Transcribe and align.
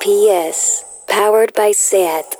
PS, 0.00 0.84
powered 1.06 1.54
by 1.54 1.72
SAT. 1.72 2.36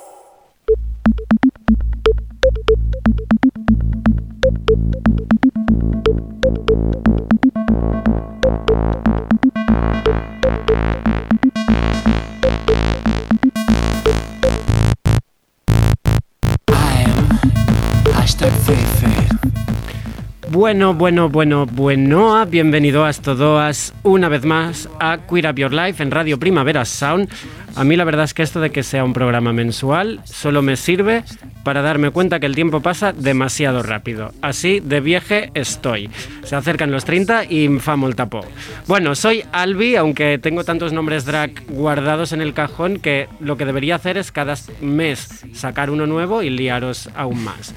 Bueno, 20.65 20.95
bueno, 20.95 21.29
bueno, 21.29 21.67
bueno, 21.67 22.43
bienvenidos 22.47 23.21
todos 23.21 23.93
una 24.01 24.29
vez 24.29 24.45
más 24.45 24.89
a 24.99 25.19
Queer 25.29 25.51
Up 25.51 25.57
Your 25.57 25.71
Life 25.71 26.01
en 26.01 26.09
Radio 26.09 26.39
Primavera 26.39 26.85
Sound. 26.85 27.29
A 27.75 27.83
mí 27.83 27.95
la 27.95 28.03
verdad 28.03 28.25
es 28.25 28.33
que 28.33 28.41
esto 28.41 28.59
de 28.59 28.71
que 28.71 28.81
sea 28.81 29.03
un 29.03 29.13
programa 29.13 29.53
mensual 29.53 30.21
solo 30.23 30.63
me 30.63 30.75
sirve 30.75 31.23
para 31.65 31.81
darme 31.81 32.11
cuenta 32.11 32.39
que 32.39 32.45
el 32.45 32.53
tiempo 32.53 32.79
pasa 32.79 33.11
demasiado 33.11 33.81
rápido. 33.81 34.31
Así 34.41 34.79
de 34.79 35.01
vieje 35.01 35.49
estoy. 35.55 36.11
Se 36.43 36.55
acercan 36.55 36.91
los 36.91 37.05
30 37.05 37.45
y 37.49 37.63
infamo 37.63 38.07
el 38.07 38.15
tapó. 38.15 38.45
Bueno, 38.87 39.15
soy 39.15 39.43
Albi, 39.51 39.95
aunque 39.95 40.37
tengo 40.37 40.63
tantos 40.63 40.93
nombres 40.93 41.25
drag 41.25 41.65
guardados 41.67 42.33
en 42.33 42.41
el 42.41 42.53
cajón 42.53 42.99
que 42.99 43.27
lo 43.39 43.57
que 43.57 43.65
debería 43.65 43.95
hacer 43.95 44.17
es 44.17 44.31
cada 44.31 44.53
mes 44.79 45.43
sacar 45.53 45.89
uno 45.89 46.05
nuevo 46.05 46.43
y 46.43 46.51
liaros 46.51 47.09
aún 47.15 47.43
más. 47.43 47.73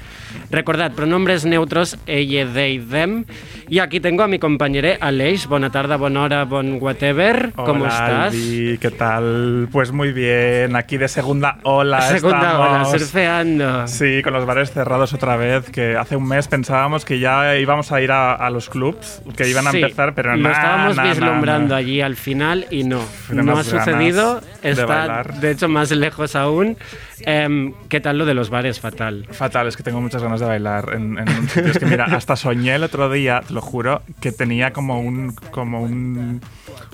Recordad, 0.51 0.91
pronombres 0.91 1.45
neutros, 1.45 1.97
ella, 2.05 2.47
they, 2.53 2.77
them. 2.79 3.25
Y 3.67 3.79
aquí 3.79 3.99
tengo 3.99 4.21
a 4.21 4.27
mi 4.27 4.37
compañera 4.37 4.97
Aleix. 5.01 5.47
Buena 5.47 5.71
tarde, 5.71 5.95
buena 5.95 6.21
hora, 6.23 6.45
bon 6.45 6.77
whatever. 6.79 7.51
¿Cómo 7.55 7.85
Hola, 7.85 7.89
estás? 7.89 8.33
Albi, 8.33 8.77
¿qué 8.79 8.91
tal? 8.91 9.67
Pues 9.71 9.91
muy 9.91 10.11
bien, 10.11 10.75
aquí 10.75 10.97
de 10.97 11.07
segunda 11.07 11.57
ola 11.63 12.01
Segunda 12.01 12.51
estamos. 12.51 12.67
ola, 12.67 12.85
surfeando. 12.85 13.78
Sí, 13.87 14.21
con 14.23 14.33
los 14.33 14.45
bares 14.45 14.71
cerrados 14.71 15.13
otra 15.13 15.35
vez, 15.37 15.69
que 15.69 15.95
hace 15.95 16.15
un 16.15 16.27
mes 16.27 16.47
pensábamos 16.47 17.05
que 17.05 17.19
ya 17.19 17.55
íbamos 17.57 17.91
a 17.91 18.01
ir 18.01 18.11
a, 18.11 18.33
a 18.35 18.49
los 18.49 18.69
clubs, 18.69 19.21
que 19.35 19.47
iban 19.47 19.67
a 19.67 19.71
Sí, 19.71 19.81
empezar, 19.81 20.13
pero 20.13 20.35
lo 20.35 20.41
na, 20.43 20.51
estábamos 20.51 20.95
na, 20.95 21.03
na, 21.03 21.09
vislumbrando 21.09 21.69
na. 21.73 21.77
allí 21.77 22.01
al 22.01 22.15
final 22.15 22.65
y 22.69 22.83
no, 22.83 23.01
no 23.31 23.57
ha 23.57 23.63
sucedido. 23.63 24.41
de 24.61 24.69
Está, 24.71 24.85
bailar. 24.85 25.33
de 25.35 25.51
hecho, 25.51 25.67
más 25.69 25.91
lejos 25.91 26.35
aún. 26.35 26.77
Em, 27.25 27.73
¿Qué 27.89 27.99
tal 27.99 28.17
lo 28.17 28.25
de 28.25 28.33
los 28.33 28.49
bares? 28.49 28.79
Fatal. 28.79 29.27
Fatal, 29.31 29.67
es 29.67 29.77
que 29.77 29.83
tengo 29.83 30.01
muchas 30.01 30.21
ganas 30.21 30.39
de 30.39 30.45
bailar 30.45 30.91
en, 30.93 31.17
en. 31.17 31.27
Es 31.67 31.79
que 31.79 31.85
mira, 31.85 32.05
hasta 32.05 32.35
soñé 32.35 32.75
el 32.75 32.83
otro 32.83 33.09
día, 33.11 33.41
te 33.45 33.53
lo 33.53 33.61
juro, 33.61 34.01
que 34.21 34.31
tenía 34.31 34.71
como 34.71 34.99
un, 34.99 35.33
como 35.51 35.81
un, 35.81 36.41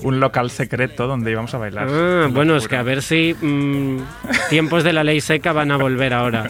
un 0.03 0.19
local 0.19 0.49
secreto 0.49 1.07
donde 1.07 1.31
íbamos 1.31 1.53
a 1.53 1.57
bailar. 1.57 1.87
Ah, 1.89 2.27
bueno, 2.31 2.55
es 2.55 2.63
juro. 2.63 2.69
que 2.69 2.75
a 2.77 2.83
ver 2.83 3.01
si 3.01 3.35
mm, 3.39 3.97
tiempos 4.49 4.83
de 4.83 4.93
la 4.93 5.03
ley 5.03 5.21
seca 5.21 5.53
van 5.53 5.71
a 5.71 5.77
volver 5.77 6.13
ahora. 6.13 6.49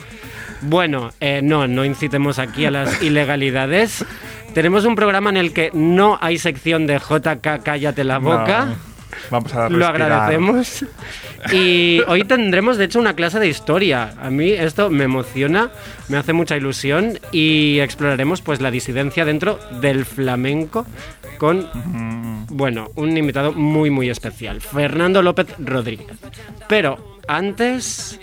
Bueno, 0.62 1.12
eh, 1.20 1.42
no, 1.44 1.68
no 1.68 1.86
incitemos 1.86 2.40
aquí 2.40 2.66
a 2.66 2.72
las 2.72 3.02
ilegalidades. 3.02 4.06
Tenemos 4.54 4.86
un 4.86 4.96
programa 4.96 5.30
en 5.30 5.38
el 5.38 5.54
que 5.54 5.70
no 5.74 6.18
hay 6.22 6.38
sección 6.38 6.88
de 6.88 6.98
JK 6.98 7.62
Cállate 7.64 8.04
la 8.04 8.20
boca. 8.20 8.66
No, 8.66 8.95
Vamos 9.30 9.54
a 9.54 9.70
Lo 9.70 9.86
agradecemos. 9.86 10.86
Y 11.52 12.02
hoy 12.08 12.24
tendremos, 12.24 12.78
de 12.78 12.86
hecho, 12.86 13.00
una 13.00 13.16
clase 13.16 13.40
de 13.40 13.48
historia. 13.48 14.14
A 14.20 14.30
mí 14.30 14.52
esto 14.52 14.90
me 14.90 15.04
emociona, 15.04 15.72
me 16.08 16.18
hace 16.18 16.34
mucha 16.34 16.58
ilusión 16.58 17.20
y 17.32 17.80
exploraremos 17.80 18.42
pues 18.42 18.62
la 18.62 18.72
disidencia 18.72 19.26
dentro 19.26 19.60
del 19.82 20.06
flamenco 20.06 20.86
con, 21.38 21.68
bueno, 22.50 22.90
un 22.96 23.18
invitado 23.18 23.52
muy, 23.52 23.90
muy 23.90 24.10
especial, 24.10 24.62
Fernando 24.62 25.22
López 25.22 25.48
Rodríguez. 25.60 26.18
Pero 26.68 27.18
antes... 27.28 28.20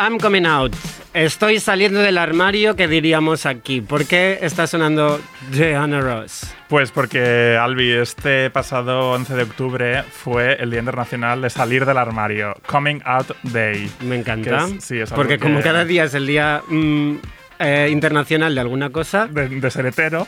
I'm 0.00 0.18
coming 0.18 0.46
out. 0.46 0.74
Estoy 1.12 1.60
saliendo 1.60 2.00
del 2.00 2.16
armario, 2.18 2.74
que 2.76 2.88
diríamos 2.88 3.44
aquí. 3.44 3.80
¿Por 3.80 4.06
qué 4.06 4.38
está 4.40 4.66
sonando 4.66 5.20
Joanna 5.54 6.00
Ross? 6.00 6.54
Pues 6.68 6.90
porque, 6.92 7.58
Albi, 7.60 7.90
este 7.90 8.48
pasado 8.50 9.10
11 9.12 9.34
de 9.34 9.42
octubre 9.42 10.02
fue 10.04 10.54
el 10.54 10.70
Día 10.70 10.78
Internacional 10.80 11.42
de 11.42 11.50
Salir 11.50 11.84
del 11.84 11.98
Armario, 11.98 12.54
Coming 12.66 13.00
Out 13.04 13.32
Day. 13.42 13.90
Me 14.00 14.16
encanta. 14.20 14.66
Es- 14.76 14.84
sí, 14.84 14.98
es 15.00 15.10
porque 15.10 15.38
como 15.38 15.60
cada 15.60 15.84
día 15.84 16.04
es 16.04 16.14
el 16.14 16.26
día 16.28 16.62
mm, 16.68 17.16
eh, 17.58 17.88
internacional 17.90 18.54
de 18.54 18.60
alguna 18.60 18.90
cosa, 18.90 19.26
De, 19.26 19.48
de 19.48 19.70
ser 19.70 19.84
hetero. 19.86 20.26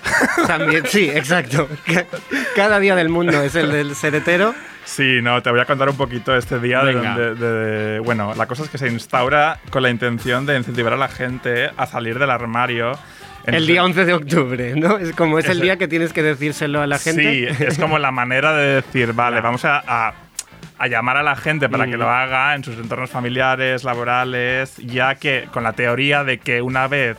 también, 0.48 0.82
sí, 0.86 1.08
exacto. 1.08 1.68
Ca- 1.86 2.06
Cada 2.56 2.78
día 2.80 2.94
del 2.96 3.08
mundo 3.08 3.40
es 3.42 3.54
el 3.54 3.70
del 3.70 3.94
ser 3.94 4.16
hetero. 4.16 4.54
Sí, 4.84 5.20
no, 5.22 5.40
te 5.42 5.50
voy 5.50 5.60
a 5.60 5.64
contar 5.64 5.88
un 5.88 5.96
poquito 5.96 6.34
este 6.36 6.58
día. 6.58 6.82
De, 6.84 6.94
de- 6.94 7.34
de- 7.34 7.98
bueno, 8.00 8.34
la 8.36 8.46
cosa 8.46 8.64
es 8.64 8.68
que 8.70 8.78
se 8.78 8.88
instaura 8.88 9.58
con 9.70 9.82
la 9.82 9.90
intención 9.90 10.44
de 10.44 10.56
incentivar 10.56 10.92
a 10.92 10.96
la 10.96 11.08
gente 11.08 11.70
a 11.76 11.86
salir 11.86 12.18
del 12.18 12.30
armario. 12.30 12.92
El 13.46 13.66
día 13.66 13.82
11 13.84 14.04
de 14.04 14.12
octubre, 14.14 14.74
¿no? 14.76 14.98
Es 14.98 15.12
como 15.12 15.38
es 15.38 15.48
el 15.48 15.60
día 15.60 15.76
que 15.76 15.88
tienes 15.88 16.12
que 16.12 16.22
decírselo 16.22 16.80
a 16.80 16.86
la 16.86 16.98
gente. 16.98 17.54
Sí, 17.54 17.64
es 17.64 17.78
como 17.78 17.98
la 17.98 18.10
manera 18.12 18.52
de 18.54 18.74
decir, 18.76 19.12
vale, 19.14 19.40
vamos 19.40 19.64
a, 19.64 19.82
a- 19.86 20.14
a 20.78 20.86
llamar 20.88 21.16
a 21.16 21.22
la 21.22 21.36
gente 21.36 21.68
para 21.68 21.86
que 21.86 21.96
Mm. 21.96 22.00
lo 22.00 22.10
haga 22.10 22.54
en 22.56 22.64
sus 22.64 22.76
entornos 22.76 23.08
familiares, 23.10 23.84
laborales, 23.84 24.76
ya 24.78 25.14
que 25.14 25.48
con 25.52 25.62
la 25.62 25.72
teoría 25.74 26.24
de 26.24 26.38
que 26.38 26.60
una 26.60 26.88
vez 26.88 27.16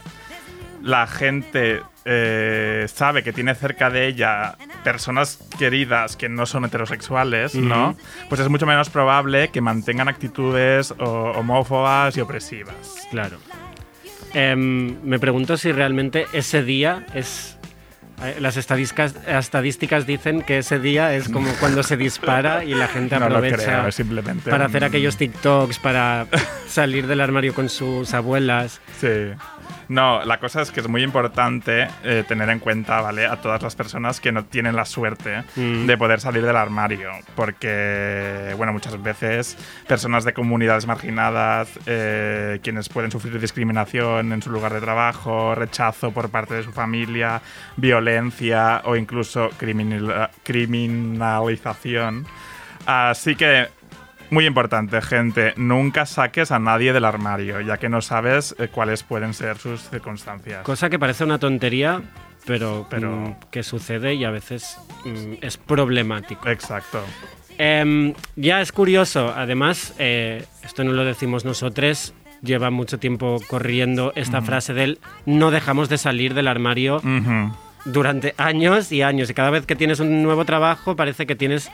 la 0.81 1.07
gente 1.07 1.81
eh, 2.05 2.85
sabe 2.93 3.23
que 3.23 3.31
tiene 3.33 3.55
cerca 3.55 3.89
de 3.89 4.07
ella 4.07 4.55
personas 4.83 5.39
queridas 5.57 6.15
que 6.17 6.27
no 6.29 6.45
son 6.45 6.65
heterosexuales, 6.65 7.55
¿no? 7.55 7.95
Pues 8.29 8.41
es 8.41 8.49
mucho 8.49 8.65
menos 8.65 8.89
probable 8.89 9.49
que 9.49 9.61
mantengan 9.61 10.07
actitudes 10.09 10.93
homófobas 10.97 12.17
y 12.17 12.21
opresivas. 12.21 12.75
Claro. 13.11 13.37
Em, 14.33 14.97
me 15.03 15.19
pregunto 15.19 15.57
si 15.57 15.71
realmente 15.71 16.25
ese 16.33 16.63
día 16.63 17.05
es. 17.13 17.57
eh, 18.23 18.37
Las 18.39 18.57
estadísticas, 18.57 19.15
estadísticas 19.27 20.07
dicen 20.07 20.41
que 20.41 20.57
ese 20.59 20.79
día 20.79 21.13
es 21.13 21.29
como 21.29 21.49
cuando 21.59 21.83
se 21.83 21.97
dispara 21.97 22.63
y 22.63 22.73
la 22.73 22.87
gente 22.87 23.17
No 23.19 23.25
aprovecha 23.25 23.57
creo, 23.57 23.87
es 23.87 23.95
simplemente 23.95 24.49
para 24.49 24.65
hacer 24.65 24.83
aquellos 24.83 25.17
TikToks, 25.17 25.77
para 25.79 26.25
salir 26.67 27.05
del 27.07 27.21
armario 27.21 27.53
con 27.53 27.69
sus 27.69 28.13
abuelas. 28.13 28.81
Sí. 28.99 29.31
No, 29.93 30.25
la 30.25 30.39
cosa 30.39 30.63
es 30.63 30.71
que 30.71 30.79
es 30.79 30.87
muy 30.87 31.03
importante 31.03 31.87
eh, 32.03 32.23
tener 32.27 32.49
en 32.49 32.57
cuenta, 32.57 32.99
¿vale? 33.01 33.27
A 33.27 33.35
todas 33.35 33.61
las 33.61 33.75
personas 33.75 34.19
que 34.19 34.31
no 34.31 34.43
tienen 34.43 34.75
la 34.75 34.85
suerte 34.85 35.43
Mm. 35.55 35.85
de 35.85 35.97
poder 35.97 36.19
salir 36.19 36.43
del 36.43 36.55
armario. 36.55 37.11
Porque, 37.35 38.55
bueno, 38.57 38.73
muchas 38.73 39.01
veces 39.03 39.55
personas 39.87 40.23
de 40.23 40.33
comunidades 40.33 40.87
marginadas, 40.87 41.69
eh, 41.85 42.59
quienes 42.63 42.89
pueden 42.89 43.11
sufrir 43.11 43.39
discriminación 43.39 44.33
en 44.33 44.41
su 44.41 44.49
lugar 44.49 44.73
de 44.73 44.81
trabajo, 44.81 45.53
rechazo 45.53 46.09
por 46.11 46.29
parte 46.29 46.55
de 46.55 46.63
su 46.63 46.71
familia, 46.71 47.41
violencia 47.77 48.81
o 48.85 48.95
incluso 48.95 49.49
criminal- 49.59 50.31
criminalización. 50.43 52.25
Así 52.85 53.35
que 53.35 53.67
muy 54.33 54.45
importante, 54.45 55.01
gente, 55.01 55.53
nunca 55.55 56.05
saques 56.05 56.51
a 56.51 56.59
nadie 56.59 56.91
del 56.93 57.05
armario, 57.05 57.61
ya 57.61 57.77
que 57.77 57.87
no 57.89 58.01
sabes 58.01 58.55
eh, 58.59 58.67
cuáles 58.67 59.03
pueden 59.03 59.33
ser 59.33 59.57
sus 59.57 59.89
circunstancias. 59.89 60.63
Cosa 60.63 60.89
que 60.89 60.99
parece 60.99 61.23
una 61.23 61.39
tontería, 61.39 62.01
pero, 62.45 62.87
Pero- 62.89 63.11
mm, 63.11 63.35
que 63.51 63.63
sucede 63.63 64.15
y 64.15 64.25
a 64.25 64.31
veces 64.31 64.77
mm, 65.05 65.33
es 65.41 65.57
problemático. 65.57 66.49
Exacto. 66.49 67.01
Em, 67.57 68.13
ya 68.35 68.61
es 68.61 68.71
curioso, 68.71 69.33
además, 69.35 69.93
eh, 69.99 70.45
esto 70.63 70.83
no 70.83 70.91
lo 70.93 71.05
decimos 71.05 71.45
nosotros, 71.45 72.13
lleva 72.41 72.71
mucho 72.71 72.97
tiempo 72.99 73.39
corriendo 73.47 74.11
esta 74.15 74.41
frase 74.41 74.73
del 74.73 74.99
no 75.25 75.49
dejamos 75.51 75.87
de 75.87 75.97
salir 75.97 76.33
del 76.33 76.47
armario 76.49 76.97
Ujú. 76.97 77.55
durante 77.85 78.33
años 78.37 78.91
y 78.91 79.01
años. 79.01 79.29
Y 79.29 79.33
cada 79.33 79.49
vez 79.51 79.65
que 79.65 79.75
tienes 79.77 79.99
un 80.01 80.23
nuevo 80.23 80.43
trabajo 80.43 80.95
parece 80.97 81.25
que 81.25 81.35
tienes 81.35 81.71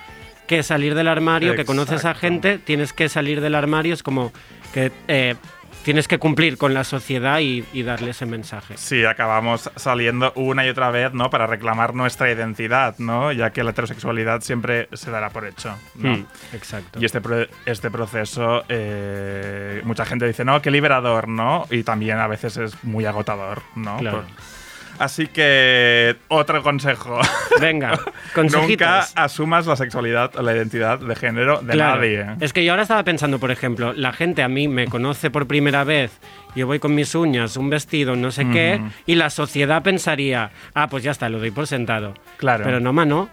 que 0.49 0.63
salir 0.63 0.95
del 0.95 1.07
armario, 1.07 1.55
que 1.55 1.63
conoces 1.63 2.03
a 2.05 2.13
gente, 2.15 2.57
tienes 2.57 2.91
que 2.91 3.07
salir 3.07 3.39
del 3.39 3.53
armario, 3.53 3.93
es 3.93 4.01
como 4.01 4.33
que 4.73 4.91
eh, 5.07 5.35
tienes 5.83 6.07
que 6.07 6.17
cumplir 6.17 6.57
con 6.57 6.73
la 6.73 6.83
sociedad 6.83 7.39
y, 7.39 7.63
y 7.71 7.83
darle 7.83 8.09
ese 8.11 8.25
mensaje. 8.25 8.75
Sí, 8.77 9.05
acabamos 9.05 9.69
saliendo 9.75 10.31
una 10.35 10.65
y 10.65 10.69
otra 10.69 10.89
vez, 10.89 11.13
¿no? 11.13 11.29
Para 11.29 11.45
reclamar 11.45 11.93
nuestra 11.93 12.31
identidad, 12.31 12.95
¿no? 12.97 13.31
Ya 13.31 13.51
que 13.51 13.63
la 13.63 13.69
heterosexualidad 13.71 14.41
siempre 14.41 14.89
se 14.91 15.11
dará 15.11 15.29
por 15.29 15.45
hecho, 15.45 15.73
¿no? 15.95 16.17
Mm, 16.17 16.25
exacto. 16.53 16.99
Y 16.99 17.05
este, 17.05 17.21
pro- 17.21 17.47
este 17.67 17.91
proceso, 17.91 18.63
eh, 18.69 19.81
mucha 19.85 20.03
gente 20.05 20.25
dice, 20.27 20.43
no, 20.43 20.61
qué 20.63 20.71
liberador, 20.71 21.27
¿no? 21.27 21.67
Y 21.69 21.83
también 21.83 22.17
a 22.17 22.27
veces 22.27 22.57
es 22.57 22.83
muy 22.83 23.05
agotador, 23.05 23.61
¿no? 23.75 23.97
Claro. 23.97 24.23
Por- 24.23 24.58
Así 24.99 25.27
que 25.27 26.17
otro 26.27 26.61
consejo. 26.61 27.19
Venga, 27.61 27.97
consejitos. 28.35 28.87
Nunca 28.87 28.99
asumas 29.15 29.65
la 29.65 29.75
sexualidad 29.77 30.35
o 30.35 30.41
la 30.41 30.53
identidad 30.53 30.99
de 30.99 31.15
género 31.15 31.61
de 31.61 31.73
Claro. 31.73 31.95
nadie. 31.95 32.25
Es 32.41 32.51
que 32.53 32.63
yo 32.65 32.73
ahora 32.73 32.83
estaba 32.83 33.03
pensando, 33.03 33.39
por 33.39 33.49
ejemplo, 33.49 33.93
la 33.93 34.11
gente 34.11 34.43
a 34.43 34.49
mí 34.49 34.67
me 34.67 34.87
conoce 34.87 35.31
por 35.31 35.47
primera 35.47 35.83
vez, 35.85 36.11
yo 36.55 36.67
voy 36.67 36.79
con 36.79 36.93
mis 36.95 37.15
uñas, 37.15 37.55
un 37.55 37.69
vestido, 37.69 38.15
no 38.17 38.29
sé 38.31 38.45
qué, 38.49 38.81
y 39.05 39.15
la 39.15 39.29
sociedad 39.29 39.81
pensaría, 39.83 40.51
ah, 40.73 40.87
pues 40.89 41.03
ya 41.03 41.11
está, 41.11 41.29
lo 41.29 41.39
doy 41.39 41.51
por 41.51 41.65
sentado. 41.65 42.13
Claro. 42.37 42.63
Pero 42.65 42.79
no, 42.79 42.91
mano. 42.93 43.29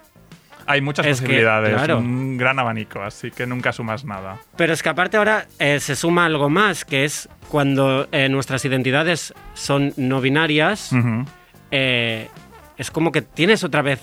Hay 0.69 0.81
muchas 0.81 1.07
Es 1.07 1.21
que, 1.21 1.27
posibilidades, 1.27 1.75
claro. 1.75 1.99
un 1.99 2.37
gran 2.37 2.59
abanico, 2.59 3.01
así 3.01 3.31
que 3.31 3.47
nunca 3.47 3.71
asumas 3.71 4.05
nada. 4.05 4.39
Pero 4.57 4.73
es 4.73 4.83
que 4.83 4.89
aparte 4.89 5.17
ahora 5.17 5.47
eh, 5.61 5.79
se 5.79 5.95
suma 5.95 6.27
algo 6.27 6.49
más, 6.51 6.85
que 6.85 7.05
es 7.05 7.29
cuando 7.49 8.09
eh, 8.11 8.29
nuestras 8.29 8.65
identidades 8.65 9.33
son 9.55 9.93
no 9.97 10.21
binarias. 10.21 10.91
Eh, 11.71 12.29
es 12.79 12.91
como 12.91 13.13
que 13.13 13.23
tienes 13.23 13.65
otra 13.65 13.83
vez 13.83 14.01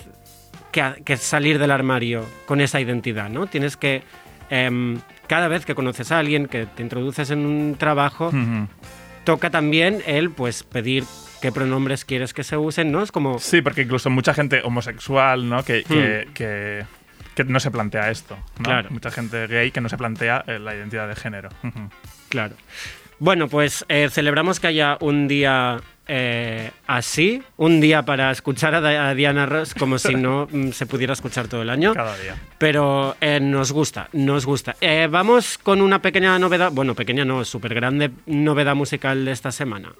que, 0.72 1.16
salir 1.16 1.58
del 1.58 1.70
armario 1.70 2.24
con 2.46 2.60
esa 2.60 2.80
identidad, 2.80 3.28
¿no? 3.30 3.46
Tienes 3.46 3.76
que, 3.76 4.02
em, 4.50 4.98
cada 5.28 5.48
vez 5.48 5.64
que 5.64 5.74
conoces 5.74 6.10
a 6.12 6.18
alguien, 6.18 6.46
que 6.46 6.66
te 6.66 6.82
introduces 6.82 7.30
en 7.30 7.46
un 7.46 7.76
trabajo, 7.78 8.32
toca 9.24 9.50
también 9.50 10.02
el 10.06 10.30
pues 10.30 10.64
pedir 10.64 11.04
qué 11.40 11.52
pronombres 11.52 12.04
quieres 12.04 12.34
que 12.34 12.42
se 12.42 12.56
usen, 12.56 12.90
¿no? 12.90 13.02
Es 13.02 13.12
como 13.12 13.38
Sí, 13.38 13.62
porque 13.62 13.82
incluso 13.82 14.10
mucha 14.10 14.34
gente 14.34 14.62
homosexual, 14.64 15.48
¿no? 15.48 15.62
Que, 15.64 15.84
que, 15.84 16.28
que- 16.34 16.84
que 17.34 17.44
no 17.44 17.58
se 17.58 17.70
plantea 17.72 18.10
esto. 18.10 18.36
¿no? 18.36 18.42
Hmm. 18.60 18.62
Claro. 18.62 18.90
Mucha 18.90 19.10
gente 19.10 19.46
gay 19.48 19.70
que 19.72 19.80
no 19.80 19.88
se 19.88 19.96
plantea 19.96 20.44
eh, 20.46 20.58
la 20.60 20.74
identidad 20.74 21.08
de 21.08 21.16
género. 21.16 21.48
Claro. 22.28 22.54
Bueno, 23.18 23.48
pues 23.48 23.84
eh, 23.88 24.08
celebramos 24.10 24.60
que 24.60 24.68
haya 24.68 24.96
un 25.00 25.26
día 25.28 25.80
eh, 26.06 26.70
así, 26.86 27.42
un 27.56 27.80
día 27.80 28.02
para 28.04 28.30
escuchar 28.30 28.74
a, 28.74 28.80
Di- 28.80 28.96
a 28.96 29.14
Diana 29.14 29.46
Ross 29.46 29.74
como 29.74 29.98
si 29.98 30.14
no 30.14 30.48
mm, 30.52 30.70
se 30.70 30.86
pudiera 30.86 31.12
escuchar 31.12 31.48
todo 31.48 31.62
el 31.62 31.70
año. 31.70 31.94
Cada 31.94 32.16
día. 32.18 32.36
Pero 32.58 33.16
eh, 33.20 33.40
nos 33.40 33.72
gusta, 33.72 34.08
nos 34.12 34.46
gusta. 34.46 34.76
Eh, 34.80 35.08
vamos 35.10 35.58
con 35.58 35.80
una 35.80 36.00
pequeña 36.02 36.38
novedad, 36.38 36.70
bueno, 36.72 36.94
pequeña 36.94 37.24
no, 37.24 37.44
súper 37.44 37.74
grande 37.74 38.10
novedad 38.26 38.74
musical 38.74 39.24
de 39.24 39.32
esta 39.32 39.50
semana. 39.52 39.92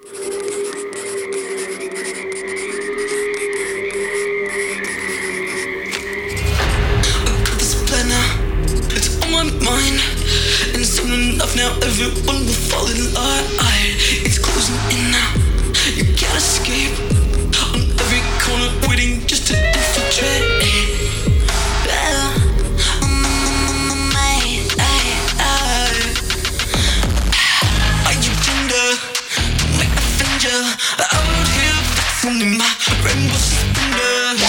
Here, 32.24 32.32
flexing 32.32 32.56
my 32.58 32.70
rainbow 33.04 33.36
suspenders. 33.36 34.42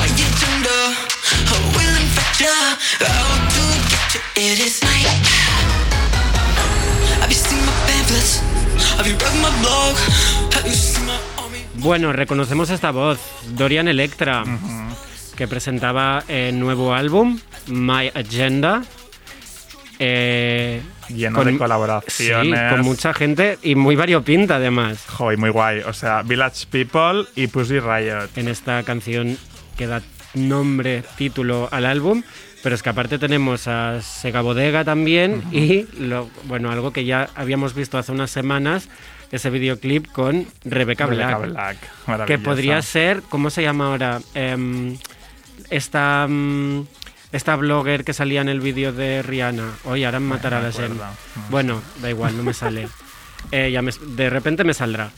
Are 0.00 0.10
you 0.18 0.26
tender? 0.38 0.82
I 1.48 1.56
will 1.74 1.96
infect 2.02 2.40
ya. 2.40 2.56
Out 3.06 3.42
to 3.54 3.64
get 3.90 4.14
you. 4.14 4.20
It 4.36 4.58
is 4.60 4.82
night. 4.82 5.26
Have 7.20 7.30
you 7.30 7.36
seen 7.36 7.58
my 7.66 7.72
pamphlets? 7.86 8.40
Have 8.96 9.06
you 9.06 9.16
read 9.16 9.34
my 9.42 9.50
blog? 9.62 9.96
Have 10.54 10.66
you 10.66 10.74
seen 10.74 11.06
my 11.06 11.18
army? 11.42 11.64
Bueno, 11.74 12.12
reconocemos 12.12 12.70
esta 12.70 12.90
voz, 12.90 13.18
Dorian 13.56 13.88
Electra, 13.88 14.44
que 15.36 15.46
presentaba 15.48 16.24
el 16.28 16.58
nuevo 16.58 16.94
álbum, 16.94 17.38
My 17.66 18.10
Agenda. 18.14 18.84
eh, 20.00 20.80
Lleno 21.08 21.44
de 21.44 21.56
colaboraciones. 21.56 22.58
Sí, 22.58 22.66
con 22.70 22.80
mucha 22.82 23.14
gente 23.14 23.58
y 23.62 23.74
muy 23.74 23.96
variopinta 23.96 24.56
además. 24.56 25.04
Joy, 25.06 25.36
muy 25.36 25.50
guay. 25.50 25.80
O 25.80 25.92
sea, 25.92 26.22
Village 26.22 26.66
People 26.70 27.24
y 27.34 27.46
Pussy 27.46 27.80
Riot. 27.80 28.28
En 28.36 28.48
esta 28.48 28.82
canción 28.82 29.38
que 29.76 29.86
da 29.86 30.02
nombre, 30.34 31.02
título 31.16 31.68
al 31.70 31.86
álbum. 31.86 32.22
Pero 32.62 32.74
es 32.74 32.82
que 32.82 32.90
aparte 32.90 33.18
tenemos 33.18 33.68
a 33.68 34.02
Sega 34.02 34.40
Bodega 34.40 34.84
también 34.84 35.44
y 35.52 35.86
lo, 35.98 36.28
bueno, 36.44 36.70
algo 36.70 36.92
que 36.92 37.04
ya 37.04 37.28
habíamos 37.36 37.74
visto 37.74 37.98
hace 37.98 38.10
unas 38.10 38.30
semanas, 38.30 38.88
ese 39.30 39.48
videoclip 39.50 40.08
con 40.08 40.46
Rebecca 40.64 41.06
Black. 41.06 41.38
Rebecca 41.38 41.46
Black. 41.46 41.78
Que 41.80 42.10
maravillosa. 42.10 42.44
podría 42.44 42.82
ser, 42.82 43.22
¿cómo 43.28 43.50
se 43.50 43.62
llama 43.62 43.86
ahora? 43.86 44.20
Em, 44.34 44.96
esta, 45.70 46.26
mm, 46.28 46.86
esta 47.32 47.56
blogger 47.56 48.04
que 48.04 48.12
salía 48.12 48.40
en 48.40 48.48
el 48.48 48.60
vídeo 48.60 48.92
de 48.92 49.22
Rihanna. 49.22 49.70
Oye, 49.84 50.06
ahora 50.06 50.20
me 50.20 50.26
matará 50.28 50.58
no 50.60 50.66
la 50.66 50.72
Jen. 50.72 50.98
Bueno, 51.50 51.82
da 52.00 52.10
igual, 52.10 52.36
no 52.36 52.42
me 52.42 52.54
sale. 52.54 52.88
Eh, 53.52 53.70
ya 53.70 53.82
me- 53.82 53.92
de 53.92 54.30
repente 54.30 54.64
me 54.64 54.74
saldrá. 54.74 55.10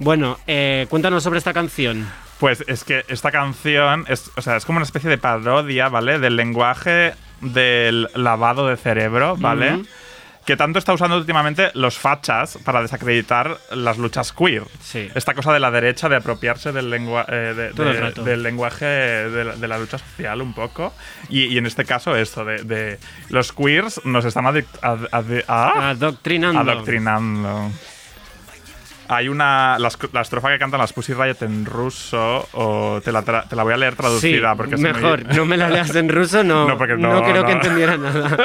Bueno, 0.00 0.36
eh, 0.48 0.86
cuéntanos 0.90 1.22
sobre 1.22 1.38
esta 1.38 1.52
canción. 1.52 2.08
Pues 2.40 2.64
es 2.66 2.82
que 2.82 3.04
esta 3.08 3.30
canción 3.30 4.04
es, 4.08 4.30
o 4.36 4.42
sea, 4.42 4.56
es 4.56 4.64
como 4.64 4.78
una 4.78 4.84
especie 4.84 5.08
de 5.08 5.16
parodia, 5.16 5.88
¿vale? 5.88 6.18
Del 6.18 6.34
lenguaje 6.36 7.14
del 7.40 8.08
lavado 8.14 8.66
de 8.66 8.76
cerebro, 8.76 9.36
¿vale? 9.36 9.74
Ujú. 9.76 9.86
Que 10.48 10.56
tanto 10.56 10.78
está 10.78 10.94
usando 10.94 11.18
últimamente 11.18 11.70
los 11.74 11.98
fachas 11.98 12.58
para 12.64 12.80
desacreditar 12.80 13.58
las 13.70 13.98
luchas 13.98 14.32
queer. 14.32 14.62
Sí. 14.82 15.06
Esta 15.14 15.34
cosa 15.34 15.52
de 15.52 15.60
la 15.60 15.70
derecha 15.70 16.08
de 16.08 16.16
apropiarse 16.16 16.72
del, 16.72 16.88
lengua- 16.88 17.26
eh, 17.28 17.52
de- 17.54 17.72
de- 17.84 18.00
del 18.24 18.42
lenguaje 18.42 18.86
de 18.86 19.44
la, 19.44 19.56
de 19.56 19.68
la 19.68 19.78
lucha 19.78 19.98
social 19.98 20.40
un 20.40 20.54
poco. 20.54 20.94
Y, 21.28 21.44
y 21.48 21.58
en 21.58 21.66
este 21.66 21.84
caso 21.84 22.16
esto, 22.16 22.46
de, 22.46 22.62
de 22.64 22.98
los 23.28 23.52
queers 23.52 24.00
nos 24.06 24.24
están 24.24 24.46
Adoctrinando. 25.90 26.58
adoctrinando. 26.72 27.70
Hay 29.08 29.28
una. 29.28 29.78
La, 29.78 29.88
esc- 29.88 30.10
la 30.12 30.20
estrofa 30.20 30.50
que 30.50 30.58
cantan 30.58 30.78
las 30.80 30.92
Pussy 30.92 31.14
Riot 31.14 31.36
en 31.42 31.64
ruso, 31.64 32.46
o 32.52 33.00
te 33.02 33.10
la, 33.10 33.24
tra- 33.24 33.48
te 33.48 33.56
la 33.56 33.62
voy 33.64 33.72
a 33.72 33.76
leer 33.78 33.92
Sí, 33.94 33.96
traducida. 33.98 34.54
porque 34.54 34.74
es 34.74 34.80
muy- 34.80 34.92
mejor. 34.92 35.24
No 35.34 35.44
me 35.46 35.56
la 35.56 35.70
leas 35.70 35.94
en 35.94 36.08
ruso, 36.08 36.44
no. 36.44 36.68
No, 36.68 36.76
porque 36.78 36.96
no, 36.96 37.22
creo 37.22 37.44
que 37.44 37.54
no. 37.54 37.60
entendiera 37.60 37.96
nada. 37.96 38.36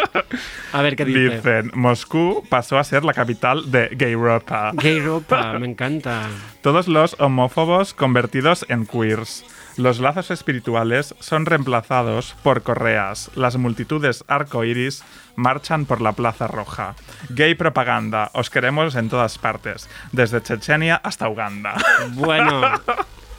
A 0.71 0.81
ver 0.81 0.95
qué 0.95 1.05
dice. 1.05 1.19
Dicen: 1.35 1.71
Moscú 1.73 2.45
pasó 2.49 2.77
a 2.79 2.83
ser 2.83 3.03
la 3.03 3.13
capital 3.13 3.69
de 3.71 3.89
Gay 3.91 4.11
Europa. 4.13 4.71
Gay 4.75 4.99
ropa, 5.01 5.53
me 5.59 5.67
encanta. 5.67 6.21
Todos 6.61 6.87
los 6.87 7.15
homófobos 7.19 7.93
convertidos 7.93 8.65
en 8.69 8.85
queers. 8.85 9.43
Los 9.77 9.99
lazos 9.99 10.29
espirituales 10.31 11.15
son 11.19 11.45
reemplazados 11.45 12.35
por 12.43 12.61
correas. 12.61 13.31
Las 13.35 13.57
multitudes 13.57 14.23
arcoíris 14.27 15.03
marchan 15.35 15.85
por 15.85 15.99
la 16.01 16.11
Plaza 16.13 16.47
Roja. 16.47 16.95
Gay 17.29 17.55
propaganda. 17.55 18.29
Os 18.33 18.49
queremos 18.51 18.95
en 18.95 19.09
todas 19.09 19.37
partes. 19.39 19.89
Desde 20.11 20.41
Chechenia 20.43 20.95
hasta 21.03 21.27
Uganda. 21.27 21.75
Bueno, 22.13 22.61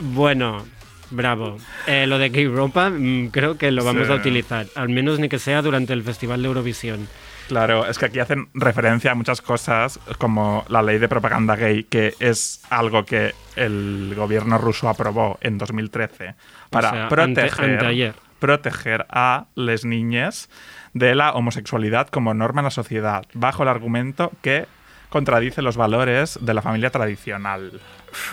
bueno, 0.00 0.64
bravo. 1.10 1.56
Eh, 1.86 2.06
lo 2.06 2.18
de 2.18 2.28
Gay 2.30 2.48
Ropa 2.48 2.90
mm, 2.90 3.28
creo 3.28 3.56
que 3.56 3.70
lo 3.70 3.84
vamos 3.84 4.06
Sí. 4.06 4.12
a 4.12 4.16
utilizar, 4.16 4.66
al 4.74 4.88
menos 4.88 5.18
ni 5.20 5.28
que 5.28 5.38
sea 5.38 5.62
durante 5.62 5.92
el 5.92 6.02
Festival 6.02 6.42
de 6.42 6.48
Eurovisión. 6.48 7.08
Claro, 7.48 7.86
es 7.86 7.98
que 7.98 8.06
aquí 8.06 8.18
hacen 8.20 8.48
referencia 8.54 9.12
a 9.12 9.14
muchas 9.14 9.42
cosas, 9.42 9.98
como 10.18 10.64
la 10.68 10.82
ley 10.82 10.98
de 10.98 11.08
propaganda 11.08 11.56
gay, 11.56 11.84
que 11.84 12.14
es 12.18 12.62
algo 12.70 13.04
que 13.04 13.34
el 13.56 14.14
gobierno 14.16 14.56
ruso 14.58 14.88
aprobó 14.88 15.38
en 15.40 15.58
2013 15.58 16.34
para 16.70 16.90
sea, 16.90 17.02
ante- 17.08 17.42
proteger, 17.48 18.14
proteger 18.38 19.06
a 19.10 19.46
las 19.54 19.84
niñas 19.84 20.48
de 20.94 21.14
la 21.14 21.32
homosexualidad 21.32 22.08
como 22.08 22.34
norma 22.34 22.60
en 22.60 22.64
la 22.66 22.70
sociedad, 22.70 23.24
bajo 23.34 23.62
el 23.62 23.68
argumento 23.68 24.32
que 24.42 24.66
contradice 25.08 25.62
los 25.62 25.76
valores 25.76 26.38
de 26.40 26.54
la 26.54 26.62
familia 26.62 26.90
tradicional. 26.90 27.72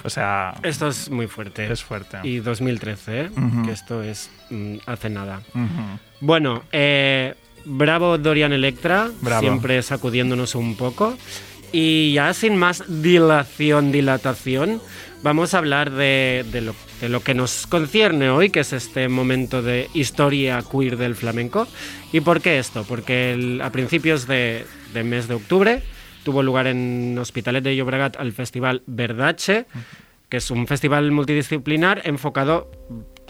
O 0.03 0.09
sea, 0.09 0.53
Esto 0.63 0.87
es 0.87 1.09
muy 1.09 1.27
fuerte. 1.27 1.71
es 1.71 1.83
fuerte. 1.83 2.17
Y 2.23 2.39
2013, 2.39 3.21
¿eh? 3.21 3.29
Ujú. 3.35 3.63
que 3.65 3.71
esto 3.71 4.01
es 4.03 4.31
mm, 4.49 4.77
hace 4.85 5.09
nada. 5.09 5.41
Bueno, 6.19 6.63
eh, 6.71 7.35
bravo 7.65 8.17
Dorian 8.17 8.53
Electra, 8.53 9.09
Bravo. 9.21 9.41
siempre 9.41 9.81
sacudiéndonos 9.81 10.55
un 10.55 10.75
poco. 10.75 11.17
Y 11.73 12.13
ya 12.13 12.33
sin 12.33 12.57
más 12.57 12.83
dilación, 13.01 13.93
dilatación, 13.93 14.81
vamos 15.23 15.53
a 15.53 15.59
hablar 15.59 15.91
de, 15.91 16.45
de 16.51 16.59
lo, 16.61 16.75
de 16.99 17.07
lo 17.07 17.21
que 17.21 17.33
nos 17.33 17.65
concierne 17.65 18.29
hoy, 18.29 18.49
que 18.49 18.59
es 18.59 18.73
este 18.73 19.07
momento 19.07 19.61
de 19.61 19.89
historia 19.93 20.61
queer 20.69 20.97
del 20.97 21.15
flamenco. 21.15 21.67
¿Y 22.11 22.19
por 22.19 22.41
qué 22.41 22.59
esto? 22.59 22.83
Porque 22.83 23.31
el- 23.33 23.61
a 23.61 23.71
principios 23.71 24.27
de, 24.27 24.65
de 24.93 25.03
mes 25.05 25.29
de 25.29 25.35
octubre 25.35 25.81
tuvo 26.25 26.43
lugar 26.43 26.67
en 26.67 27.17
Hospitalet 27.17 27.63
de 27.63 27.75
Llobregat 27.77 28.17
al 28.17 28.33
festival 28.33 28.83
Verdache, 28.85 29.65
que 30.27 30.37
es 30.37 30.51
un 30.51 30.67
festival 30.67 31.09
multidisciplinar 31.11 32.01
enfocado 32.03 32.69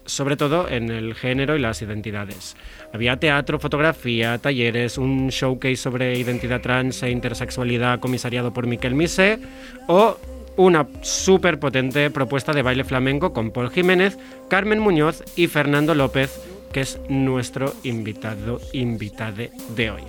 sobre 0.05 0.37
todo 0.37 0.67
en 0.69 0.89
el 0.89 1.15
género 1.15 1.55
y 1.55 1.59
las 1.59 1.81
identidades. 1.81 2.55
Había 2.93 3.17
teatro, 3.17 3.59
fotografía, 3.59 4.37
talleres, 4.37 4.97
un 4.97 5.29
showcase 5.29 5.77
sobre 5.77 6.17
identidad 6.17 6.61
trans 6.61 7.03
e 7.03 7.09
intersexualidad 7.09 7.99
comisariado 7.99 8.53
por 8.53 8.67
Miquel 8.67 8.95
Mise 8.95 9.39
o 9.87 10.17
una 10.57 10.87
súper 11.01 11.59
potente 11.59 12.09
propuesta 12.09 12.53
de 12.53 12.61
baile 12.61 12.83
flamenco 12.83 13.33
con 13.33 13.51
Paul 13.51 13.71
Jiménez, 13.71 14.17
Carmen 14.49 14.79
Muñoz 14.79 15.23
y 15.35 15.47
Fernando 15.47 15.95
López, 15.95 16.41
que 16.71 16.81
es 16.81 16.99
nuestro 17.09 17.73
invitado 17.83 18.59
invitade 18.73 19.51
de 19.75 19.91
hoy. 19.91 20.03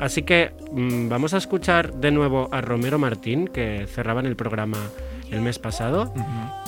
Así 0.00 0.22
que 0.22 0.52
mm, 0.72 1.08
vamos 1.08 1.34
a 1.34 1.38
escuchar 1.38 1.92
de 1.94 2.10
nuevo 2.10 2.48
a 2.52 2.60
Romero 2.60 2.98
Martín, 2.98 3.48
que 3.48 3.86
cerraban 3.86 4.26
el 4.26 4.36
programa 4.36 4.78
el 5.30 5.40
mes 5.40 5.58
pasado, 5.58 6.12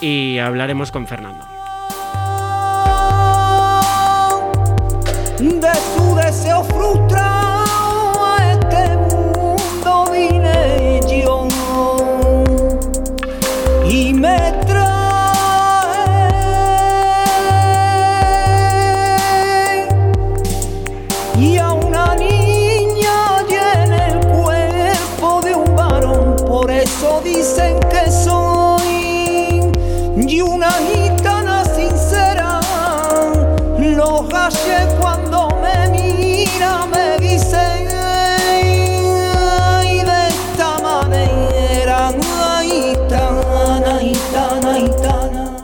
y 0.00 0.38
hablaremos 0.38 0.93
con 0.93 1.07
Fernando. 1.07 1.62
De 5.43 5.73
su 5.97 6.15
deseo 6.15 6.63
frustrado 6.63 8.25
a 8.25 8.53
este 8.53 8.97
mundo 8.97 10.07
vine 10.13 11.01
yo. 11.09 11.49
Y 13.85 14.15
me 14.15 14.53
trae. 14.69 15.09
Y 21.37 21.59
a 21.59 21.73
una 21.73 22.15
niña 22.15 23.45
tiene 23.49 24.13
el 24.13 24.21
cuerpo 24.29 25.41
de 25.43 25.57
un 25.57 25.75
varón 25.75 26.37
por 26.47 26.71
eso 26.71 27.21
dicen 27.25 27.81
que 27.91 28.09
soy 28.13 29.61
y 30.17 30.41
una 30.41 30.71
gitana 30.71 31.65
sincera. 31.65 32.61
Los 33.79 34.29
galles 34.29 34.95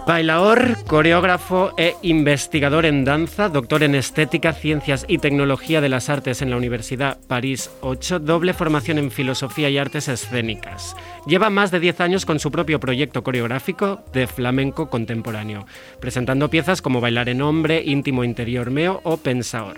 Bailaor, 0.09 0.85
coreógrafo 0.87 1.75
e 1.77 1.95
investigador 2.01 2.87
en 2.87 3.05
danza, 3.05 3.51
doctor 3.51 3.83
en 3.83 3.95
estética, 3.95 4.55
ciencias 4.55 5.05
y 5.07 5.19
tecnología 5.19 5.83
de 5.83 5.91
las 5.91 6.09
artes 6.09 6.41
en 6.41 6.49
la 6.49 6.57
Universidad 6.57 7.19
París 7.27 7.71
8, 7.83 8.21
doble 8.21 8.55
formación 8.55 8.97
en 8.97 9.11
filosofía 9.11 9.69
y 9.69 9.77
artes 9.77 10.09
escénicas. 10.09 10.97
Lleva 11.27 11.51
más 11.51 11.71
de 11.71 11.81
10 11.81 12.01
años 12.01 12.25
con 12.25 12.39
su 12.39 12.51
propio 12.51 12.81
proyecto 12.81 13.23
coreográfico 13.23 14.03
de 14.15 14.27
flamenco 14.27 14.89
contemporáneo, 14.89 15.67
presentando 16.01 16.49
piezas 16.49 16.81
como 16.81 17.03
Bailar 17.03 17.29
en 17.29 17.43
Hombre, 17.43 17.83
Íntimo 17.85 18.25
Interior 18.25 18.71
Meo 18.71 19.03
o 19.05 19.19
Pensaor. 19.19 19.77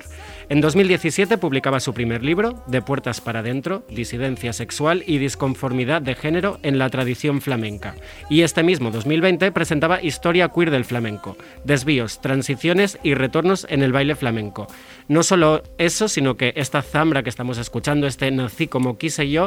En 0.50 0.61
2017 0.61 1.38
publicaba 1.38 1.78
su 1.78 1.95
primer 1.95 2.25
libro, 2.25 2.61
De 2.66 2.83
Puertas 2.83 3.21
para 3.21 3.38
Adentro, 3.38 3.85
Disidencia 3.88 4.52
Sexual 4.52 5.04
y 5.07 5.19
Disconformidad 5.19 6.02
de 6.02 6.16
Género 6.16 6.59
en 6.64 6.76
la 6.76 6.90
Tradición 6.90 7.40
Flamenca. 7.40 7.95
Y 8.28 8.42
este 8.42 8.64
mismo 8.64 8.90
2020 8.90 9.52
presentaba 9.52 10.02
Historia 10.02 10.49
Queer 10.49 10.73
del 10.73 10.85
Flamenco, 10.85 11.37
Desvíos, 11.62 12.21
Transiciones 12.21 12.99
y 13.04 13.14
Retornos 13.14 13.64
en 13.71 13.85
el 13.85 13.92
Baile 13.92 14.16
Flamenco. 14.16 14.66
No 15.07 15.23
solo 15.23 15.62
eso, 15.78 16.09
sino 16.09 16.37
que 16.37 16.52
esta 16.57 16.83
zambra 16.83 17.23
que 17.23 17.30
estamos 17.30 17.57
escuchando, 17.57 18.09
este 18.09 18.28
Nací 18.33 18.66
como 18.66 18.99
quise 18.99 19.30
yo, 19.30 19.47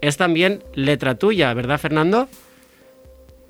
es 0.00 0.16
también 0.16 0.62
letra 0.74 1.16
tuya, 1.16 1.52
¿verdad 1.54 1.80
Fernando? 1.80 2.28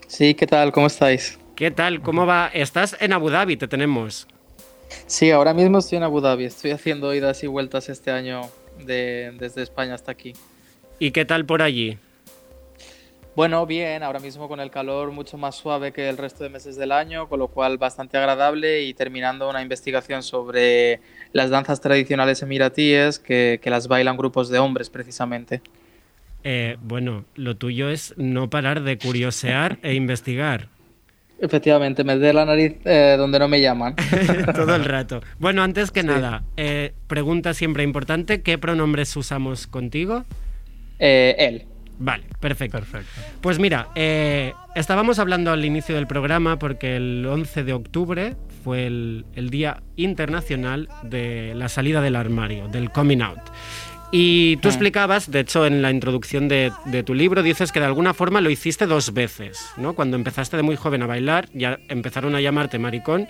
Sí, 0.07 0.33
¿qué 0.33 0.47
tal? 0.47 0.73
¿Cómo 0.73 0.87
estáis? 0.87 1.38
¿Qué 1.57 1.71
tal? 1.71 2.00
¿Cómo 2.00 2.25
va? 2.25 2.49
Estás 2.55 2.97
en 3.00 3.12
Abu 3.12 3.29
Dhabi, 3.29 3.59
te 3.59 3.69
tenemos. 3.69 4.26
Sí, 5.07 5.31
ahora 5.31 5.55
mismo 5.55 5.78
estoy 5.78 5.99
en 5.99 6.05
Abu 6.05 6.21
Dhabi. 6.21 6.45
Estoy 6.45 6.71
haciendo 6.73 7.14
idas 7.14 7.43
y 7.43 7.47
vueltas 7.47 7.88
este 7.88 8.11
año 8.11 8.43
de- 8.85 9.33
desde 9.38 9.62
España 9.62 9.95
hasta 9.95 10.12
aquí. 10.12 10.33
¿Y 10.99 11.11
qué 11.11 11.25
tal 11.25 11.45
por 11.45 11.62
allí? 11.62 11.99
Bueno, 13.35 13.66
bien, 13.66 14.02
ahora 14.02 14.19
mismo 14.19 14.49
con 14.49 14.61
el 14.61 14.71
calor 14.71 15.12
mucho 15.12 15.37
más 15.37 15.57
suave 15.57 15.93
que 15.93 16.09
el 16.09 16.16
resto 16.16 16.43
de 16.43 16.49
meses 16.49 16.76
del 16.76 16.90
año, 16.90 17.28
con 17.28 17.38
lo 17.38 17.49
cual 17.49 17.76
bastante 17.76 18.16
agradable 18.16 18.85
y 18.85 18.95
terminando 18.95 19.50
una 19.50 19.61
investigación 19.61 20.23
sobre 20.23 21.00
las 21.33 21.50
danzas 21.50 21.83
tradicionales 21.83 22.40
emiratíes 22.40 23.19
que, 23.19 23.61
que 23.62 23.69
las 23.69 23.88
bailan 23.88 24.16
grupos 24.16 24.49
de 24.49 24.59
hombres 24.59 24.88
precisamente. 24.88 25.61
Eh, 26.45 26.78
bueno, 26.81 27.26
lo 27.35 27.57
tuyo 27.59 27.90
es 27.90 28.14
no 28.16 28.49
parar 28.49 28.83
de 28.83 28.97
curiosear 28.97 29.78
e 29.83 29.93
investigar. 29.93 30.69
Efectivamente, 31.38 32.02
meter 32.02 32.35
la 32.35 32.47
nariz 32.47 32.76
eh, 32.85 33.16
donde 33.19 33.38
no 33.38 33.49
me 33.49 33.61
llaman. 33.61 33.95
Todo 34.55 34.75
el 34.75 34.85
rato. 34.87 35.21
Bueno, 35.38 35.62
antes 35.62 35.90
que 35.90 36.02
nada, 36.02 36.45
eh, 36.57 36.95
pregunta 37.07 37.52
siempre 37.52 37.83
importante, 37.83 38.43
¿qué 38.43 38.57
pronombres 38.57 39.14
usamos 39.16 39.66
contigo? 39.66 40.25
Eh, 40.99 41.37
él. 41.38 41.66
Vale, 41.99 42.25
perfecto. 42.40 42.78
Pues 43.40 43.59
mira, 43.59 43.88
eh, 43.95 44.52
estábamos 44.75 45.19
hablando 45.19 45.50
al 45.50 45.64
inicio 45.64 45.95
del 45.95 46.07
programa 46.07 46.59
porque 46.59 46.97
el 46.97 47.25
11 47.26 47.64
de 47.64 47.73
octubre 47.73 48.37
fue 48.62 48.87
el, 48.87 49.25
el 49.35 49.49
Día 49.49 49.83
Internacional 49.97 50.88
de 51.02 51.55
la 51.55 51.69
Salida 51.69 52.02
del 52.02 52.16
Armario, 52.16 52.69
del 52.69 52.90
Coming 52.90 53.23
Out. 53.23 53.40
Y 54.13 54.57
tú 54.59 54.69
explicabas, 54.69 55.31
de 55.31 55.41
hecho 55.41 55.67
en 55.67 55.83
la 55.83 55.91
introducción 55.91 56.49
de, 56.49 56.73
de 56.87 57.03
tu 57.03 57.13
libro, 57.15 57.43
dices 57.43 57.73
que 57.73 57.81
de 57.81 57.87
alguna 57.87 58.15
forma 58.15 58.41
lo 58.41 58.51
hiciste 58.51 58.87
dos 58.87 59.13
veces, 59.13 59.71
¿no? 59.77 59.95
Cuando 59.95 60.17
empezaste 60.17 60.57
de 60.57 60.63
muy 60.63 60.77
joven 60.77 61.03
a 61.03 61.07
bailar, 61.07 61.49
ya 61.53 61.79
empezaron 61.89 62.35
a 62.37 62.41
llamarte 62.41 62.79
maricón 62.79 63.29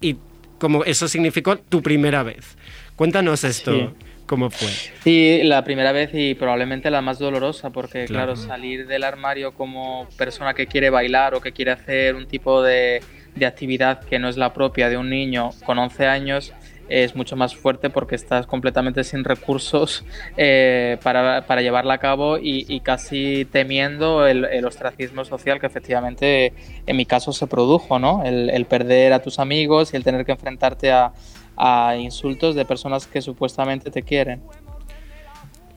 y 0.00 0.16
como 0.58 0.84
eso 0.84 1.08
significó 1.08 1.56
tu 1.58 1.82
primera 1.82 2.22
vez. 2.22 2.56
Cuéntanos 2.96 3.44
esto, 3.44 3.72
Sí. 3.72 3.88
cómo 4.24 4.48
fue. 4.48 4.70
Sí, 5.04 5.40
la 5.44 5.62
primera 5.62 5.92
vez 5.92 6.10
y 6.14 6.34
probablemente 6.34 6.90
la 6.90 7.02
más 7.02 7.18
dolorosa, 7.18 7.68
porque 7.70 8.06
Claro. 8.06 8.32
claro, 8.32 8.36
salir 8.48 8.86
del 8.86 9.04
armario 9.04 9.52
como 9.52 10.08
persona 10.16 10.54
que 10.54 10.66
quiere 10.66 10.88
bailar 10.88 11.34
o 11.34 11.40
que 11.42 11.52
quiere 11.52 11.72
hacer 11.72 12.14
un 12.14 12.26
tipo 12.26 12.62
de, 12.62 13.02
de 13.34 13.46
actividad 13.46 14.00
que 14.04 14.18
no 14.18 14.30
es 14.30 14.38
la 14.38 14.54
propia 14.54 14.88
de 14.88 14.96
un 14.96 15.10
niño 15.10 15.50
con 15.66 15.78
11 15.78 16.06
años 16.06 16.54
es 16.88 17.16
mucho 17.16 17.36
más 17.36 17.54
fuerte 17.56 17.90
porque 17.90 18.14
estás 18.14 18.46
completamente 18.46 19.04
sin 19.04 19.24
recursos 19.24 20.04
eh, 20.36 20.98
para, 21.02 21.46
para 21.46 21.62
llevarla 21.62 21.94
a 21.94 21.98
cabo 21.98 22.38
y, 22.38 22.80
casi 22.80 23.44
temiendo 23.46 24.26
el, 24.26 24.44
el 24.44 24.64
ostracismo 24.64 25.24
social 25.24 25.60
que 25.60 25.66
efectivamente 25.66 26.52
en 26.86 26.96
mi 26.96 27.06
caso 27.06 27.32
se 27.32 27.46
produjo, 27.46 27.98
¿no? 27.98 28.22
El, 28.24 28.50
el 28.50 28.66
perder 28.66 29.12
a 29.12 29.20
tus 29.20 29.38
amigos 29.38 29.92
y 29.92 29.96
el 29.96 30.04
tener 30.04 30.24
que 30.24 30.32
enfrentarte 30.32 30.92
a, 30.92 31.12
a 31.56 31.96
insultos 31.96 32.54
de 32.54 32.64
personas 32.64 33.06
que 33.06 33.22
supuestamente 33.22 33.90
te 33.90 34.02
quieren. 34.02 34.42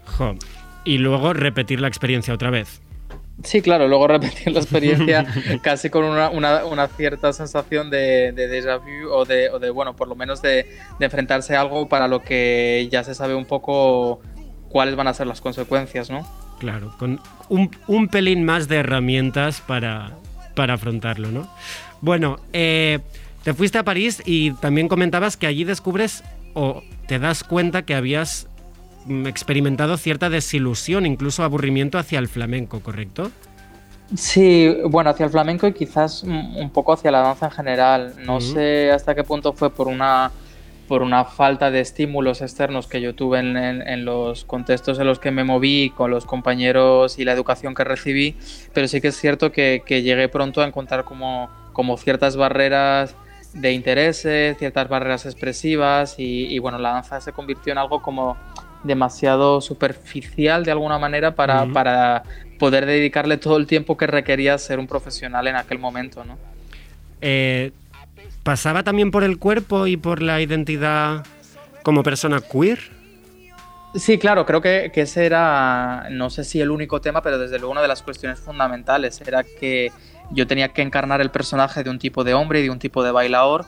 Jo. 0.05 0.35
Y 0.85 0.97
luego 0.97 1.33
repetir 1.33 1.79
la 1.81 1.87
experiencia 1.87 2.33
otra 2.33 2.49
vez. 2.49 2.81
Sí, 3.43 3.61
claro, 3.61 3.87
luego 3.87 4.07
repetir 4.07 4.51
la 4.51 4.59
experiencia 4.59 5.25
casi 5.61 5.89
con 5.89 6.03
una, 6.03 6.29
una- 6.29 6.65
una 6.65 6.87
cierta 6.87 7.31
sensación 7.31 7.89
de, 7.89 8.33
de 8.33 8.47
déjà 8.49 8.77
vu 8.79 9.09
o 9.11 9.23
de, 9.23 9.49
o 9.49 9.59
de, 9.59 9.69
bueno, 9.69 9.95
por 9.95 10.07
lo 10.09 10.15
menos 10.15 10.41
de, 10.41 10.67
de 10.99 11.05
enfrentarse 11.05 11.55
a 11.55 11.61
algo 11.61 11.87
para 11.87 12.07
lo 12.09 12.21
que 12.21 12.87
ya 12.91 13.03
se 13.05 13.15
sabe 13.15 13.35
un 13.35 13.45
poco 13.45 14.19
cuáles 14.67 14.95
van 14.97 15.07
a 15.07 15.13
ser 15.13 15.25
las 15.27 15.39
consecuencias, 15.39 16.09
¿no? 16.09 16.27
Claro, 16.59 16.93
con 16.99 17.21
un, 17.47 17.71
un 17.87 18.09
pelín 18.09 18.43
más 18.43 18.67
de 18.67 18.75
herramientas 18.77 19.61
para, 19.61 20.11
para 20.53 20.73
afrontarlo, 20.73 21.29
¿no? 21.31 21.49
Bueno, 22.01 22.39
eh, 22.51 22.99
te 23.43 23.53
fuiste 23.53 23.77
a 23.77 23.83
París 23.83 24.21
y 24.25 24.51
también 24.55 24.89
comentabas 24.89 25.37
que 25.37 25.47
allí 25.47 25.63
descubres 25.63 26.25
o 26.55 26.83
te 27.07 27.19
das 27.19 27.45
cuenta 27.45 27.83
que 27.83 27.95
habías 27.95 28.48
experimentado 29.27 29.97
cierta 29.97 30.29
desilusión, 30.29 31.05
incluso 31.05 31.43
aburrimiento 31.43 31.97
hacia 31.97 32.19
el 32.19 32.27
flamenco, 32.27 32.81
¿correcto? 32.81 33.31
Sí, 34.15 34.75
bueno, 34.85 35.11
hacia 35.11 35.25
el 35.25 35.31
flamenco 35.31 35.67
y 35.67 35.73
quizás 35.73 36.23
un 36.23 36.71
poco 36.71 36.93
hacia 36.93 37.11
la 37.11 37.19
danza 37.19 37.45
en 37.45 37.51
general. 37.51 38.13
No 38.25 38.41
sé 38.41 38.91
hasta 38.91 39.13
qué 39.13 39.23
punto 39.23 39.53
fue 39.53 39.69
por 39.69 39.87
una, 39.87 40.31
por 40.87 41.03
una 41.03 41.25
falta 41.25 41.69
de 41.69 41.81
estímulos 41.81 42.41
externos 42.41 42.87
que 42.87 43.01
yo 43.01 43.13
tuve 43.13 43.39
en, 43.39 43.55
en- 43.55 43.87
en 43.87 44.05
los 44.05 44.45
contextos 44.45 44.97
en 44.97 45.05
los 45.05 45.19
que 45.19 45.29
me 45.29 45.43
moví, 45.43 45.91
con 45.95 46.09
los 46.09 46.25
compañeros 46.25 47.19
y 47.19 47.23
la 47.23 47.33
educación 47.33 47.75
que 47.75 47.83
recibí, 47.83 48.35
pero 48.73 48.87
sí 48.87 48.99
que 48.99 49.09
es 49.09 49.15
cierto 49.17 49.51
que, 49.51 49.83
que 49.85 50.01
llegué 50.01 50.27
pronto 50.27 50.61
a 50.61 50.65
encontrar 50.65 51.03
como, 51.03 51.49
como 51.73 51.95
ciertas 51.97 52.35
barreras 52.35 53.15
de 53.53 53.73
intereses, 53.73 54.57
ciertas 54.57 54.89
barreras 54.89 55.25
expresivas 55.27 56.15
y, 56.17 56.45
y, 56.47 56.57
bueno, 56.59 56.79
la 56.79 56.93
danza 56.93 57.21
se 57.21 57.31
convirtió 57.31 57.71
en 57.73 57.77
algo 57.79 58.01
como 58.01 58.37
demasiado 58.83 59.61
superficial 59.61 60.63
de 60.63 60.71
alguna 60.71 60.97
manera 60.97 61.35
para, 61.35 61.65
para 61.65 62.23
poder 62.57 62.85
dedicarle 62.85 63.37
todo 63.37 63.57
el 63.57 63.67
tiempo 63.67 63.97
que 63.97 64.07
requería 64.07 64.57
ser 64.57 64.79
un 64.79 64.87
profesional 64.87 65.47
en 65.47 65.55
aquel 65.55 65.79
momento, 65.79 66.23
¿no? 66.23 66.37
Eh, 67.21 67.71
¿Pasaba 68.43 68.83
también 68.83 69.11
por 69.11 69.23
el 69.23 69.37
cuerpo 69.37 69.87
y 69.87 69.97
por 69.97 70.21
la 70.21 70.41
identidad 70.41 71.25
como 71.83 72.03
persona 72.03 72.41
queer? 72.41 72.79
Sí, 73.95 74.17
claro, 74.17 74.45
creo 74.45 74.61
que, 74.61 74.91
que 74.93 75.01
ese 75.01 75.25
era, 75.25 76.07
no 76.11 76.29
sé 76.29 76.43
si 76.43 76.61
el 76.61 76.69
único 76.69 77.01
tema, 77.01 77.21
pero 77.21 77.39
desde 77.39 77.57
luego 77.57 77.71
una 77.71 77.81
de 77.81 77.87
las 77.87 78.03
cuestiones 78.03 78.39
fundamentales 78.39 79.19
era 79.21 79.43
que 79.43 79.91
yo 80.31 80.47
tenía 80.47 80.69
que 80.69 80.81
encarnar 80.81 81.21
el 81.21 81.31
personaje 81.31 81.83
de 81.83 81.89
un 81.89 81.99
tipo 81.99 82.23
de 82.23 82.33
hombre 82.33 82.59
y 82.59 82.63
de 82.63 82.69
un 82.69 82.79
tipo 82.79 83.03
de 83.03 83.11
bailador 83.11 83.65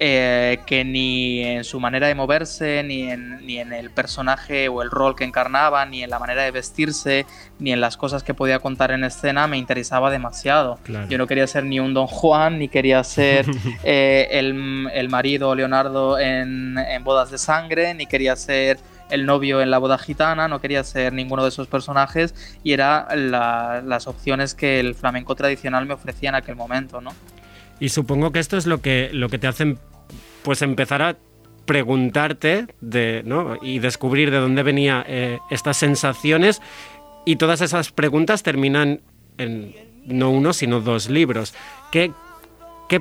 eh, 0.00 0.58
que 0.66 0.84
ni 0.84 1.42
en 1.44 1.62
su 1.62 1.78
manera 1.78 2.08
de 2.08 2.16
moverse, 2.16 2.82
ni 2.82 3.10
en, 3.10 3.46
ni 3.46 3.58
en 3.58 3.72
el 3.72 3.90
personaje 3.90 4.68
o 4.68 4.82
el 4.82 4.90
rol 4.90 5.14
que 5.14 5.22
encarnaba, 5.24 5.86
ni 5.86 6.02
en 6.02 6.10
la 6.10 6.18
manera 6.18 6.42
de 6.42 6.50
vestirse, 6.50 7.26
ni 7.60 7.72
en 7.72 7.80
las 7.80 7.96
cosas 7.96 8.24
que 8.24 8.34
podía 8.34 8.58
contar 8.58 8.90
en 8.90 9.04
escena 9.04 9.46
me 9.46 9.56
interesaba 9.56 10.10
demasiado. 10.10 10.80
Claro. 10.82 11.08
Yo 11.08 11.16
no 11.16 11.28
quería 11.28 11.46
ser 11.46 11.64
ni 11.64 11.78
un 11.78 11.94
Don 11.94 12.08
Juan, 12.08 12.58
ni 12.58 12.68
quería 12.68 13.04
ser 13.04 13.46
eh, 13.84 14.28
el, 14.32 14.88
el 14.92 15.08
marido 15.08 15.54
Leonardo 15.54 16.18
en, 16.18 16.76
en 16.76 17.04
Bodas 17.04 17.30
de 17.30 17.38
Sangre, 17.38 17.94
ni 17.94 18.06
quería 18.06 18.34
ser 18.34 18.78
el 19.10 19.26
novio 19.26 19.60
en 19.60 19.70
la 19.70 19.78
boda 19.78 19.98
gitana, 19.98 20.48
no 20.48 20.60
quería 20.60 20.82
ser 20.84 21.12
ninguno 21.12 21.42
de 21.42 21.50
esos 21.50 21.66
personajes 21.68 22.34
y 22.62 22.72
era 22.72 23.06
la- 23.14 23.82
las 23.84 24.06
opciones 24.06 24.54
que 24.54 24.80
el 24.80 24.94
flamenco 24.94 25.34
tradicional 25.34 25.86
me 25.86 25.94
ofrecía 25.94 26.30
en 26.30 26.34
aquel 26.36 26.56
momento, 26.56 27.00
¿no? 27.00 27.10
Y 27.80 27.88
supongo 27.90 28.32
que 28.32 28.38
esto 28.38 28.56
es 28.56 28.66
lo 28.66 28.80
que, 28.80 29.10
lo 29.12 29.28
que 29.28 29.38
te 29.38 29.46
hace 29.46 29.76
pues 30.42 30.62
empezar 30.62 31.02
a 31.02 31.16
preguntarte 31.64 32.66
de, 32.80 33.22
¿no? 33.24 33.56
y 33.60 33.78
descubrir 33.78 34.30
de 34.30 34.38
dónde 34.38 34.62
venían 34.62 35.04
estas 35.50 35.78
sensaciones 35.78 36.60
y 37.24 37.36
todas 37.36 37.60
esas 37.62 37.90
preguntas 37.90 38.42
terminan 38.42 39.00
en 39.38 39.74
no 40.06 40.30
uno 40.30 40.52
sino 40.52 40.80
dos 40.80 41.08
libros. 41.08 41.54
¿Qué, 41.90 42.12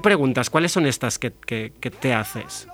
preguntas? 0.01 0.50
¿Cuáles 0.50 0.72
son 0.72 0.86
estas 0.88 1.19
que 1.19 1.29
te 1.29 2.13
haces? 2.13 2.67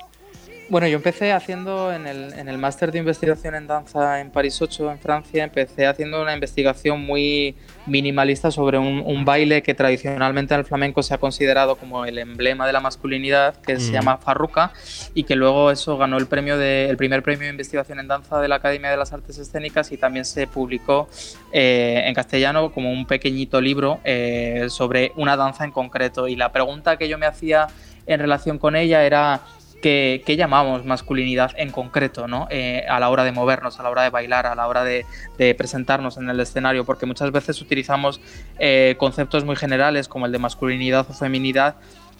Bueno, 0.70 0.86
yo 0.88 0.98
empecé 0.98 1.32
haciendo 1.32 1.92
en 1.92 2.06
el, 2.06 2.32
en 2.34 2.48
el 2.48 2.60
máster 2.60 2.92
de 2.92 3.00
investigación 3.00 3.56
en 3.56 3.66
danza 3.66 4.20
en 4.22 4.30
París 4.30 4.62
8, 4.62 4.92
en 4.92 5.00
Francia, 5.00 5.44
empecé 5.44 5.88
haciendo 5.88 6.22
una 6.22 6.32
investigación 6.36 7.04
muy 7.04 7.56
minimalista 7.88 8.52
sobre 8.52 8.78
un, 8.78 9.02
un 9.04 9.26
baile 9.26 9.64
que 9.64 9.74
tradicionalmente 9.74 10.54
en 10.54 10.60
el 10.60 10.66
flamenco 10.68 11.02
se 11.02 11.16
ha 11.16 11.18
considerado 11.18 11.76
como 11.76 12.06
el 12.06 12.20
emblema 12.20 12.68
de 12.68 12.74
la 12.74 12.82
masculinidad, 12.82 13.56
que 13.56 13.80
se 13.80 13.90
Mm. 13.90 13.94
llama 13.94 14.18
farruca, 14.18 14.72
y 15.16 15.24
que 15.24 15.36
luego 15.36 15.72
eso 15.72 15.98
ganó 15.98 16.18
el 16.18 16.28
premio 16.28 16.56
de, 16.60 16.88
el 16.88 16.98
primer 16.98 17.24
premio 17.24 17.46
de 17.46 17.50
investigación 17.50 18.00
en 18.00 18.08
danza 18.08 18.40
de 18.40 18.48
la 18.48 18.56
Academia 18.58 18.92
de 18.92 18.98
las 18.98 19.12
Artes 19.12 19.40
Escénicas 19.40 19.92
y 19.92 19.98
también 19.98 20.24
se 20.24 20.46
publicó 20.46 21.10
eh, 21.52 22.04
en 22.06 22.14
castellano 22.14 22.72
como 22.72 22.92
un 22.92 23.08
pequeñito 23.08 23.60
libro 23.60 24.00
eh, 24.04 24.68
sobre 24.70 25.14
una 25.16 25.36
danza 25.36 25.64
en 25.64 25.72
concreto. 25.72 26.28
Y 26.28 26.36
la 26.36 26.52
pregunta 26.52 26.98
que 26.98 27.10
yo 27.10 27.18
me 27.18 27.26
hacía 27.26 27.66
en 28.06 28.20
relación 28.20 28.60
con 28.60 28.76
ella 28.76 29.04
era 29.04 29.42
¿qué, 29.82 30.24
qué 30.26 30.36
llamamos 30.36 30.86
masculinidad 30.86 31.52
en 31.58 31.72
concreto 31.72 32.28
¿no? 32.28 32.48
Eh, 32.50 32.86
a 32.90 33.00
la 33.00 33.10
hora 33.10 33.24
de 33.24 33.32
movernos, 33.32 33.80
a 33.80 33.84
la 33.84 33.90
hora 33.90 34.04
de 34.04 34.10
bailar, 34.10 34.46
a 34.46 34.56
la 34.56 34.68
hora 34.68 34.84
de, 34.84 35.06
presentarnos 35.58 36.18
en 36.18 36.30
el 36.30 36.40
escenario? 36.40 36.86
Porque 36.86 37.06
muchas 37.06 37.32
veces 37.32 37.62
utilizamos 37.62 38.22
eh, 38.60 38.96
conceptos 38.98 39.46
muy 39.46 39.56
generales 39.56 40.08
como 40.08 40.26
el 40.26 40.32
de 40.32 40.40
masculinidad 40.40 41.06
o 41.10 41.14
feminidad 41.14 41.76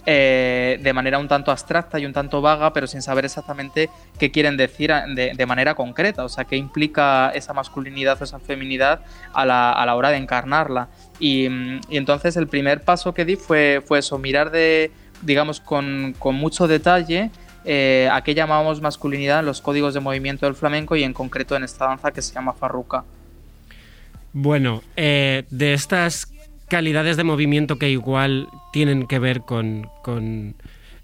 eh, 0.06 0.80
de 0.82 0.94
manera 0.94 1.20
un 1.20 1.28
tanto 1.28 1.52
abstracta 1.52 2.00
y 2.00 2.06
un 2.06 2.14
tanto 2.14 2.42
vaga, 2.42 2.74
pero 2.74 2.88
sin 2.88 3.02
saber 3.02 3.26
exactamente 3.26 3.90
qué 4.18 4.32
quieren 4.32 4.58
decir 4.58 4.92
de 4.92 5.46
manera 5.46 5.76
concreta, 5.76 6.24
o 6.24 6.30
sea, 6.30 6.46
qué 6.46 6.56
implica 6.56 7.32
esa 7.36 7.54
masculinidad 7.54 8.20
o 8.20 8.24
esa 8.24 8.40
feminidad 8.40 9.02
a 9.34 9.46
la, 9.46 9.72
a 9.72 9.86
la 9.86 9.96
hora 9.96 10.10
de 10.10 10.18
encarnarla. 10.18 10.88
Y, 11.20 11.50
mm, 11.50 11.82
y 11.90 11.98
entonces 11.98 12.38
el 12.38 12.48
primer 12.48 12.82
paso 12.82 13.14
que 13.14 13.26
di 13.26 13.36
fue, 13.36 13.84
fue 13.86 14.00
eso, 14.00 14.18
mirar 14.18 14.52
de, 14.52 14.92
digamos, 15.22 15.60
con, 15.60 16.16
con 16.18 16.36
mucho 16.36 16.68
detalle 16.68 17.30
eh, 17.72 18.10
a 18.12 18.24
qué 18.24 18.34
llamamos 18.34 18.82
masculinidad 18.82 19.42
en 19.42 19.46
los 19.46 19.62
códigos 19.62 19.94
de 19.94 20.00
movimiento 20.00 20.48
del 20.48 20.56
flamenco 20.56 20.96
y 20.96 21.04
en 21.04 21.14
concreto 21.14 21.56
en 21.56 21.64
esta 21.64 21.86
danza 21.86 22.12
que 22.12 22.24
se 22.24 22.34
llama 22.34 22.54
farruca. 22.54 23.04
Bueno, 24.34 24.82
eh, 24.96 25.44
de 25.52 25.74
estas 25.74 26.34
calidades 26.68 27.16
de 27.16 27.24
movimiento 27.24 27.78
que 27.78 27.92
igual 27.92 28.48
tienen 28.74 29.06
que 29.06 29.20
ver 29.20 29.42
con, 29.42 29.88
con 30.02 30.56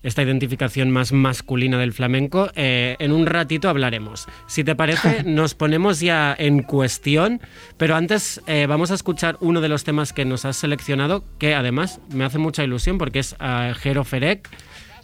esta 0.01 0.23
identificación 0.23 0.89
más 0.89 1.11
masculina 1.11 1.77
del 1.77 1.93
flamenco, 1.93 2.49
eh, 2.55 2.95
en 2.97 3.11
un 3.11 3.27
ratito 3.27 3.69
hablaremos. 3.69 4.27
Si 4.47 4.63
te 4.63 4.75
parece, 4.75 5.23
nos 5.25 5.53
ponemos 5.53 5.99
ya 5.99 6.35
en 6.37 6.63
cuestión, 6.63 7.41
pero 7.77 7.95
antes 7.95 8.41
eh, 8.47 8.65
vamos 8.67 8.89
a 8.89 8.95
escuchar 8.95 9.37
uno 9.39 9.61
de 9.61 9.69
los 9.69 9.83
temas 9.83 10.13
que 10.13 10.25
nos 10.25 10.45
has 10.45 10.57
seleccionado, 10.57 11.23
que 11.37 11.53
además 11.53 11.99
me 12.11 12.23
hace 12.23 12.39
mucha 12.39 12.63
ilusión 12.63 12.97
porque 12.97 13.19
es 13.19 13.35
a 13.37 13.73
Jero 13.75 14.03
Ferek, 14.03 14.49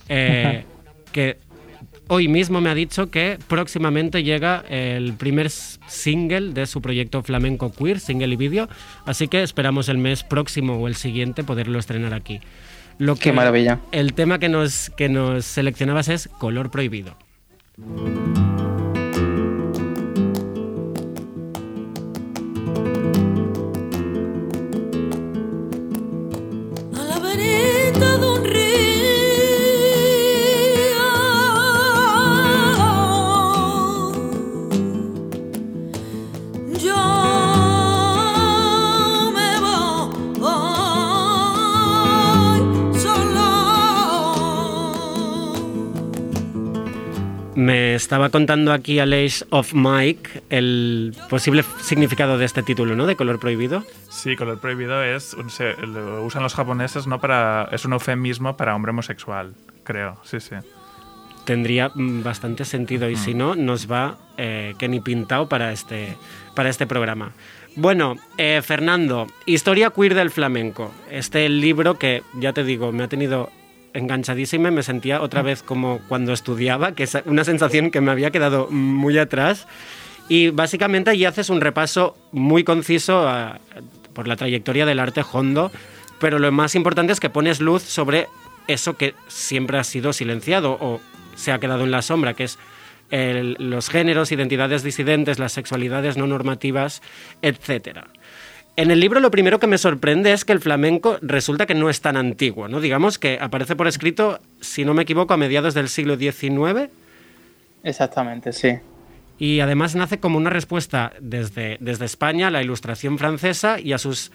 eh, 0.10 0.66
que 1.12 1.40
hoy 2.14 2.28
mismo 2.28 2.60
me 2.60 2.70
ha 2.70 2.76
dicho 2.76 3.10
que 3.10 3.40
próximamente 3.48 4.22
llega 4.22 4.66
el 4.70 5.14
primer 5.14 5.50
single 5.50 6.52
de 6.52 6.66
su 6.66 6.82
proyecto 6.82 7.24
Flamenco 7.24 7.72
Queer, 7.72 8.02
single 8.02 8.34
y 8.34 8.36
vídeo, 8.36 8.68
así 9.06 9.30
que 9.30 9.42
esperamos 9.44 9.88
el 9.88 9.98
mes 9.98 10.24
próximo 10.24 10.76
o 10.76 10.90
el 10.90 10.96
siguiente 10.96 11.46
poderlo 11.46 11.80
estrenar 11.80 12.14
aquí. 12.14 12.42
Lo 12.98 13.16
Qué 13.16 13.32
maravilla. 13.32 13.80
El 13.94 14.14
tema 14.14 14.40
que 14.40 14.50
nos, 14.50 14.90
que 14.90 15.08
nos 15.08 15.46
seleccionabas 15.46 16.10
es 16.10 16.28
Color 16.38 16.70
Prohibido. 16.70 17.16
Me 47.62 47.94
estaba 47.94 48.30
contando 48.30 48.74
aquí 48.74 48.98
Aleix 48.98 49.46
of 49.52 49.74
Mike 49.76 50.42
el 50.50 51.14
posible 51.30 51.64
significado 51.82 52.40
de 52.40 52.46
este 52.46 52.64
título, 52.64 52.96
¿no? 52.96 53.06
De 53.06 53.16
Color 53.16 53.40
Prohibido. 53.40 53.84
Sí, 54.10 54.36
color 54.36 54.60
prohibido 54.60 55.04
es 55.04 55.36
un- 55.36 55.52
se- 55.52 55.76
lo 55.86 56.24
usan 56.24 56.42
los 56.42 56.56
japoneses 56.56 57.06
no 57.06 57.20
para 57.22 57.70
es 57.72 57.86
un 57.86 57.94
eufemismo 57.94 58.58
para 58.58 58.76
hombre 58.76 58.90
homosexual, 58.90 59.54
creo. 59.84 60.18
Sí, 60.24 60.40
sí. 60.40 60.56
tendría 61.46 61.92
bastante 61.96 62.66
sentido 62.66 63.10
y 63.10 63.16
si 63.16 63.34
no, 63.34 63.56
nos 63.56 63.92
va 63.92 64.18
eh, 64.38 64.76
que 64.78 64.88
ni 64.88 65.00
pintado 65.00 65.50
para 65.50 65.72
este, 65.74 66.16
para 66.56 66.70
este 66.70 66.86
programa. 66.86 67.32
Bueno, 67.76 68.16
eh, 68.38 68.62
Fernando, 68.64 69.26
Historia 69.48 69.90
Queer 69.90 70.14
del 70.14 70.30
Flamenco. 70.30 70.92
Este 71.10 71.50
libro 71.50 71.98
que, 71.98 72.22
ya 72.40 72.54
te 72.54 72.64
digo, 72.64 72.92
me 72.92 73.04
ha 73.04 73.08
tenido 73.08 73.50
enganchadísima 73.94 74.70
y 74.70 74.72
me 74.72 74.84
sentía 74.84 75.22
otra 75.22 75.42
vez 75.42 75.64
como 75.64 76.00
cuando 76.08 76.34
estudiaba, 76.34 76.94
que 76.94 77.04
es 77.04 77.18
una 77.26 77.44
sensación 77.44 77.92
que 77.92 78.02
me 78.02 78.12
había 78.12 78.32
quedado 78.32 78.68
muy 78.70 79.18
atrás. 79.18 79.68
Y 80.30 80.50
básicamente 80.50 81.10
allí 81.10 81.26
haces 81.26 81.50
un 81.50 81.62
repaso 81.62 82.16
muy 82.32 82.64
conciso 82.64 83.28
por 84.14 84.28
la 84.28 84.36
trayectoria 84.36 84.86
del 84.86 85.00
arte 85.00 85.24
hondo, 85.32 85.72
pero 86.20 86.40
lo 86.40 86.52
más 86.52 86.76
importante 86.76 87.14
es 87.14 87.20
que 87.20 87.30
pones 87.30 87.60
luz 87.60 87.84
sobre 87.84 88.28
eso 88.68 88.96
que 88.96 89.16
siempre 89.28 89.78
ha 89.78 89.84
sido 89.84 90.14
silenciado 90.14 90.78
o 90.80 91.02
se 91.36 91.52
ha 91.52 91.60
quedado 91.60 91.84
en 91.84 91.92
la 91.92 92.02
sombra, 92.02 92.34
que 92.34 92.46
es 92.46 92.60
los 93.12 93.90
géneros, 93.90 94.32
identidades 94.32 94.84
disidentes, 94.84 95.40
las 95.40 95.52
sexualidades 95.52 96.16
no 96.16 96.28
normativas, 96.28 97.02
etc. 97.42 98.06
En 98.78 98.90
el 98.90 99.00
libro 99.00 99.20
lo 99.20 99.32
primero 99.32 99.60
que 99.60 99.68
me 99.68 99.78
sorprende 99.78 100.32
es 100.34 100.46
que 100.46 100.54
el 100.54 100.60
flamenco 100.62 101.18
resulta 101.22 101.66
que 101.66 101.76
no 101.76 101.90
es 101.90 102.02
tan 102.02 102.16
antiguo, 102.18 102.68
¿no? 102.68 102.80
Digamos 102.80 103.20
que 103.20 103.38
aparece 103.40 103.76
por 103.76 103.88
escrito, 103.88 104.40
si 104.62 104.86
no 104.86 104.94
me 104.94 105.04
equivoco, 105.04 105.34
a 105.34 105.38
mediados 105.38 105.74
del 105.74 105.90
siglo 105.90 106.16
XIX 106.18 106.90
Exactamente, 107.84 108.54
sí. 108.54 108.78
y 109.38 109.60
además 109.60 109.96
nace 109.96 110.20
como 110.20 110.38
una 110.38 110.50
respuesta 110.50 111.12
desde, 111.20 111.78
desde 111.82 112.06
España 112.06 112.48
a 112.48 112.52
la 112.52 112.62
ilustración 112.64 113.18
francesa 113.18 113.80
y 113.80 113.92
a 113.94 113.98
sus 113.98 114.32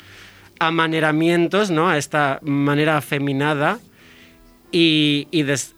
amaneramientos, 0.58 1.70
¿no? 1.70 1.88
A 1.88 1.96
esta 1.96 2.38
manera 2.42 2.96
afeminada 2.98 3.78
y, 4.70 5.28
y 5.30 5.42
des- 5.44 5.74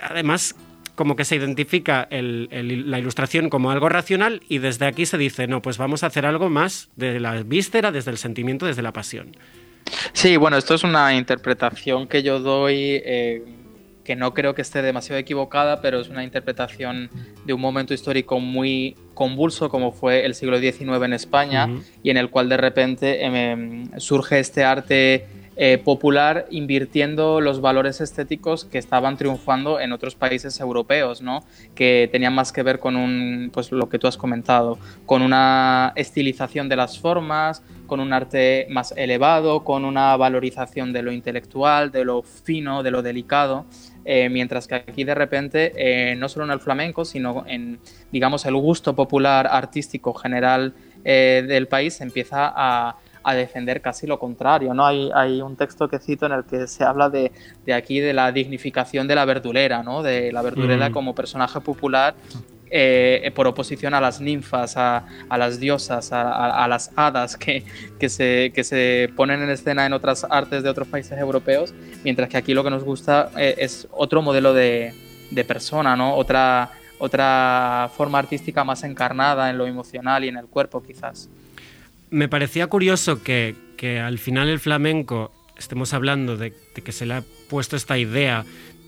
además 0.00 0.56
como 1.00 1.16
que 1.16 1.24
se 1.24 1.34
identifica 1.36 2.06
el- 2.10 2.48
el- 2.50 2.90
la 2.90 2.98
ilustración 2.98 3.48
como 3.48 3.70
algo 3.70 3.88
racional 3.88 4.42
y 4.50 4.58
desde 4.58 4.84
aquí 4.84 5.06
se 5.06 5.16
dice, 5.16 5.46
no, 5.46 5.62
pues 5.62 5.78
vamos 5.78 6.02
a 6.02 6.08
hacer 6.08 6.26
algo 6.26 6.50
más 6.50 6.90
de 6.96 7.18
la 7.20 7.42
víscera, 7.42 7.90
desde 7.90 8.10
el 8.10 8.18
sentimiento, 8.18 8.66
desde 8.66 8.82
la 8.82 8.92
pasión. 8.92 9.34
Sí, 10.12 10.36
bueno, 10.36 10.58
esto 10.58 10.74
es 10.74 10.84
una 10.84 11.14
interpretación 11.16 12.06
que 12.06 12.22
yo 12.22 12.38
doy 12.38 13.00
eh, 13.02 13.42
que 14.04 14.14
no 14.14 14.34
creo 14.34 14.54
que 14.54 14.60
esté 14.60 14.82
demasiado 14.82 15.18
equivocada, 15.18 15.80
pero 15.80 16.00
es 16.00 16.10
una 16.10 16.22
interpretación 16.22 17.08
de 17.46 17.52
un 17.54 17.62
momento 17.62 17.94
histórico 17.94 18.38
muy 18.38 18.94
convulso 19.14 19.70
como 19.70 19.92
fue 19.92 20.26
el 20.26 20.34
siglo 20.34 20.58
XIX 20.60 21.02
en 21.06 21.14
España 21.14 21.66
y 22.02 22.10
en 22.10 22.18
el 22.18 22.28
cual 22.28 22.50
de 22.50 22.58
repente 22.58 23.24
em, 23.24 23.88
surge 23.98 24.38
este 24.38 24.64
arte 24.64 25.24
eh, 25.56 25.78
popular 25.78 26.46
invirtiendo 26.50 27.40
los 27.40 27.60
valores 27.60 28.00
estéticos 28.00 28.64
que 28.64 28.78
estaban 28.78 29.16
triunfando 29.16 29.80
en 29.80 29.92
otros 29.92 30.14
países 30.14 30.58
europeos, 30.60 31.22
¿no? 31.22 31.44
que 31.74 32.08
tenían 32.10 32.34
más 32.34 32.52
que 32.52 32.62
ver 32.62 32.78
con 32.78 32.96
un, 32.96 33.50
pues 33.52 33.72
lo 33.72 33.88
que 33.88 33.98
tú 33.98 34.06
has 34.06 34.16
comentado, 34.16 34.78
con 35.06 35.22
una 35.22 35.92
estilización 35.96 36.68
de 36.68 36.76
las 36.76 36.98
formas, 37.00 37.62
con 37.88 37.98
un 37.98 38.12
arte 38.12 38.68
más 38.70 38.94
elevado, 38.96 39.64
con 39.64 39.84
una 39.84 40.16
valorización 40.16 40.92
de 40.92 41.02
lo 41.02 41.10
intelectual, 41.10 41.90
de 41.90 42.04
lo 42.04 42.22
fino, 42.22 42.84
de 42.84 42.92
lo 42.92 43.02
delicado. 43.02 43.66
Eh, 44.04 44.28
mientras 44.30 44.66
que 44.66 44.76
aquí 44.76 45.04
de 45.04 45.14
repente, 45.14 45.72
eh, 45.76 46.14
no 46.16 46.28
solo 46.28 46.46
en 46.46 46.52
el 46.52 46.60
flamenco, 46.60 47.04
sino 47.04 47.44
en, 47.46 47.80
digamos, 48.12 48.46
el 48.46 48.54
gusto 48.54 48.94
popular 48.94 49.48
artístico 49.50 50.14
general 50.14 50.74
del 51.02 51.66
país 51.66 52.02
empieza 52.02 52.52
a, 52.54 52.96
a 53.22 53.34
defender 53.34 53.80
casi 53.80 54.06
lo 54.06 54.18
contrario. 54.18 54.74
¿no? 54.74 54.86
Hay, 54.86 55.10
hay, 55.14 55.40
un 55.40 55.56
texto 55.56 55.88
que 55.88 55.98
cito 55.98 56.26
en 56.26 56.32
el 56.32 56.44
que 56.44 56.66
se 56.66 56.84
habla 56.84 57.08
de, 57.10 57.32
de 57.64 57.74
aquí 57.74 58.00
de 58.00 58.12
la 58.12 58.32
dignificación 58.32 59.06
de 59.08 59.14
la 59.14 59.24
verdulera, 59.24 59.82
¿no? 59.82 60.02
de 60.02 60.32
la 60.32 60.42
verdulera 60.42 60.90
mm. 60.90 60.92
como 60.92 61.14
personaje 61.14 61.60
popular 61.60 62.14
eh, 62.72 63.32
por 63.34 63.48
oposición 63.48 63.94
a 63.94 64.00
las 64.00 64.20
ninfas, 64.20 64.76
a, 64.76 65.04
a 65.28 65.38
las 65.38 65.58
diosas, 65.58 66.12
a, 66.12 66.22
a, 66.22 66.64
a 66.64 66.68
las 66.68 66.92
hadas 66.94 67.36
que, 67.36 67.64
que, 67.98 68.08
se, 68.08 68.52
que, 68.54 68.62
se, 68.62 69.10
ponen 69.16 69.42
en 69.42 69.50
escena 69.50 69.86
en 69.86 69.92
otras 69.92 70.24
artes 70.30 70.62
de 70.62 70.68
otros 70.68 70.86
países 70.86 71.18
europeos, 71.18 71.74
mientras 72.04 72.28
que 72.28 72.36
aquí 72.36 72.54
lo 72.54 72.62
que 72.62 72.70
nos 72.70 72.84
gusta 72.84 73.30
eh, 73.36 73.56
es 73.58 73.88
otro 73.90 74.22
modelo 74.22 74.54
de, 74.54 74.94
de 75.32 75.44
persona, 75.44 75.96
¿no? 75.96 76.14
otra, 76.14 76.70
otra 77.00 77.90
forma 77.96 78.20
artística 78.20 78.62
más 78.62 78.84
encarnada 78.84 79.50
en 79.50 79.58
lo 79.58 79.66
emocional 79.66 80.24
y 80.24 80.28
en 80.28 80.36
el 80.36 80.46
cuerpo 80.46 80.80
quizás. 80.80 81.28
Me 82.10 82.28
parecía 82.28 82.66
curioso 82.66 83.22
que, 83.22 83.54
que 83.76 84.00
al 84.00 84.18
final 84.18 84.48
el 84.48 84.58
flamenco 84.58 85.32
estemos 85.56 85.94
hablando 85.94 86.36
de, 86.36 86.52
de 86.74 86.82
que 86.82 86.92
se 86.92 87.06
le 87.06 87.14
ha 87.14 87.24
puesto 87.48 87.76
esta 87.76 87.98
idea 87.98 88.44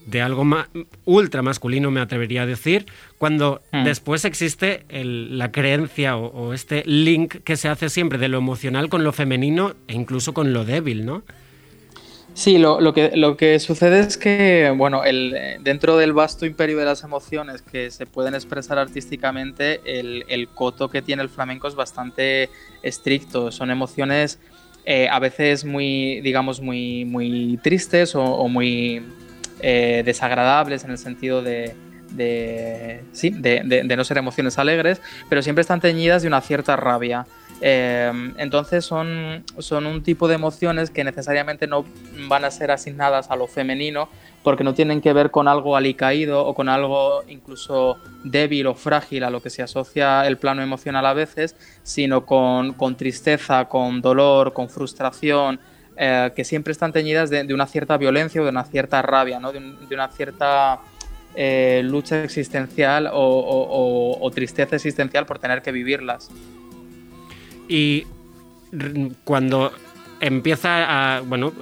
de 0.06 0.20
algo 0.20 0.44
ma 0.44 0.68
ultra 1.04 1.42
masculino, 1.42 1.90
me 1.90 2.00
atrevería 2.00 2.42
a 2.42 2.46
decir, 2.46 2.86
cuando 3.18 3.62
mm. 3.72 3.84
después 3.84 4.24
existe 4.24 4.84
el, 4.88 5.38
la 5.38 5.52
creencia 5.52 6.16
o, 6.16 6.26
o, 6.26 6.52
este 6.52 6.82
link 6.86 7.36
que 7.44 7.56
se 7.56 7.68
hace 7.68 7.88
siempre 7.88 8.18
de 8.18 8.28
lo 8.28 8.38
emocional 8.38 8.88
con 8.88 9.04
lo 9.04 9.12
femenino 9.12 9.74
e 9.86 9.94
incluso 9.94 10.34
con 10.34 10.52
lo 10.52 10.64
débil, 10.64 11.06
¿no? 11.06 11.22
Sí, 12.34 12.56
lo, 12.56 12.80
lo, 12.80 12.94
que, 12.94 13.12
lo 13.14 13.36
que 13.36 13.58
sucede 13.60 14.00
es 14.00 14.16
que, 14.16 14.72
bueno, 14.74 15.04
el, 15.04 15.36
dentro 15.60 15.98
del 15.98 16.14
vasto 16.14 16.46
imperio 16.46 16.78
de 16.78 16.86
las 16.86 17.04
emociones 17.04 17.60
que 17.60 17.90
se 17.90 18.06
pueden 18.06 18.34
expresar 18.34 18.78
artísticamente, 18.78 19.80
el, 19.84 20.48
coto 20.54 20.88
que 20.88 21.02
tiene 21.02 21.22
el 21.22 21.28
flamenco 21.28 21.68
es 21.68 21.74
bastante 21.74 22.48
estricto. 22.82 23.52
Son 23.52 23.70
emociones 23.70 24.38
eh, 24.86 25.08
a 25.10 25.18
veces 25.18 25.64
muy, 25.64 26.20
digamos, 26.22 26.60
muy, 26.60 27.04
muy 27.04 27.58
tristes 27.62 28.14
o, 28.14 28.48
muy 28.48 29.02
eh, 29.60 30.02
desagradables 30.04 30.84
en 30.84 30.92
el 30.92 30.98
sentido 30.98 31.42
de, 31.42 31.74
de 32.12 33.02
sí, 33.12 33.28
de, 33.30 33.62
de, 33.84 33.96
no 33.96 34.04
ser 34.04 34.16
emociones 34.16 34.58
alegres, 34.58 35.02
pero 35.28 35.42
siempre 35.42 35.60
están 35.60 35.80
teñidas 35.80 36.22
de 36.22 36.28
una 36.28 36.40
cierta 36.40 36.76
rabia. 36.76 37.26
Eh, 37.64 38.10
entonces 38.38 38.84
son, 38.84 39.44
son 39.58 39.86
un 39.86 40.02
tipo 40.02 40.26
de 40.26 40.34
emociones 40.34 40.90
que 40.90 41.04
necesariamente 41.04 41.68
no 41.68 41.84
van 42.28 42.44
a 42.44 42.50
ser 42.50 42.72
asignadas 42.72 43.30
a 43.30 43.36
lo 43.36 43.46
femenino 43.46 44.08
porque 44.42 44.64
no 44.64 44.74
tienen 44.74 45.00
que 45.00 45.12
ver 45.12 45.30
con 45.30 45.46
algo 45.46 45.76
alicaído 45.76 46.44
o 46.44 46.54
con 46.54 46.68
algo 46.68 47.22
incluso 47.28 47.98
débil 48.24 48.66
o 48.66 48.74
frágil 48.74 49.22
a 49.22 49.30
lo 49.30 49.40
que 49.40 49.50
se 49.50 49.62
asocia 49.62 50.26
el 50.26 50.38
plano 50.38 50.62
emocional 50.62 51.06
a 51.06 51.14
veces, 51.14 51.54
sino 51.84 52.26
con, 52.26 52.72
con 52.72 52.96
tristeza, 52.96 53.66
con 53.66 54.02
dolor, 54.02 54.52
con 54.52 54.68
frustración, 54.68 55.60
eh, 55.96 56.32
que 56.34 56.44
siempre 56.44 56.72
están 56.72 56.92
teñidas 56.92 57.30
de, 57.30 57.54
una 57.54 57.66
cierta 57.66 57.96
violencia 57.96 58.40
o 58.40 58.44
de 58.44 58.50
una 58.50 58.64
cierta 58.64 59.02
rabia, 59.02 59.38
¿no? 59.38 59.52
de, 59.52 59.58
un, 59.58 59.88
de, 59.88 59.94
una 59.94 60.08
cierta 60.08 60.80
eh, 61.34 61.82
lucha 61.84 62.24
existencial 62.24 63.08
o, 63.12 64.30
tristeza 64.34 64.76
existencial 64.76 65.26
por 65.26 65.38
tener 65.38 65.62
que 65.62 65.70
vivirlas. 65.70 66.30
Y 67.72 68.06
cuando 69.24 69.72
empieza 70.20 71.16
a, 71.16 71.20
bueno, 71.22 71.52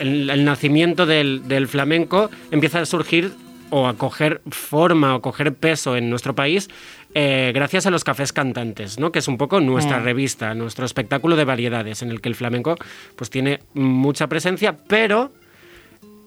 el, 0.00 0.28
el 0.28 0.44
nacimiento 0.44 1.06
del, 1.06 1.46
del 1.46 1.68
flamenco 1.68 2.30
empieza 2.50 2.80
a 2.80 2.86
surgir 2.86 3.32
o 3.70 3.86
a 3.86 3.94
coger 3.94 4.42
forma 4.50 5.14
o 5.14 5.22
coger 5.22 5.54
peso 5.54 5.96
en 5.96 6.10
nuestro 6.10 6.34
país 6.34 6.68
eh, 7.14 7.52
gracias 7.54 7.86
a 7.86 7.90
los 7.90 8.04
cafés 8.04 8.32
cantantes, 8.32 8.98
¿no? 8.98 9.12
que 9.12 9.18
es 9.18 9.28
un 9.28 9.36
poco 9.36 9.60
nuestra 9.60 10.00
mm. 10.00 10.04
revista, 10.04 10.54
nuestro 10.54 10.84
espectáculo 10.86 11.36
de 11.36 11.44
variedades, 11.44 12.02
en 12.02 12.10
el 12.10 12.20
que 12.20 12.28
el 12.28 12.34
flamenco 12.34 12.76
pues, 13.16 13.30
tiene 13.30 13.60
mucha 13.74 14.26
presencia, 14.28 14.76
pero 14.88 15.32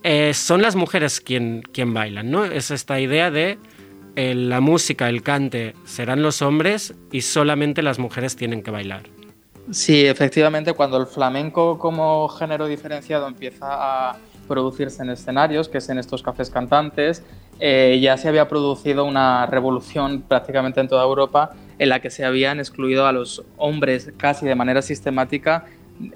eh, 0.04 0.34
son 0.34 0.62
las 0.62 0.76
mujeres 0.76 1.20
quien, 1.22 1.64
quien 1.74 1.94
bailan. 1.94 2.30
¿no? 2.30 2.46
Es 2.46 2.70
esta 2.70 3.00
idea 3.00 3.32
de 3.32 3.58
eh, 4.16 4.36
la 4.36 4.62
música, 4.62 5.10
el 5.10 5.24
cante 5.24 5.74
serán 5.86 6.22
los 6.22 6.44
hombres 6.44 6.94
y 7.12 7.22
solamente 7.22 7.82
las 7.82 7.98
mujeres 7.98 8.36
tienen 8.36 8.62
que 8.62 8.70
bailar. 8.70 9.15
Sí, 9.72 10.06
efectivamente, 10.06 10.74
cuando 10.74 10.98
el 10.98 11.08
flamenco 11.08 11.80
como 11.80 12.28
género 12.30 12.68
diferenciado 12.68 13.28
empieza 13.28 13.66
a 14.10 14.18
producirse 14.48 15.04
en 15.04 15.10
escenarios, 15.10 15.70
que 15.70 15.80
es 15.80 15.90
en 15.90 15.98
estos 15.98 16.22
cafés 16.22 16.50
cantantes. 16.50 17.24
Eh, 17.60 18.00
ya 18.02 18.18
se 18.18 18.28
había 18.28 18.48
producido 18.48 19.06
una 19.06 19.46
revolución 19.46 20.22
prácticamente 20.28 20.82
en 20.82 20.88
toda 20.88 21.04
Europa 21.04 21.54
en 21.80 21.90
la 21.90 22.00
que 22.02 22.10
se 22.10 22.26
habían 22.26 22.60
excluido 22.60 23.08
a 23.08 23.12
los 23.12 23.44
hombres 23.58 24.12
casi 24.18 24.46
de 24.46 24.56
manera 24.56 24.82
sistemática 24.82 25.66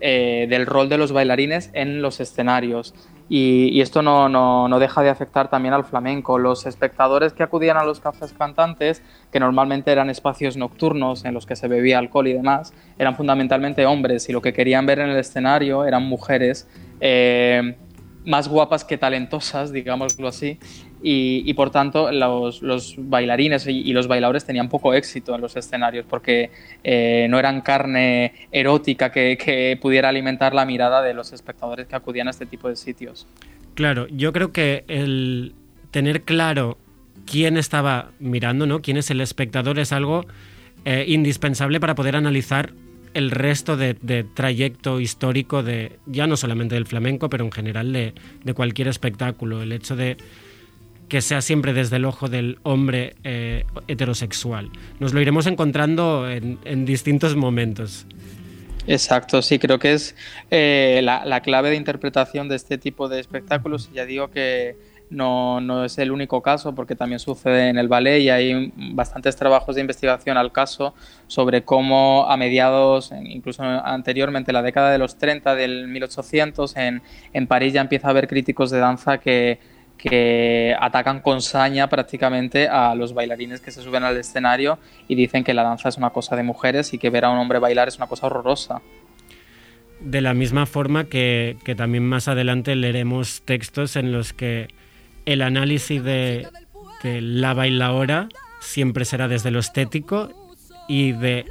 eh, 0.01 0.47
del 0.49 0.65
rol 0.65 0.89
de 0.89 0.97
los 0.97 1.11
bailarines 1.11 1.69
en 1.73 2.01
los 2.01 2.19
escenarios. 2.19 2.93
Y, 3.31 3.79
esto 3.79 4.01
no, 4.01 4.27
no, 4.27 4.67
no, 4.67 4.79
deja 4.79 5.03
de 5.03 5.09
afectar 5.09 5.49
también 5.49 5.75
al 5.75 5.85
flamenco. 5.85 6.39
Los 6.39 6.65
espectadores 6.65 7.31
que 7.31 7.43
acudían 7.43 7.77
a 7.77 7.83
los 7.83 7.99
cafés 7.99 8.33
cantantes, 8.33 9.03
que 9.31 9.39
normalmente 9.39 9.91
eran 9.91 10.09
espacios 10.09 10.57
nocturnos 10.57 11.25
en 11.25 11.35
los 11.35 11.45
que 11.45 11.55
se 11.55 11.67
bebía 11.67 11.99
alcohol 11.99 12.27
y 12.27 12.33
demás, 12.33 12.73
eran 12.97 13.15
fundamentalmente 13.15 13.85
hombres 13.85 14.27
y 14.29 14.33
lo 14.33 14.41
que 14.41 14.51
querían 14.51 14.87
ver 14.87 14.99
en 14.99 15.09
el 15.09 15.17
escenario 15.17 15.85
eran 15.85 16.03
mujeres. 16.07 16.67
Eh, 17.01 17.77
más 18.25 18.47
guapas 18.47 18.83
que 18.83 18.97
talentosas, 18.97 19.71
digámoslo 19.71 20.27
así, 20.27 20.59
y, 21.01 21.53
por 21.53 21.71
tanto 21.71 22.11
los, 22.11 22.95
bailarines 22.97 23.67
y, 23.67 23.93
los 23.93 24.07
bailadores 24.07 24.45
tenían 24.45 24.69
poco 24.69 24.93
éxito 24.93 25.33
en 25.33 25.41
los 25.41 25.55
escenarios 25.55 26.05
porque 26.09 26.51
eh, 26.83 27.27
no 27.29 27.39
eran 27.39 27.61
carne 27.61 28.33
erótica 28.51 29.11
que, 29.11 29.77
pudiera 29.81 30.09
alimentar 30.09 30.53
la 30.53 30.65
mirada 30.65 31.01
de 31.01 31.13
los 31.13 31.31
espectadores 31.31 31.87
que 31.87 31.95
acudían 31.95 32.27
a 32.27 32.31
este 32.31 32.45
tipo 32.45 32.67
de 32.69 32.75
sitios. 32.75 33.27
Claro, 33.75 34.07
yo 34.07 34.33
creo 34.33 34.51
que 34.51 34.83
el 34.87 35.53
tener 35.91 36.23
claro 36.23 36.77
quién 37.25 37.57
estaba 37.57 38.11
mirando, 38.19 38.65
¿no? 38.65 38.81
quién 38.81 38.97
es 38.97 39.09
el 39.09 39.21
espectador 39.21 39.79
es 39.79 39.91
algo 39.91 40.25
eh, 40.85 41.05
indispensable 41.07 41.79
para 41.79 41.95
poder 41.95 42.15
analizar 42.15 42.73
el 43.13 43.31
resto 43.31 43.75
de, 43.77 43.95
de, 44.01 44.23
trayecto 44.23 44.99
histórico 44.99 45.63
de 45.63 45.97
ya 46.05 46.27
no 46.27 46.37
solamente 46.37 46.75
del 46.75 46.85
flamenco, 46.85 47.29
pero 47.29 47.43
en 47.43 47.51
general 47.51 47.91
de, 47.91 48.13
de, 48.43 48.53
cualquier 48.53 48.87
espectáculo. 48.87 49.61
El 49.61 49.71
hecho 49.71 49.95
de 49.95 50.17
que 51.09 51.21
sea 51.21 51.41
siempre 51.41 51.73
desde 51.73 51.97
el 51.97 52.05
ojo 52.05 52.29
del 52.29 52.59
hombre 52.63 53.15
eh, 53.23 53.65
heterosexual. 53.87 54.69
Nos 54.99 55.13
lo 55.13 55.21
iremos 55.21 55.47
encontrando 55.47 56.29
en, 56.29 56.85
distintos 56.85 57.35
momentos. 57.35 58.05
Exacto, 58.87 59.41
sí, 59.41 59.59
creo 59.59 59.79
que 59.79 59.93
es 59.93 60.15
eh, 60.49 61.01
la, 61.03 61.25
la, 61.25 61.41
clave 61.41 61.69
de 61.69 61.75
interpretación 61.75 62.47
de 62.47 62.55
este 62.55 62.77
tipo 62.77 63.09
de 63.09 63.19
espectáculos. 63.19 63.89
Ya 63.93 64.05
digo 64.05 64.29
que 64.29 64.77
no, 65.09 65.59
no, 65.59 65.85
es 65.85 65.97
el 65.97 66.11
único 66.11 66.41
caso 66.41 66.75
porque 66.75 66.95
también 66.95 67.19
sucede 67.19 67.69
en 67.69 67.77
el 67.77 67.87
ballet 67.87 68.19
y 68.19 68.29
hay 68.29 68.71
bastantes 68.75 69.35
trabajos 69.35 69.75
de 69.75 69.81
investigación 69.81 70.37
al 70.37 70.51
caso 70.51 70.93
sobre 71.27 71.63
cómo 71.63 72.25
a 72.29 72.37
mediados, 72.37 73.11
incluso 73.23 73.63
anteriormente, 73.63 74.53
la 74.53 74.61
década 74.61 74.91
de 74.91 74.99
los 74.99 75.17
30 75.17 75.55
del 75.55 75.87
1800, 75.87 76.77
en, 76.77 77.01
en 77.33 77.47
París 77.47 77.73
ya 77.73 77.81
empieza 77.81 78.07
a 78.07 78.11
haber 78.11 78.27
críticos 78.27 78.69
de 78.69 78.77
danza 78.77 79.17
que, 79.17 79.59
que 79.99 80.75
atacan 80.79 81.19
con 81.19 81.41
saña 81.41 81.89
prácticamente 81.89 82.69
a 82.69 82.95
los 82.95 83.13
bailarines 83.13 83.59
que 83.59 83.69
se 83.69 83.81
suben 83.81 84.03
al 84.03 84.15
escenario 84.17 84.79
y 85.09 85.15
dicen 85.15 85.43
que 85.43 85.53
la 85.53 85.63
danza 85.63 85.89
es 85.89 85.97
una 85.97 86.11
cosa 86.11 86.37
de 86.37 86.43
mujeres 86.43 86.93
y 86.93 86.97
que 86.97 87.09
ver 87.09 87.25
a 87.25 87.29
un 87.29 87.37
hombre 87.37 87.59
bailar 87.59 87.89
es 87.89 87.97
una 87.97 88.07
cosa 88.07 88.27
horrorosa. 88.27 88.81
De 89.99 90.21
la 90.21 90.33
misma 90.33 90.65
forma 90.65 91.03
que, 91.03 91.57
que 91.65 91.75
también 91.75 92.07
más 92.07 92.29
adelante 92.29 92.75
leeremos 92.77 93.41
textos 93.43 93.97
en 93.97 94.13
los 94.13 94.31
que 94.31 94.69
el 95.25 95.41
análisis 95.41 96.01
de, 96.01 96.47
de 97.03 97.19
la 97.19 97.53
bailaora 97.53 98.29
siempre 98.61 99.03
será 99.03 99.27
desde 99.27 99.51
lo 99.51 99.59
estético 99.59 100.31
y 100.87 101.11
de 101.11 101.45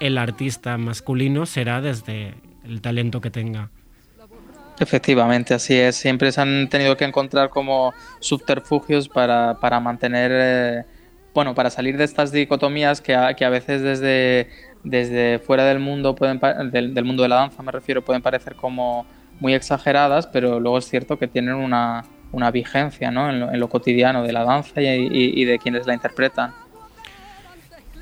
el 0.00 0.18
artista 0.18 0.76
masculino 0.78 1.46
será 1.46 1.80
desde 1.80 2.34
el 2.64 2.80
talento 2.80 3.20
que 3.20 3.30
tenga. 3.30 3.70
Efectivamente, 4.78 5.54
así 5.54 5.74
es. 5.74 5.96
Siempre 5.96 6.32
se 6.32 6.40
han 6.40 6.68
tenido 6.68 6.96
que 6.96 7.04
encontrar 7.04 7.50
como 7.50 7.94
subterfugios 8.20 9.08
para, 9.08 9.58
para 9.60 9.78
mantener, 9.78 10.30
eh, 10.34 10.84
bueno, 11.32 11.54
para 11.54 11.70
salir 11.70 11.96
de 11.96 12.04
estas 12.04 12.32
dicotomías 12.32 13.00
que 13.00 13.14
a, 13.14 13.34
que 13.34 13.44
a 13.44 13.50
veces 13.50 13.82
desde, 13.82 14.48
desde 14.82 15.38
fuera 15.38 15.64
del 15.64 15.78
mundo, 15.78 16.14
pueden, 16.16 16.40
del, 16.72 16.92
del, 16.92 17.04
mundo 17.04 17.22
de 17.22 17.28
la 17.28 17.36
danza 17.36 17.62
me 17.62 17.70
refiero, 17.70 18.04
pueden 18.04 18.22
parecer 18.22 18.56
como 18.56 19.06
muy 19.38 19.54
exageradas, 19.54 20.26
pero 20.26 20.58
luego 20.58 20.78
es 20.78 20.88
cierto 20.88 21.18
que 21.18 21.28
tienen 21.28 21.54
una, 21.54 22.04
una 22.32 22.50
vigencia 22.50 23.10
¿no? 23.10 23.30
en, 23.30 23.40
lo, 23.40 23.52
en, 23.52 23.60
lo, 23.60 23.68
cotidiano 23.68 24.24
de 24.24 24.32
la 24.32 24.44
danza 24.44 24.82
y, 24.82 25.08
y, 25.10 25.44
de 25.44 25.58
quienes 25.58 25.86
la 25.86 25.94
interpretan. 25.94 26.52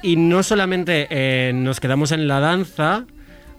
Y 0.03 0.17
no 0.17 0.43
solamente 0.43 1.07
eh, 1.11 1.53
nos 1.55 1.81
quedamos 1.81 2.13
en 2.13 2.27
la 2.27 2.41
danza, 2.41 3.07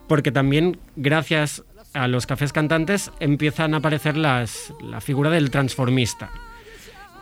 porque 0.08 0.32
también 0.32 0.78
gracias 0.96 1.64
a 1.94 2.08
los 2.08 2.26
cafés 2.26 2.54
cantantes 2.54 3.12
empiezan 3.20 3.74
a 3.74 3.78
aparecer 3.78 4.18
las, 4.18 4.74
la 4.82 5.02
figura 5.02 5.30
del 5.30 5.52
transformista. 5.52 6.32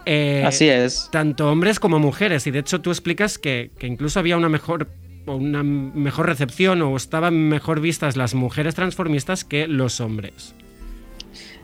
Eh, 0.05 0.43
Así 0.45 0.67
es. 0.67 1.09
Tanto 1.11 1.51
hombres 1.51 1.79
como 1.79 1.99
mujeres. 1.99 2.47
Y 2.47 2.51
de 2.51 2.59
hecho 2.59 2.81
tú 2.81 2.89
explicas 2.89 3.37
que, 3.37 3.71
que 3.77 3.87
incluso 3.87 4.19
había 4.19 4.37
una 4.37 4.49
mejor, 4.49 4.89
una 5.25 5.63
mejor 5.63 6.27
recepción 6.27 6.81
o 6.81 6.95
estaban 6.95 7.49
mejor 7.49 7.81
vistas 7.81 8.17
las 8.17 8.33
mujeres 8.33 8.75
transformistas 8.75 9.43
que 9.43 9.67
los 9.67 9.99
hombres. 9.99 10.55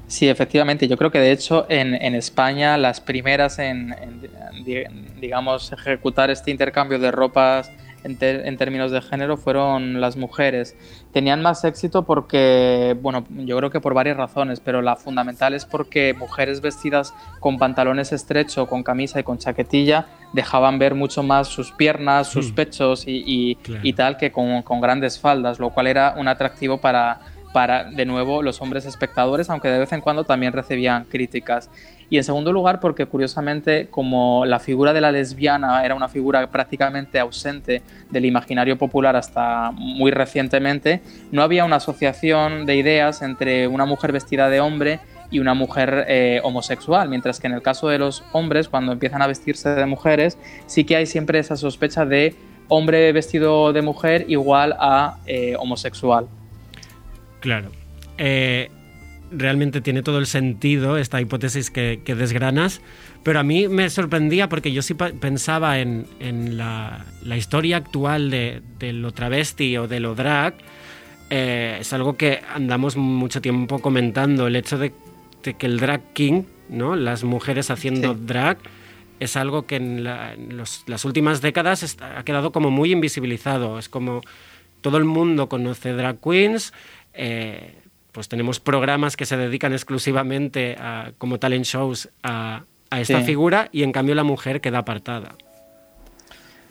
Sí, 0.08 0.30
efectivamente. 0.30 0.88
Yo 0.88 0.98
creo 0.98 1.12
que 1.12 1.20
de 1.20 1.32
hecho 1.32 1.66
en, 1.70 1.94
en 1.96 2.16
España 2.16 2.78
las 2.78 3.02
primeras 3.02 3.60
en, 3.60 3.94
en, 3.94 5.20
digamos, 5.20 5.72
ejecutar 5.74 6.30
este 6.30 6.52
intercambio 6.52 7.00
de 7.00 7.12
ropas 7.12 7.72
en, 8.08 8.58
términos 8.58 8.92
de 8.92 9.02
género 9.02 9.38
fueron 9.38 10.02
las 10.02 10.18
mujeres. 10.18 10.76
Tenían 11.12 11.42
más 11.42 11.64
éxito 11.64 12.04
porque, 12.04 12.96
bueno, 13.02 13.26
yo 13.30 13.58
creo 13.58 13.70
que 13.70 13.80
por 13.80 13.94
varias 13.94 14.18
razones, 14.18 14.60
pero 14.60 14.82
la 14.82 14.96
fundamental 14.96 15.54
es 15.54 15.66
porque 15.66 16.14
mujeres 16.18 16.62
vestidas 16.62 17.14
con 17.40 17.58
pantalones 17.58 18.12
estrechos, 18.12 18.68
con 18.68 18.84
camisa 18.84 19.20
y 19.20 19.24
con 19.24 19.38
chaquetilla 19.38 20.08
dejaban 20.34 20.80
ver 20.80 20.96
mucho 20.96 21.24
más 21.24 21.48
sus 21.48 21.72
piernas, 21.72 22.28
sus 22.28 22.52
pechos 22.52 23.08
y, 23.08 23.24
y, 23.26 23.56
claro. 23.56 23.82
y 23.84 23.94
tal 23.94 24.18
que 24.18 24.32
con, 24.32 24.62
con 24.62 24.82
grandes 24.82 25.20
faldas, 25.20 25.60
lo 25.60 25.70
cual 25.70 25.88
era 25.88 26.16
un 26.18 26.28
atractivo 26.28 26.78
para 26.78 27.20
para, 27.54 27.86
de 27.86 28.06
nuevo, 28.06 28.44
los 28.44 28.62
hombres 28.62 28.86
espectadores, 28.86 29.50
aunque 29.50 29.70
de 29.70 29.80
vez 29.80 29.92
en 29.92 30.02
cuando 30.02 30.24
también 30.26 30.54
recibían 30.54 31.06
críticas. 31.06 31.72
Y 32.10 32.18
en 32.18 32.24
segundo 32.24 32.54
lugar, 32.54 32.80
porque 32.80 33.06
curiosamente, 33.06 33.88
como 33.90 34.46
la 34.46 34.60
figura 34.60 34.94
de 34.94 35.02
la 35.02 35.12
lesbiana 35.12 35.84
era 35.84 35.94
una 35.94 36.08
figura 36.08 36.50
prácticamente 36.50 37.20
ausente 37.20 37.82
del 38.10 38.26
imaginario 38.26 38.78
popular 38.78 39.16
hasta 39.16 39.72
muy 39.72 40.12
recientemente, 40.12 41.02
no 41.32 41.42
había 41.42 41.66
una 41.66 41.78
asociación 41.78 42.66
de 42.66 42.78
ideas 42.78 43.22
entre 43.22 43.68
una 43.68 43.86
mujer 43.86 44.14
vestida 44.14 44.50
de 44.50 44.62
hombre 44.62 45.00
y 45.30 45.40
una 45.40 45.54
mujer 45.54 46.06
eh, 46.08 46.40
homosexual, 46.44 47.10
mientras 47.10 47.40
que 47.40 47.48
en 47.48 47.54
el 47.54 47.62
caso 47.62 47.90
de 47.90 48.00
los 48.00 48.24
hombres, 48.32 48.70
cuando 48.70 48.94
empiezan 48.94 49.22
a 49.22 49.28
vestirse 49.28 49.70
de 49.70 49.86
mujeres, 49.86 50.38
sí 50.66 50.86
que 50.86 50.96
hay 50.96 51.06
siempre 51.06 51.40
esa 51.40 51.58
sospecha 51.58 52.06
de 52.06 52.36
hombre 52.70 53.12
vestido 53.12 53.74
de 53.74 53.82
mujer 53.82 54.26
igual 54.30 54.76
a 54.80 55.18
eh, 55.26 55.56
homosexual. 55.60 56.28
Claro. 57.42 57.70
Eh, 58.18 58.70
realmente 59.32 59.82
tiene 59.82 60.04
todo 60.04 60.20
el 60.20 60.26
sentido 60.26 60.98
esta 60.98 61.22
hipótesis 61.22 61.70
que, 61.72 62.02
que, 62.04 62.16
desgranas, 62.16 62.82
pero 63.24 63.40
a 63.40 63.44
mí 63.44 63.68
me 63.68 63.90
sorprendía 63.90 64.50
porque 64.50 64.72
yo 64.72 64.82
sí 64.82 64.94
pensaba 64.94 65.80
en, 65.80 66.08
en 66.20 66.58
la, 66.58 67.06
la, 67.24 67.38
historia 67.38 67.78
actual 67.78 68.30
de, 68.30 68.62
de, 68.80 68.94
lo 68.94 69.12
travesti 69.12 69.78
o 69.78 69.88
de 69.88 70.00
lo 70.00 70.16
drag. 70.16 70.56
Eh, 71.30 71.78
es 71.82 71.92
algo 71.92 72.16
que 72.16 72.42
andamos 72.54 72.96
mucho 72.96 73.42
tiempo 73.42 73.80
comentando, 73.80 74.48
el 74.48 74.56
hecho 74.56 74.78
de, 74.78 74.94
de 75.44 75.54
que 75.56 75.66
el 75.66 75.80
drag 75.80 76.14
king, 76.14 76.44
¿no? 76.70 76.96
las 76.96 77.24
mujeres 77.24 77.70
haciendo 77.70 78.14
sí. 78.14 78.20
drag, 78.26 78.58
es 79.20 79.36
algo 79.36 79.66
que 79.66 79.78
en, 79.78 80.04
la, 80.04 80.34
en 80.34 80.58
los, 80.58 80.84
las 80.88 81.04
últimas 81.04 81.42
décadas 81.42 81.84
está, 81.84 82.20
ha 82.20 82.24
quedado 82.24 82.52
como 82.52 82.72
muy 82.72 82.92
invisibilizado. 82.92 83.80
Es 83.80 83.90
como 83.90 84.22
todo 84.82 84.98
el 84.98 85.06
mundo 85.06 85.50
conoce 85.50 85.94
drag 85.94 86.20
queens, 86.22 86.72
eh, 87.14 87.76
pues 88.18 88.30
tenemos 88.30 88.60
programas 88.60 89.16
que 89.16 89.28
se 89.28 89.38
dedican 89.38 89.74
exclusivamente 89.74 90.76
a, 90.80 91.12
como 91.20 91.38
talent 91.38 91.66
shows 91.66 92.10
a, 92.24 92.64
a 92.90 93.00
esta 93.00 93.20
sí. 93.20 93.26
figura 93.28 93.70
y 93.72 93.84
en 93.84 93.92
cambio 93.92 94.16
la 94.16 94.24
mujer 94.24 94.60
queda 94.60 94.80
apartada. 94.80 95.36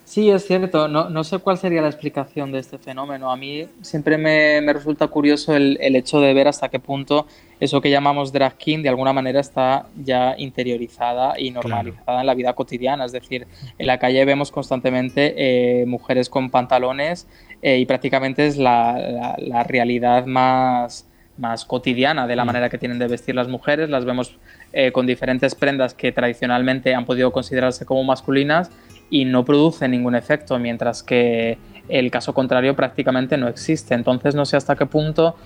Sí, 0.03 0.29
es 0.29 0.45
cierto. 0.45 0.89
No, 0.89 1.09
no, 1.09 1.23
sé 1.23 1.39
cuál 1.39 1.57
sería 1.57 1.83
la 1.83 1.87
explicación 1.87 2.51
de 2.51 2.59
este 2.59 2.79
fenómeno. 2.79 3.31
A 3.31 3.37
mí 3.37 3.69
siempre 3.81 4.19
me, 4.19 4.61
me 4.61 4.73
resulta 4.73 5.07
curioso 5.07 5.55
el, 5.55 5.79
el, 5.81 5.95
hecho 5.95 6.19
de 6.19 6.35
ver 6.35 6.49
hasta 6.49 6.69
qué 6.69 6.81
punto 6.81 7.29
eso 7.61 7.81
que 7.81 7.91
llamamos 7.91 8.33
drag 8.33 8.57
king 8.57 8.83
de 8.83 8.89
alguna 8.89 9.13
manera 9.13 9.39
está 9.39 9.87
ya 10.03 10.35
interiorizada 10.39 11.39
y 11.39 11.53
normalizada 11.53 12.05
claro. 12.05 12.21
en 12.23 12.27
la 12.27 12.35
vida 12.35 12.55
cotidiana. 12.55 13.05
Es 13.05 13.13
decir, 13.13 13.47
en 13.79 13.87
la 13.87 14.01
calle 14.01 14.25
vemos 14.25 14.51
constantemente 14.51 15.35
eh, 15.37 15.87
mujeres 15.87 16.29
con 16.29 16.51
pantalones 16.51 17.29
eh, 17.63 17.79
y 17.79 17.87
prácticamente 17.87 18.49
es 18.49 18.57
la, 18.57 18.99
la, 18.99 19.37
la 19.39 19.63
realidad 19.63 20.27
más, 20.27 21.07
más 21.39 21.65
cotidiana 21.65 22.27
de 22.27 22.37
la 22.37 22.45
manera 22.45 22.69
que 22.69 22.79
tienen 22.79 22.99
de 22.99 23.09
vestir 23.09 23.35
las 23.35 23.49
mujeres. 23.49 23.91
Las 23.91 24.05
vemos 24.05 24.37
eh, 24.73 24.93
con 24.93 25.07
diferentes 25.07 25.55
prendas 25.55 25.95
que 25.95 26.13
tradicionalmente 26.13 26.95
han 26.95 27.05
podido 27.05 27.33
considerarse 27.33 27.85
como 27.85 28.05
masculinas 28.05 28.71
y 29.11 29.25
no 29.25 29.45
produce 29.45 29.89
ningún 29.89 30.15
efecto, 30.15 30.59
mientras 30.59 31.03
que 31.03 31.59
el 31.89 32.11
caso 32.11 32.35
contrario 32.35 32.75
prácticamente 32.75 33.37
no 33.37 33.49
existe. 33.49 33.95
Entonces 33.95 34.35
no 34.35 34.45
sé 34.45 34.57
hasta 34.57 34.77
qué 34.77 34.87
punto 34.87 35.37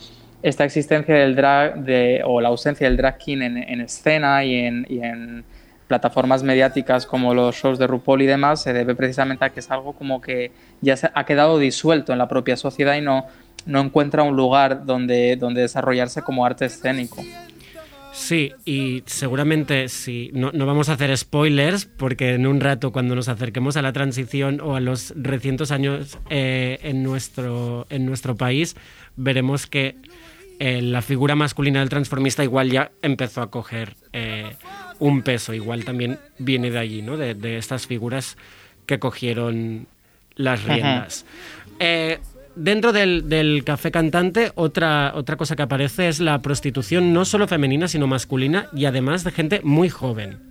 esta 0.42 0.64
existencia 0.64 1.14
del 1.14 1.36
drag 1.36 1.84
de, 1.84 2.22
o 2.24 2.40
la 2.40 2.48
ausencia 2.48 2.88
del 2.88 2.96
drag 2.96 3.18
king 3.18 3.42
en, 3.42 3.58
en 3.58 3.80
escena 3.82 4.44
y 4.44 4.54
en, 4.54 4.86
y 4.88 5.00
en, 5.00 5.44
plataformas 5.90 6.44
mediáticas 6.44 7.04
como 7.04 7.34
los 7.34 7.56
shows 7.56 7.76
de 7.76 7.88
RuPaul 7.88 8.22
y 8.22 8.26
demás 8.26 8.62
se 8.62 8.72
debe 8.72 8.94
precisamente 8.94 9.44
a 9.44 9.50
que 9.50 9.58
es 9.58 9.72
algo 9.72 9.92
como 9.92 10.20
que 10.20 10.52
ya 10.80 10.96
se 10.96 11.10
ha 11.12 11.24
quedado 11.24 11.58
disuelto 11.58 12.12
en 12.12 12.18
la 12.18 12.28
propia 12.28 12.56
sociedad 12.56 12.94
y 12.94 13.00
no, 13.00 13.26
no 13.66 13.80
encuentra 13.80 14.22
un 14.22 14.36
lugar 14.36 14.84
donde, 14.84 15.36
donde 15.36 15.62
desarrollarse 15.62 16.22
como 16.22 16.44
arte 16.44 16.66
escénico. 16.66 17.22
Sí, 18.12 18.52
y 18.64 19.02
seguramente 19.06 19.88
sí, 19.88 20.30
no, 20.34 20.50
no, 20.52 20.66
vamos 20.66 20.88
a 20.88 20.94
hacer 20.94 21.16
spoilers 21.16 21.84
porque 21.84 22.34
en 22.34 22.46
un 22.46 22.60
rato 22.60 22.92
cuando 22.92 23.14
nos 23.14 23.28
acerquemos 23.28 23.76
a 23.76 23.82
la 23.82 23.92
transición 23.92 24.60
o 24.60 24.74
a 24.74 24.80
los 24.80 25.14
recientes 25.16 25.70
años 25.70 26.18
eh, 26.28 26.78
en, 26.82 27.02
nuestro, 27.02 27.86
en 27.88 28.06
nuestro 28.06 28.36
país, 28.36 28.76
veremos 29.16 29.66
que 29.66 29.96
eh, 30.58 30.82
la 30.82 31.02
figura 31.02 31.36
masculina 31.36 31.80
del 31.80 31.88
transformista 31.88 32.42
igual 32.42 32.70
ya 32.70 32.90
empezó 33.00 33.42
a 33.42 33.50
coger 33.50 33.94
eh, 34.12 34.56
un 34.98 35.22
peso, 35.22 35.54
igual 35.54 35.84
también 35.84 36.18
viene 36.38 36.70
de 36.70 36.78
allí, 36.78 37.02
¿no? 37.02 37.16
de, 37.16 37.34
de 37.34 37.58
estas 37.58 37.86
figuras 37.86 38.36
que 38.86 38.98
cogieron 38.98 39.86
las 40.34 40.64
riendas. 40.64 41.24
Uh 41.24 41.82
-huh. 41.82 42.18
Dentro 42.54 42.92
del, 42.92 43.28
del, 43.28 43.64
café 43.64 43.90
cantante, 43.90 44.52
otra, 44.54 45.12
otra 45.14 45.36
cosa 45.36 45.56
que 45.56 45.62
aparece 45.62 46.08
es 46.08 46.20
la 46.20 46.40
prostitución 46.40 47.12
no 47.12 47.24
solo 47.24 47.46
femenina, 47.46 47.88
sino 47.88 48.06
masculina 48.06 48.68
y 48.72 48.84
además 48.86 49.24
de 49.24 49.30
gente 49.30 49.60
muy 49.64 49.88
joven. 49.88 50.50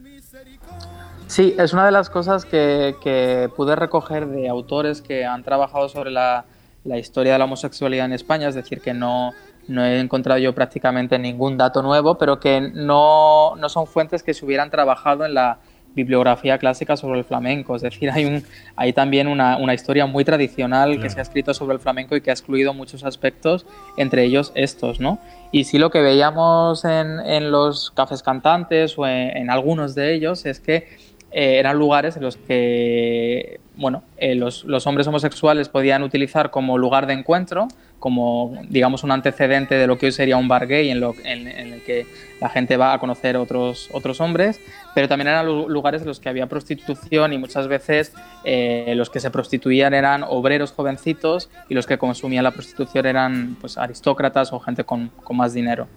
Sí, 1.27 1.55
es 1.59 1.73
una 1.73 1.85
de 1.85 1.91
las 1.91 2.09
cosas 2.09 2.43
que, 2.43 2.95
que 3.03 3.49
pude 3.55 3.75
recoger 3.75 4.27
de 4.27 4.49
autores 4.49 5.01
que 5.01 5.25
han 5.25 5.43
trabajado 5.43 5.87
sobre 5.87 6.09
la, 6.09 6.45
la, 6.83 6.97
historia 6.97 7.33
de 7.33 7.39
la 7.39 7.45
homosexualidad 7.45 8.07
en 8.07 8.13
España, 8.13 8.47
es 8.47 8.55
decir, 8.55 8.81
que 8.81 8.95
no, 8.95 9.33
no 9.67 9.85
he 9.85 9.99
encontrado 9.99 10.39
yo 10.39 10.55
prácticamente 10.55 11.19
ningún 11.19 11.55
dato 11.55 11.83
nuevo, 11.83 12.17
pero 12.17 12.39
que 12.39 12.61
no, 12.73 13.55
no 13.55 13.69
son 13.69 13.85
fuentes 13.85 14.23
que 14.23 14.33
se 14.33 14.43
hubieran 14.43 14.71
trabajado 14.71 15.23
en 15.23 15.35
la 15.35 15.59
bibliografía 15.95 16.57
clásica 16.57 16.95
sobre 16.97 17.19
el 17.19 17.25
flamenco. 17.25 17.75
Es 17.75 17.81
decir, 17.81 18.09
hay, 18.11 18.25
un, 18.25 18.43
hay 18.75 18.93
también 18.93 19.27
una, 19.27 19.57
una 19.57 19.73
historia 19.73 20.05
muy 20.05 20.23
tradicional 20.23 20.91
claro. 20.91 21.01
que 21.01 21.09
se 21.09 21.19
ha 21.19 21.21
escrito 21.21 21.53
sobre 21.53 21.73
el 21.75 21.79
flamenco 21.79 22.15
y 22.15 22.21
que 22.21 22.29
ha 22.29 22.33
excluido 22.33 22.73
muchos 22.73 23.03
aspectos, 23.03 23.65
entre 23.97 24.23
ellos 24.23 24.51
estos, 24.55 24.99
¿no? 24.99 25.19
Y 25.51 25.63
sí 25.63 25.77
lo 25.79 25.89
que 25.89 26.01
veíamos 26.01 26.85
en, 26.85 27.19
en 27.19 27.51
los 27.51 27.91
cafés 27.91 28.21
cantantes 28.21 28.97
o 28.97 29.07
en, 29.07 29.35
en 29.35 29.49
algunos 29.49 29.95
de 29.95 30.13
ellos 30.13 30.45
es 30.45 30.59
que 30.59 30.87
eh, 31.31 31.59
eran 31.59 31.77
lugares 31.77 32.17
en 32.17 32.23
los 32.23 32.37
que 32.37 33.59
bueno, 33.79 34.03
eh, 34.17 34.35
los, 34.35 34.65
los, 34.65 34.85
hombres 34.87 35.07
homosexuales 35.07 35.69
podían 35.69 36.03
utilizar 36.03 36.51
como 36.51 36.77
lugar 36.77 37.07
de 37.07 37.13
encuentro, 37.13 37.69
como 37.97 38.61
digamos 38.67 39.05
un 39.05 39.11
antecedente 39.11 39.75
de 39.75 39.87
lo 39.87 39.97
que 39.97 40.07
hoy 40.07 40.11
sería 40.11 40.35
un 40.35 40.49
bar 40.49 40.67
gay 40.67 40.89
en, 40.89 40.99
lo, 40.99 41.15
en, 41.23 41.47
el 41.47 41.81
que 41.83 42.05
la 42.41 42.49
gente 42.49 42.75
va 42.75 42.93
a 42.93 42.99
conocer 42.99 43.37
otros, 43.37 43.89
otros 43.93 44.19
hombres, 44.19 44.59
pero 44.93 45.07
también 45.07 45.29
eran 45.29 45.45
lugares 45.45 46.01
en 46.01 46.09
los 46.09 46.19
que 46.19 46.27
había 46.27 46.47
prostitución 46.47 47.31
y 47.31 47.37
muchas 47.37 47.69
veces 47.69 48.11
eh, 48.43 48.93
los 48.97 49.09
que 49.09 49.21
se 49.21 49.31
prostituían 49.31 49.93
eran 49.93 50.23
obreros 50.27 50.73
jovencitos 50.73 51.49
y 51.69 51.73
los 51.73 51.87
que 51.87 51.97
consumían 51.97 52.43
la 52.43 52.51
prostitución 52.51 53.05
eran 53.05 53.55
pues, 53.61 53.77
aristócratas 53.77 54.51
o 54.51 54.59
gente 54.59 54.83
con, 54.83 55.07
con 55.23 55.37
más 55.37 55.53
dinero. 55.53 55.87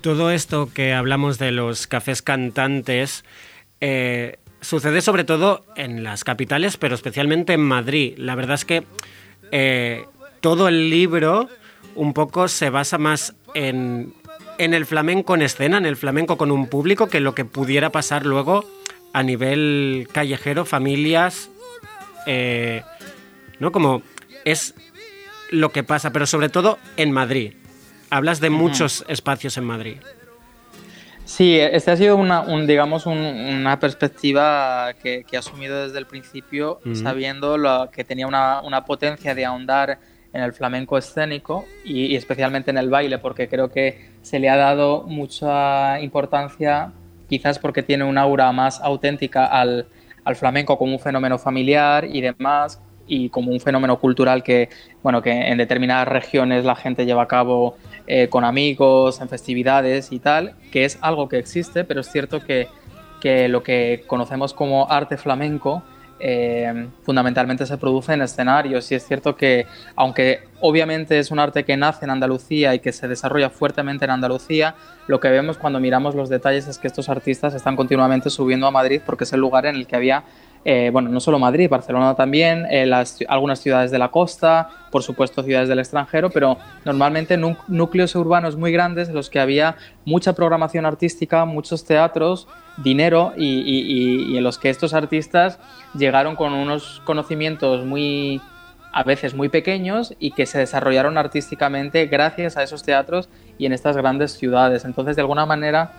Todo 0.00 0.32
esto 0.32 0.70
que 0.74 0.92
hablamos 0.92 1.38
de 1.38 1.52
los 1.52 1.86
cafés 1.86 2.20
cantantes 2.22 3.24
eh, 3.80 4.38
sucede 4.60 5.00
sobre 5.00 5.24
todo 5.24 5.64
en 5.76 6.02
las 6.02 6.24
capitales, 6.24 6.76
pero 6.76 6.94
especialmente 6.94 7.52
en 7.52 7.60
Madrid. 7.60 8.14
La 8.16 8.34
verdad 8.34 8.54
es 8.54 8.64
que 8.64 8.84
eh, 9.52 10.04
todo 10.40 10.68
el 10.68 10.90
libro 10.90 11.48
un 11.94 12.14
poco 12.14 12.48
se 12.48 12.70
basa 12.70 12.98
más 12.98 13.34
en, 13.54 14.14
en, 14.58 14.74
el 14.74 14.86
flamenco 14.86 15.34
en 15.34 15.42
escena, 15.42 15.78
en 15.78 15.86
el 15.86 15.96
flamenco 15.96 16.36
con 16.36 16.50
un 16.50 16.68
público, 16.68 17.08
que 17.08 17.20
lo 17.20 17.34
que 17.34 17.44
pudiera 17.44 17.90
pasar 17.90 18.26
luego 18.26 18.64
a 19.12 19.22
nivel 19.22 20.08
callejero, 20.12 20.64
familias, 20.64 21.50
eh, 22.26 22.82
¿no? 23.58 23.72
Como 23.72 24.02
es 24.44 24.74
lo 25.50 25.72
que 25.72 25.82
pasa, 25.82 26.12
pero 26.12 26.26
sobre 26.26 26.48
todo 26.48 26.78
en 26.96 27.12
Madrid. 27.12 27.54
hablas 28.10 28.40
de 28.40 28.50
muchos 28.50 29.04
espacios 29.08 29.58
en 29.58 29.64
Madrid. 29.64 29.96
Sí, 31.28 31.58
este 31.60 31.90
ha 31.90 31.96
sido 31.96 32.16
una, 32.16 32.40
un, 32.40 32.66
digamos, 32.66 33.04
un- 33.04 33.18
una 33.18 33.78
perspectiva 33.78 34.94
que, 35.02 35.24
que 35.24 35.36
he 35.36 35.38
asumido 35.38 35.82
desde 35.84 35.98
el 35.98 36.06
principio, 36.06 36.80
Ujú. 36.86 36.94
sabiendo 36.94 37.58
lo, 37.58 37.90
que 37.90 38.02
tenía 38.02 38.26
una, 38.26 38.62
una 38.62 38.86
potencia 38.86 39.34
de 39.34 39.44
ahondar 39.44 39.98
en 40.32 40.42
el 40.42 40.54
flamenco 40.54 40.96
escénico 40.96 41.66
y, 41.84 42.06
y 42.06 42.16
especialmente 42.16 42.70
en 42.70 42.78
el 42.78 42.88
baile, 42.88 43.18
porque 43.18 43.46
creo 43.46 43.70
que 43.70 44.00
se 44.22 44.38
le 44.38 44.48
ha 44.48 44.56
dado 44.56 45.02
mucha 45.06 46.00
importancia, 46.00 46.92
quizás 47.28 47.58
porque 47.58 47.82
tiene 47.82 48.04
un 48.04 48.16
aura 48.16 48.50
más 48.52 48.80
auténtica 48.80 49.44
al, 49.44 49.86
al 50.24 50.34
flamenco 50.34 50.78
como 50.78 50.92
un 50.92 50.98
fenómeno 51.00 51.38
familiar 51.38 52.06
y 52.06 52.22
demás, 52.22 52.80
y 53.06 53.28
como 53.30 53.52
un 53.52 53.60
fenómeno 53.60 53.98
cultural 53.98 54.42
que, 54.42 54.70
bueno, 55.02 55.20
que 55.22 55.30
en 55.32 55.58
determinadas 55.58 56.08
regiones 56.08 56.64
la 56.64 56.74
gente 56.76 57.04
lleva 57.06 57.22
a 57.22 57.28
cabo 57.28 57.76
eh, 58.10 58.28
con 58.28 58.42
amigos, 58.44 59.20
en 59.20 59.28
festividades 59.28 60.12
y 60.12 60.18
tal, 60.18 60.54
que 60.72 60.86
es 60.86 60.98
algo 61.02 61.28
que 61.28 61.36
existe, 61.36 61.84
pero 61.84 62.00
es 62.00 62.10
cierto 62.10 62.40
que, 62.40 62.68
que 63.20 63.48
lo 63.48 63.62
que 63.62 64.04
conocemos 64.06 64.54
como 64.54 64.90
arte 64.90 65.18
flamenco 65.18 65.82
eh, 66.20 66.88
fundamentalmente 67.02 67.66
se 67.66 67.76
produce 67.76 68.12
en 68.14 68.22
escenarios. 68.22 68.90
Y 68.90 68.94
es 68.94 69.06
cierto 69.06 69.36
que 69.36 69.66
aunque 69.94 70.40
obviamente 70.60 71.18
es 71.18 71.30
un 71.30 71.38
arte 71.38 71.64
que 71.64 71.76
nace 71.76 72.06
en 72.06 72.10
Andalucía 72.10 72.74
y 72.74 72.80
que 72.80 72.92
se 72.92 73.08
desarrolla 73.08 73.50
fuertemente 73.50 74.04
en 74.04 74.10
Andalucía, 74.10 74.74
lo 75.06 75.20
que 75.20 75.28
vemos 75.28 75.58
cuando 75.58 75.78
miramos 75.78 76.14
los 76.14 76.28
detalles 76.28 76.66
es 76.66 76.78
que 76.78 76.88
estos 76.88 77.08
artistas 77.08 77.54
están 77.54 77.76
continuamente 77.76 78.30
subiendo 78.30 78.66
a 78.66 78.70
Madrid 78.70 79.00
porque 79.04 79.24
es 79.24 79.32
el 79.32 79.40
lugar 79.40 79.66
en 79.66 79.76
el 79.76 79.86
que 79.86 79.96
había 79.96 80.24
eh, 80.64 80.90
bueno, 80.92 81.08
no 81.08 81.20
solo 81.20 81.38
Madrid, 81.38 81.68
Barcelona 81.70 82.14
también, 82.14 82.66
eh, 82.70 82.90
algunas 83.28 83.60
ciudades 83.60 83.90
de 83.90 83.98
la 83.98 84.08
costa, 84.08 84.68
por 84.90 85.02
supuesto 85.02 85.42
ciudades 85.42 85.68
del 85.68 85.78
extranjero, 85.78 86.30
pero 86.30 86.58
normalmente 86.84 87.36
nú- 87.36 87.56
núcleos 87.68 88.14
urbanos 88.14 88.56
muy 88.56 88.72
grandes 88.72 89.08
en 89.08 89.14
los 89.14 89.30
que 89.30 89.40
había 89.40 89.76
mucha 90.04 90.32
programación 90.34 90.86
artística, 90.86 91.44
muchos 91.44 91.84
teatros, 91.84 92.48
dinero 92.76 93.32
y- 93.36 93.60
y 94.32 94.36
en 94.36 94.44
los 94.44 94.58
que 94.58 94.70
estos 94.70 94.94
artistas 94.94 95.58
llegaron 95.94 96.36
con 96.36 96.52
unos 96.52 97.00
conocimientos 97.04 97.84
muy 97.84 98.40
a 98.90 99.02
veces 99.02 99.34
muy 99.34 99.48
pequeños 99.50 100.14
y 100.18 100.30
que 100.30 100.46
se 100.46 100.58
desarrollaron 100.58 101.18
artísticamente 101.18 102.06
gracias 102.06 102.56
a 102.56 102.62
esos 102.62 102.82
teatros 102.82 103.28
y 103.58 103.66
en 103.66 103.72
estas 103.72 103.96
grandes 103.96 104.32
ciudades. 104.32 104.84
Entonces, 104.84 105.14
de 105.14 105.22
alguna 105.22 105.44
manera, 105.44 105.92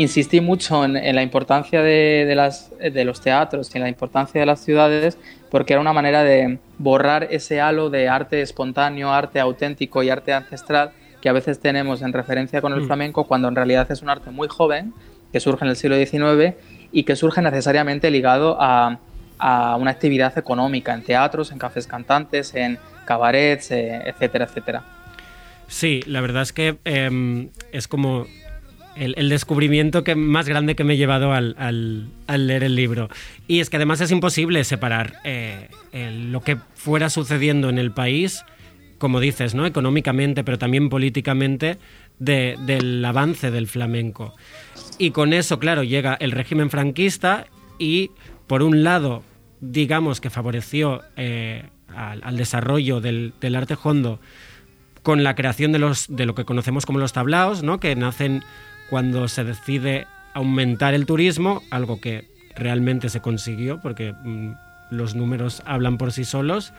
insistí 0.00 0.40
mucho 0.40 0.84
en, 0.84 0.96
en 0.96 1.14
la 1.16 1.22
importancia 1.22 1.82
de, 1.82 2.24
de 2.26 2.34
las, 2.34 2.70
de 2.78 3.04
los 3.04 3.20
teatros 3.20 3.70
y 3.74 3.78
en 3.78 3.82
la 3.82 3.88
importancia 3.88 4.40
de 4.40 4.46
las 4.46 4.60
ciudades 4.60 5.18
porque 5.50 5.72
era 5.72 5.80
una 5.80 5.92
manera 5.92 6.22
de 6.24 6.58
borrar 6.78 7.28
ese 7.30 7.60
halo 7.60 7.90
de 7.90 8.08
arte 8.08 8.40
espontáneo, 8.42 9.12
arte 9.12 9.40
auténtico 9.40 10.02
y 10.02 10.10
arte 10.10 10.32
ancestral 10.32 10.92
que 11.20 11.28
a 11.28 11.32
veces 11.32 11.58
tenemos 11.58 12.02
en 12.02 12.12
referencia 12.12 12.60
con 12.60 12.72
el 12.72 12.82
Mm. 12.82 12.86
flamenco 12.86 13.24
cuando 13.24 13.48
en 13.48 13.56
realidad 13.56 13.90
es 13.90 14.02
un 14.02 14.08
arte 14.10 14.30
muy 14.30 14.48
joven 14.48 14.92
que 15.32 15.40
surge 15.40 15.64
en 15.64 15.70
el 15.70 15.76
siglo 15.76 15.96
XIX 15.96 16.54
y 16.92 17.02
que 17.02 17.16
surge 17.16 17.42
necesariamente 17.42 18.10
ligado 18.10 18.56
a, 18.60 18.98
a 19.38 19.76
una 19.76 19.90
actividad 19.90 20.36
económica 20.38 20.94
en 20.94 21.02
teatros, 21.02 21.50
en 21.52 21.58
cafés 21.58 21.86
cantantes, 21.86 22.54
en 22.54 22.78
cabarets, 23.04 23.70
eh, 23.72 24.00
etcétera, 24.06 24.44
etcétera. 24.44 24.82
Sí, 25.66 26.02
la 26.06 26.20
verdad 26.20 26.42
es 26.42 26.52
que 26.52 26.78
em, 26.84 27.50
es 27.72 27.88
como 27.88 28.26
el, 28.98 29.28
descubrimiento 29.28 30.04
que, 30.04 30.14
más 30.14 30.48
grande 30.48 30.74
que 30.76 30.84
me 30.84 30.94
he 30.94 30.96
llevado 30.96 31.32
al, 31.32 31.54
al- 31.58 32.08
al 32.26 32.46
leer 32.46 32.64
el 32.64 32.74
libro. 32.74 33.08
Y 33.46 33.60
es 33.60 33.70
que 33.70 33.76
además 33.76 34.00
es 34.00 34.10
imposible 34.10 34.64
separar 34.64 35.14
eh, 35.24 35.68
lo 35.92 36.40
que 36.42 36.56
fuera 36.74 37.10
sucediendo 37.10 37.68
en 37.68 37.78
el 37.78 37.92
país, 37.92 38.44
como 38.98 39.20
dices, 39.20 39.54
¿no? 39.54 39.66
económicamente, 39.66 40.44
pero 40.44 40.58
también 40.58 40.88
políticamente, 40.88 41.78
de- 42.18 42.56
del 42.66 43.04
avance 43.04 43.50
del 43.50 43.66
flamenco. 43.68 44.34
Y 44.98 45.12
con 45.12 45.32
eso, 45.32 45.58
claro, 45.58 45.82
llega 45.84 46.14
el 46.20 46.32
régimen 46.32 46.70
franquista 46.70 47.46
y, 47.78 48.10
por 48.48 48.62
un 48.62 48.82
lado, 48.82 49.22
digamos 49.60 50.20
que 50.20 50.30
favoreció 50.30 51.02
eh, 51.16 51.64
al, 51.94 52.20
al 52.24 52.36
desarrollo 52.36 53.00
del, 53.00 53.32
del 53.40 53.54
arte 53.56 53.76
hondo 53.82 54.20
con 55.02 55.22
la 55.22 55.34
creación 55.36 55.72
de, 55.72 55.78
los, 55.78 56.06
de 56.08 56.26
lo 56.26 56.34
que 56.34 56.44
conocemos 56.44 56.84
como 56.84 56.98
los 56.98 57.12
tablaos, 57.12 57.62
¿no? 57.62 57.78
que 57.80 57.94
nacen 57.96 58.42
cuando 58.90 59.28
se 59.28 59.44
decide 59.44 60.06
aumentar 60.34 60.94
el 60.94 61.06
turismo, 61.06 61.62
algo 61.70 62.00
que 62.00 62.28
realmente 62.54 63.08
se 63.08 63.20
consiguió 63.20 63.80
porque 63.80 64.12
mm, 64.12 64.52
los 64.90 65.14
números 65.14 65.62
hablan 65.66 65.98
por 65.98 66.12
sí 66.12 66.24
solos. 66.24 66.72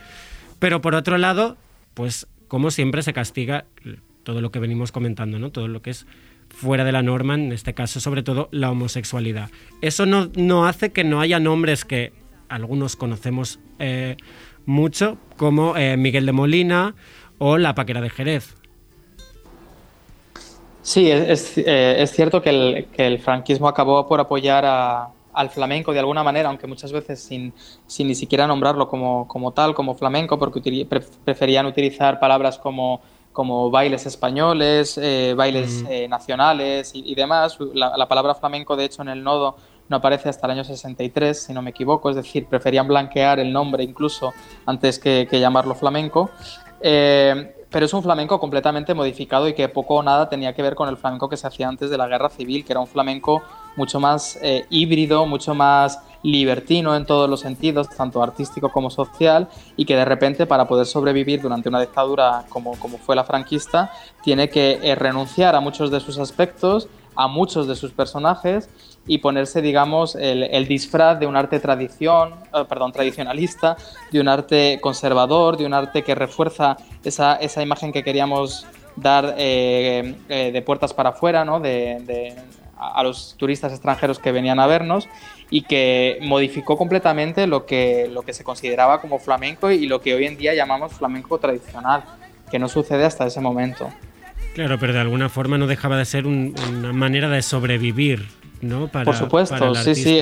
Pero 0.60 0.82
por 0.82 0.95
otro 0.95 1.17
lado, 1.17 1.58
pues 1.93 2.28
como 2.48 2.72
siempre 2.72 3.02
se 3.04 3.13
castiga 3.13 3.65
todo 4.24 4.41
lo 4.41 4.52
que 4.52 4.60
venimos 4.60 4.91
comentando, 4.91 5.39
¿no? 5.39 5.52
todo 5.52 5.67
lo 5.67 5.82
que 5.82 5.91
es 5.91 6.06
fuera 6.50 6.84
de 6.84 6.91
la 6.91 7.04
norma, 7.04 7.36
en 7.36 7.52
este 7.52 7.74
caso 7.74 8.00
sobre 8.00 8.24
todo 8.24 8.50
la 8.52 8.72
homosexualidad. 8.72 9.50
Eso 9.82 10.06
no, 10.06 10.30
no 10.36 10.65
hace 10.65 10.91
que 10.91 11.04
no 11.04 11.22
haya 11.22 11.39
nombres 11.39 11.86
que 11.86 12.12
algunos 12.50 12.95
conocemos 12.95 13.60
eh, 13.78 14.17
mucho, 14.65 15.17
como 15.38 15.78
eh, 15.78 15.95
Miguel 15.98 16.26
de 16.26 16.32
Molina 16.32 16.95
o 17.38 17.58
la 17.58 17.76
Paquera 17.76 18.02
de 18.02 18.10
Jerez. 18.10 18.56
Sí, 20.89 21.12
es, 21.12 21.30
es, 21.30 21.58
eh, 21.60 22.02
es 22.02 22.12
cierto 22.13 22.41
que 22.41 22.49
el, 22.49 22.88
que 22.88 23.06
el 23.06 23.19
franquismo 23.19 23.67
acabó 23.67 24.08
por 24.08 24.19
apoyar 24.19 24.65
a- 24.65 25.10
al 25.34 25.52
flamenco 25.52 25.93
de 25.93 25.99
alguna 25.99 26.23
manera, 26.23 26.49
aunque 26.49 26.65
muchas 26.65 26.91
veces 26.91 27.21
sin, 27.21 27.54
sin 27.86 28.08
ni 28.08 28.15
siquiera 28.15 28.47
nombrarlo 28.47 28.88
como, 28.89 29.28
como 29.28 29.52
tal, 29.52 29.75
como 29.75 29.93
flamenco, 29.93 30.39
porque 30.39 30.60
utili- 30.60 30.88
pre- 30.88 31.04
preferían 31.23 31.67
utilizar 31.67 32.19
palabras 32.19 32.58
como, 32.58 33.02
como 33.32 33.69
bailes 33.69 34.08
españoles, 34.08 34.97
eh, 34.97 35.36
bailes 35.38 35.86
eh, 35.88 36.08
nacionales 36.08 36.95
y, 36.95 37.04
y 37.12 37.13
demás. 37.13 37.56
La, 37.75 37.95
la 37.95 38.08
palabra 38.08 38.34
flamenco, 38.34 38.75
de 38.75 38.86
hecho, 38.86 39.04
en 39.04 39.10
el 39.10 39.23
nodo 39.23 39.58
no 39.89 39.97
aparece 39.97 40.30
hasta 40.30 40.47
el 40.47 40.54
año 40.54 40.63
63, 40.63 41.39
si 41.43 41.54
no 41.54 41.62
me 41.62 41.69
equivoco, 41.69 42.10
es 42.10 42.15
decir, 42.15 42.47
preferían 42.47 42.88
blanquear 42.88 43.39
el 43.39 43.54
nombre 43.54 43.84
incluso 43.84 44.34
antes 44.65 44.97
que, 44.97 45.28
que 45.30 45.39
llamarlo 45.39 45.75
flamenco. 45.75 46.32
Eh, 46.82 47.56
pero 47.69 47.86
es 47.86 47.93
un 47.93 48.03
flamenco 48.03 48.39
completamente 48.39 48.93
modificado 48.93 49.47
y 49.47 49.53
que 49.53 49.69
poco 49.69 49.95
o 49.95 50.03
nada 50.03 50.29
tenía 50.29 50.53
que 50.53 50.62
ver 50.62 50.75
con 50.75 50.89
el 50.89 50.97
flamenco 50.97 51.29
que 51.29 51.38
se 51.38 51.47
hacía 51.47 51.67
antes 51.67 51.89
de 51.89 51.97
la 51.97 52.08
guerra 52.08 52.29
civil, 52.29 52.65
que 52.65 52.73
era 52.73 52.79
un 52.79 52.88
flamenco 52.88 53.43
mucho 53.75 53.99
más 53.99 54.38
eh, 54.41 54.65
híbrido, 54.69 55.25
mucho 55.25 55.53
más 55.53 55.99
libertino 56.23 56.95
en 56.95 57.05
todos 57.05 57.29
los 57.29 57.39
sentidos, 57.39 57.89
tanto 57.89 58.21
artístico 58.21 58.69
como 58.69 58.89
social, 58.89 59.47
y 59.77 59.86
que 59.86 59.95
de 59.95 60.05
repente 60.05 60.45
para 60.45 60.67
poder 60.67 60.86
sobrevivir 60.86 61.41
durante 61.41 61.69
una 61.69 61.79
dictadura 61.79 62.45
como, 62.49 62.77
como 62.79 62.97
fue 62.97 63.15
la 63.15 63.23
franquista, 63.23 63.91
tiene 64.21 64.49
que 64.49 64.79
eh, 64.84 64.95
renunciar 64.95 65.55
a 65.55 65.62
muchos 65.62 65.91
de 65.91 65.99
sus 65.99 66.17
aspectos, 66.17 66.88
a 67.15 67.28
muchos 67.28 67.67
de 67.67 67.76
sus 67.76 67.91
personajes 67.91 68.69
y 69.08 69.17
ponerse, 69.19 69.62
digamos, 69.62 70.15
el, 70.15 70.67
disfraz 70.67 71.19
de 71.19 71.26
un 71.28 71.36
arte 71.36 71.60
tradición, 71.60 72.34
eh, 72.54 72.63
perdón, 72.67 72.91
tradicionalista, 72.91 73.76
de 74.12 74.19
un 74.19 74.28
arte 74.28 74.80
conservador, 74.82 75.58
de 75.58 75.65
un 75.65 75.74
arte 75.74 76.04
que 76.04 76.15
refuerza 76.15 76.78
esa, 77.04 77.36
esa 77.36 77.62
imagen 77.62 77.91
que 77.91 78.04
queríamos 78.04 78.65
dar 78.95 79.36
eh, 79.38 80.15
eh, 80.30 80.52
de 80.52 80.62
puertas 80.62 80.93
para 80.93 81.10
afuera, 81.10 81.43
¿no? 81.45 81.60
de, 81.60 82.00
de- 82.06 82.36
a 82.78 83.00
a 83.00 83.04
los 83.04 83.36
turistas 83.38 83.74
extranjeros 83.74 84.19
que 84.19 84.32
venían 84.32 84.58
a 84.58 84.65
vernos 84.65 85.10
y 85.50 85.63
que 85.63 86.17
modificó 86.22 86.78
completamente 86.78 87.45
lo 87.45 87.65
que, 87.65 88.08
lo 88.10 88.22
que 88.22 88.32
se 88.32 88.45
consideraba 88.45 89.02
como 89.02 89.19
flamenco 89.19 89.69
y 89.69 89.86
lo 89.86 90.00
que 90.00 90.13
hoy 90.13 90.26
en 90.26 90.38
día 90.38 90.54
llamamos 90.54 90.93
flamenco 90.93 91.38
tradicional, 91.39 92.04
que 92.50 92.58
no 92.58 92.69
sucede 92.69 93.04
hasta 93.04 93.26
ese 93.28 93.41
momento. 93.41 93.89
Claro, 94.60 94.78
pero 94.78 94.91
de 94.91 95.00
alguna 95.00 95.30
forma 95.30 95.58
no 95.58 95.67
dejaba 95.67 95.95
de 95.95 96.04
ser 96.04 96.28
un- 96.28 96.54
una 96.78 96.91
manera 96.91 97.30
de 97.30 97.41
sobrevivir, 97.41 98.28
¿no? 98.60 98.89
Para, 98.89 99.06
Por 99.06 99.15
supuesto, 99.15 99.56
para 99.58 99.67
el 99.72 99.78
sí, 99.78 99.95
sí. 99.95 100.22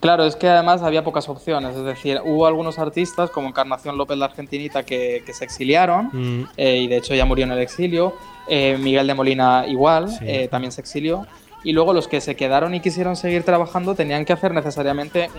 Claro, 0.00 0.26
es 0.26 0.36
que 0.36 0.46
además 0.50 0.82
había 0.82 1.02
pocas 1.02 1.30
opciones, 1.30 1.74
es 1.74 1.82
decir, 1.82 2.20
hubo 2.26 2.46
algunos 2.46 2.78
artistas 2.78 3.30
como 3.30 3.48
Encarnación 3.48 3.96
López 3.96 4.18
la 4.18 4.26
Argentinita 4.26 4.82
que, 4.82 5.22
que 5.24 5.32
se 5.32 5.46
exiliaron 5.46 6.10
Mm, 6.12 6.42
eh, 6.58 6.76
y 6.80 6.88
de 6.88 6.98
hecho 6.98 7.14
ya 7.14 7.24
murió 7.24 7.46
en 7.46 7.52
el 7.52 7.58
exilio, 7.60 8.14
eh, 8.48 8.76
Miguel 8.78 9.06
de 9.06 9.14
Molina 9.14 9.64
igual, 9.66 10.10
Sí. 10.10 10.18
eh, 10.26 10.48
también 10.50 10.72
se 10.72 10.82
exilió, 10.82 11.26
y 11.64 11.72
luego 11.72 11.92
los 11.92 12.06
que 12.06 12.20
se 12.20 12.36
quedaron 12.36 12.74
y 12.74 12.80
quisieron 12.80 13.16
seguir 13.16 13.42
trabajando 13.42 13.94
tenían 13.94 14.24
que 14.24 14.34
hacer 14.34 14.52
necesariamente 14.52 15.30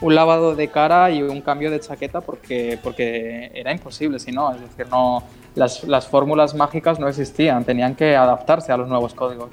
un, 0.00 0.14
lavado 0.14 0.54
de 0.54 0.68
cara 0.68 1.10
y 1.10 1.22
un 1.22 1.40
cambio 1.40 1.70
de 1.70 1.80
chaqueta 1.80 2.20
porque, 2.20 2.78
porque 2.82 3.50
era 3.54 3.72
imposible, 3.72 4.18
si 4.18 4.30
no, 4.30 4.54
es 4.54 4.60
decir, 4.60 4.86
no, 4.90 5.24
las, 5.54 5.82
las 5.84 6.06
fórmulas 6.06 6.54
mágicas 6.54 7.00
no 7.00 7.08
existían, 7.08 7.64
tenían 7.64 7.94
que 7.94 8.14
adaptarse 8.14 8.70
a 8.70 8.76
los 8.76 8.86
nuevos 8.86 9.14
códigos. 9.14 9.50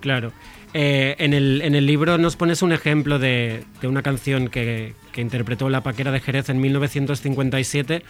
claro. 0.00 0.30
Eh, 0.74 1.16
en, 1.18 1.34
el, 1.34 1.60
en 1.60 1.74
el 1.74 1.84
libro 1.84 2.16
nos 2.16 2.36
pones 2.36 2.62
un 2.62 2.72
ejemplo 2.72 3.18
de, 3.18 3.64
de 3.82 3.88
una 3.88 4.00
canción 4.00 4.48
que, 4.48 4.94
que 5.12 5.20
interpretó 5.20 5.68
la 5.68 5.82
Paquera 5.82 6.10
de 6.12 6.20
Jerez 6.20 6.48
en 6.48 6.62
1957, 6.62 8.02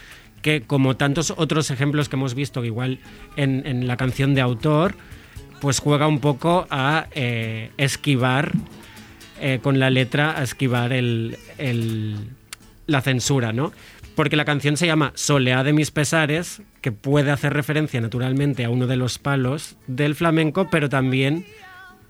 que 0.42 0.62
como 0.62 0.96
tantos 0.96 1.35
otros 1.37 1.72
ejemplos 1.72 2.09
que 2.09 2.14
hemos 2.14 2.35
visto, 2.37 2.64
igual 2.64 3.01
en, 3.37 3.66
en 3.66 3.89
la 3.89 3.97
canción 3.97 4.34
de 4.34 4.43
autor, 4.43 4.95
pues 5.62 5.78
juega 5.78 6.08
un 6.08 6.18
poco 6.18 6.66
a 6.70 7.06
eh, 7.12 7.70
esquivar 7.76 8.50
eh, 9.40 9.60
con 9.62 9.78
la 9.78 9.90
letra, 9.90 10.36
a 10.36 10.42
esquivar 10.42 10.92
el, 10.92 11.38
el- 11.56 12.16
la 12.86 13.00
censura, 13.00 13.52
¿no? 13.52 13.72
porque 14.16 14.36
la 14.36 14.44
canción 14.44 14.76
se 14.76 14.86
llama 14.86 15.12
Soleá 15.14 15.62
de 15.62 15.72
mis 15.72 15.90
pesares, 15.92 16.62
que 16.80 16.90
puede 16.92 17.30
hacer 17.30 17.54
referencia 17.54 18.00
naturalmente 18.00 18.64
a 18.64 18.70
uno 18.70 18.86
de 18.88 18.96
los 18.96 19.18
palos 19.18 19.76
del 19.86 20.16
flamenco, 20.16 20.68
pero 20.68 20.88
también 20.88 21.46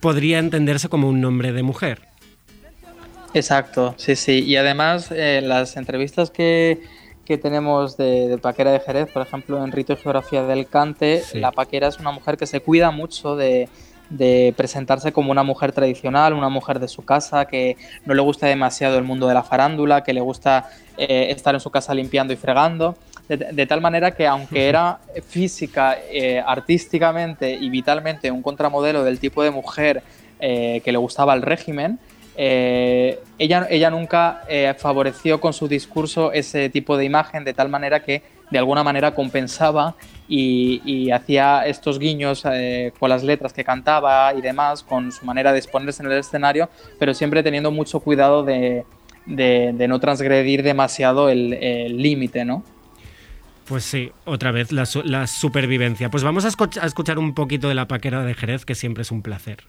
podría 0.01 0.39
entenderse 0.39 0.89
como 0.89 1.09
un 1.09 1.21
nombre 1.21 1.53
de 1.53 1.63
mujer. 1.63 2.01
Exacto, 3.35 3.95
sí, 3.99 4.17
sí. 4.17 4.41
Y 4.45 4.57
además, 4.57 5.11
eh, 5.13 5.41
las 5.45 5.77
entrevistas 5.77 6.31
que, 6.31 6.81
que 7.33 7.39
tenemos 7.39 7.97
de, 7.97 8.29
de, 8.29 8.37
Paquera 8.37 8.73
de 8.73 8.81
Jerez, 8.81 9.11
por 9.11 9.23
ejemplo, 9.23 9.65
en 9.65 9.73
Rito 9.73 9.95
y 9.95 9.97
Geografía 9.97 10.43
del 10.43 10.67
Cante, 10.67 11.23
Sí. 11.23 11.39
la 11.41 11.51
Paquera 11.51 11.89
es 11.89 11.99
una 11.99 12.11
mujer 12.11 12.37
que 12.37 12.47
se 12.47 12.61
cuida 12.61 12.91
mucho 12.91 13.37
de, 13.37 13.71
de 14.11 14.53
presentarse 14.55 15.13
como 15.13 15.31
una 15.31 15.43
mujer 15.43 15.73
tradicional, 15.73 16.35
una 16.35 16.51
mujer 16.51 16.79
de 16.79 16.89
su 16.89 17.03
casa, 17.07 17.47
que 17.47 17.79
no 18.05 18.13
le 18.13 18.21
gusta 18.21 18.47
demasiado 18.49 18.99
el 18.99 19.05
mundo 19.05 19.27
de 19.29 19.33
la 19.35 19.43
farándula, 19.43 20.05
que 20.05 20.13
le 20.13 20.21
gusta 20.21 20.69
eh, 20.99 21.29
estar 21.31 21.55
en 21.55 21.61
su 21.61 21.71
casa 21.71 21.95
limpiando 21.95 22.35
y 22.35 22.37
fregando. 22.37 22.97
De, 23.29 23.37
de 23.39 23.67
tal 23.67 23.81
manera 23.81 24.11
que 24.11 24.27
aunque 24.27 24.69
era 24.69 24.99
física, 25.27 25.97
eh, 26.11 26.43
artísticamente 26.45 27.51
y 27.55 27.71
vitalmente 27.71 28.31
un 28.31 28.43
contramodelo 28.43 29.05
del 29.05 29.19
tipo 29.19 29.43
de 29.43 29.51
mujer 29.51 30.03
eh, 30.41 30.83
que 30.85 30.93
le 30.93 30.99
gustaba 30.99 31.33
el 31.33 31.41
régimen, 31.41 31.99
eh, 32.37 33.21
ella, 33.39 33.67
ella 33.71 33.91
nunca 33.91 34.43
eh, 34.49 34.75
favoreció 34.79 35.41
con 35.41 35.53
su 35.53 35.69
discurso 35.69 36.33
ese 36.33 36.71
tipo 36.71 36.97
de 36.97 37.05
imagen 37.05 37.45
de 37.45 37.55
tal 37.55 37.69
manera 37.69 38.03
que 38.03 38.23
de 38.51 38.59
alguna 38.59 38.83
manera 38.85 39.15
compensaba 39.15 39.95
y, 40.29 41.11
hacía 41.11 41.67
estos 41.67 41.99
guiños 41.99 42.43
eh, 42.47 42.93
con 42.99 43.11
las 43.11 43.23
letras 43.23 43.53
que 43.53 43.65
cantaba 43.65 44.33
y 44.35 44.41
demás, 44.41 44.83
con 44.83 45.13
su 45.13 45.25
manera 45.27 45.53
de 45.53 45.59
exponerse 45.59 46.03
en 46.03 46.11
el 46.11 46.19
escenario, 46.19 46.71
pero 46.99 47.13
siempre 47.13 47.43
teniendo 47.43 47.71
mucho 47.71 48.01
cuidado 48.01 48.43
de, 48.43 48.85
no 49.27 50.01
transgredir 50.01 50.63
demasiado 50.63 51.29
el 51.29 51.97
límite, 51.97 52.45
¿no? 52.45 52.63
Pues 53.73 53.85
sí, 53.85 54.13
otra 54.25 54.51
vez 54.51 54.73
la, 54.73 54.87
su- 54.87 55.03
la 55.03 55.27
supervivencia. 55.27 56.11
Pues 56.11 56.23
vamos 56.25 56.45
a 56.45 56.49
escuchar 56.87 57.19
un 57.19 57.35
poquito 57.35 57.69
de 57.69 57.75
la 57.75 57.89
paquera 57.89 58.23
de 58.25 58.35
Jerez, 58.35 58.65
que 58.65 58.75
siempre 58.75 59.03
es 59.03 59.11
un 59.11 59.23
placer. 59.23 59.65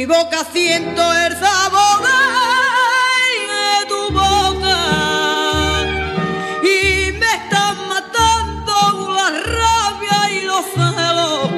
Mi 0.00 0.06
boca 0.06 0.44
siento 0.50 1.02
el 1.12 1.32
sabor 1.34 2.00
de 3.50 3.86
tu 3.86 4.10
boca 4.14 4.78
y 6.62 7.12
me 7.12 7.26
están 7.26 7.76
matando 7.86 9.12
la 9.14 9.28
rabia 9.58 10.30
y 10.32 10.46
los 10.46 10.64
celos 10.72 11.50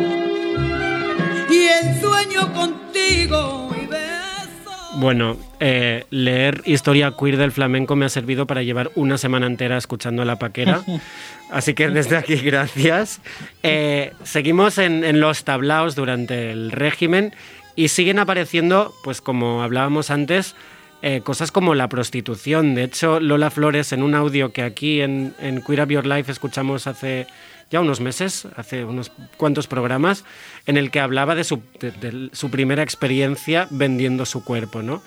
y 1.52 1.68
en 1.68 2.00
sueño 2.00 2.52
contigo 2.52 3.70
y 3.80 3.86
beso. 3.86 4.72
Bueno, 4.96 5.36
eh, 5.60 6.06
leer 6.10 6.62
historia 6.64 7.14
queer 7.16 7.36
del 7.36 7.52
flamenco 7.52 7.94
me 7.94 8.06
ha 8.06 8.08
servido 8.08 8.48
para 8.48 8.64
llevar 8.64 8.90
una 8.96 9.18
semana 9.18 9.46
entera 9.46 9.76
escuchando 9.76 10.22
a 10.22 10.24
la 10.24 10.40
paquera. 10.40 10.82
Así 11.52 11.74
que 11.74 11.90
desde 11.90 12.16
aquí, 12.16 12.34
gracias. 12.36 13.20
Eh, 13.62 14.14
seguimos 14.24 14.78
en, 14.78 15.04
en 15.04 15.20
los 15.20 15.44
tablaos 15.44 15.94
durante 15.94 16.50
el 16.50 16.72
régimen 16.72 17.32
y 17.76 17.88
siguen 17.88 18.18
apareciendo, 18.18 18.92
pues 19.04 19.20
como 19.20 19.62
hablábamos 19.62 20.10
antes, 20.10 20.54
eh, 21.02 21.20
cosas 21.22 21.50
como 21.50 21.74
la 21.74 21.88
prostitución. 21.88 22.74
De 22.74 22.84
hecho, 22.84 23.18
Lola 23.20 23.50
Flores, 23.50 23.92
en 23.92 24.02
un 24.02 24.14
audio 24.14 24.52
que 24.52 24.62
aquí 24.62 25.00
en, 25.00 25.34
en 25.40 25.62
Queer 25.62 25.82
Up 25.82 25.88
Your 25.90 26.06
Life 26.06 26.30
escuchamos 26.30 26.86
hace 26.86 27.26
ya 27.70 27.80
unos 27.80 28.00
meses, 28.00 28.46
hace 28.56 28.84
unos 28.84 29.10
cuantos 29.38 29.66
programas, 29.66 30.24
en 30.66 30.76
el 30.76 30.90
que 30.90 31.00
hablaba 31.00 31.34
de 31.34 31.44
su, 31.44 31.62
de- 31.80 32.28
su 32.32 32.50
primera 32.50 32.82
experiencia 32.82 33.66
vendiendo 33.70 34.26
su 34.26 34.44
cuerpo, 34.44 34.82
¿no? 34.82 35.02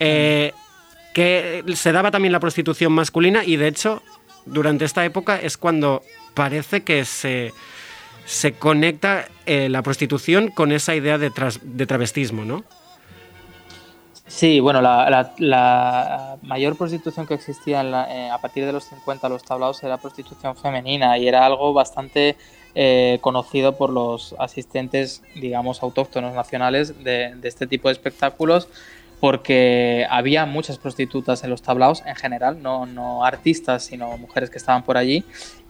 Eh, 0.00 0.52
que 1.14 1.64
se 1.74 1.92
daba 1.92 2.10
también 2.10 2.32
la 2.32 2.40
prostitución 2.40 2.92
masculina 2.92 3.44
y 3.44 3.56
de 3.56 3.68
hecho 3.68 4.02
durante 4.46 4.84
esta 4.84 5.04
época 5.04 5.40
es 5.40 5.56
cuando 5.56 6.02
parece 6.34 6.82
que 6.82 7.04
se, 7.04 7.52
se 8.24 8.54
conecta 8.54 9.26
eh, 9.46 9.68
la 9.68 9.82
prostitución 9.82 10.48
con 10.48 10.72
esa 10.72 10.94
idea 10.94 11.18
de, 11.18 11.30
de 11.62 11.86
travestismo, 11.86 12.44
¿no? 12.44 12.64
Sí, 14.26 14.58
bueno, 14.58 14.80
la, 14.80 16.38
mayor 16.42 16.76
prostitución 16.76 17.26
que 17.26 17.34
existía 17.34 17.82
eh, 17.82 18.30
a 18.30 18.38
partir 18.38 18.64
de 18.64 18.72
los 18.72 18.84
50 18.84 19.28
los 19.28 19.44
tablaos 19.44 19.82
era 19.82 19.98
prostitución 19.98 20.56
femenina 20.56 21.18
y 21.18 21.28
era 21.28 21.44
algo 21.44 21.74
bastante 21.74 22.36
eh, 22.74 23.18
conocido 23.20 23.76
por 23.76 23.90
los 23.90 24.34
asistentes, 24.38 25.22
digamos, 25.34 25.82
autóctonos 25.82 26.34
nacionales 26.34 27.04
de, 27.04 27.34
de 27.36 27.48
este 27.48 27.66
tipo 27.66 27.88
de 27.88 27.92
espectáculos 27.92 28.68
porque 29.24 30.06
había 30.10 30.44
muchas 30.44 30.76
prostitutas 30.76 31.44
en 31.44 31.50
los 31.50 31.62
tablaos 31.62 32.02
en 32.04 32.14
general, 32.14 32.62
no, 32.62 32.84
no 32.84 33.24
artistas, 33.24 33.84
sino 33.84 34.18
mujeres 34.18 34.50
que 34.50 34.58
estaban 34.58 34.82
por 34.82 34.98
allí. 34.98 35.24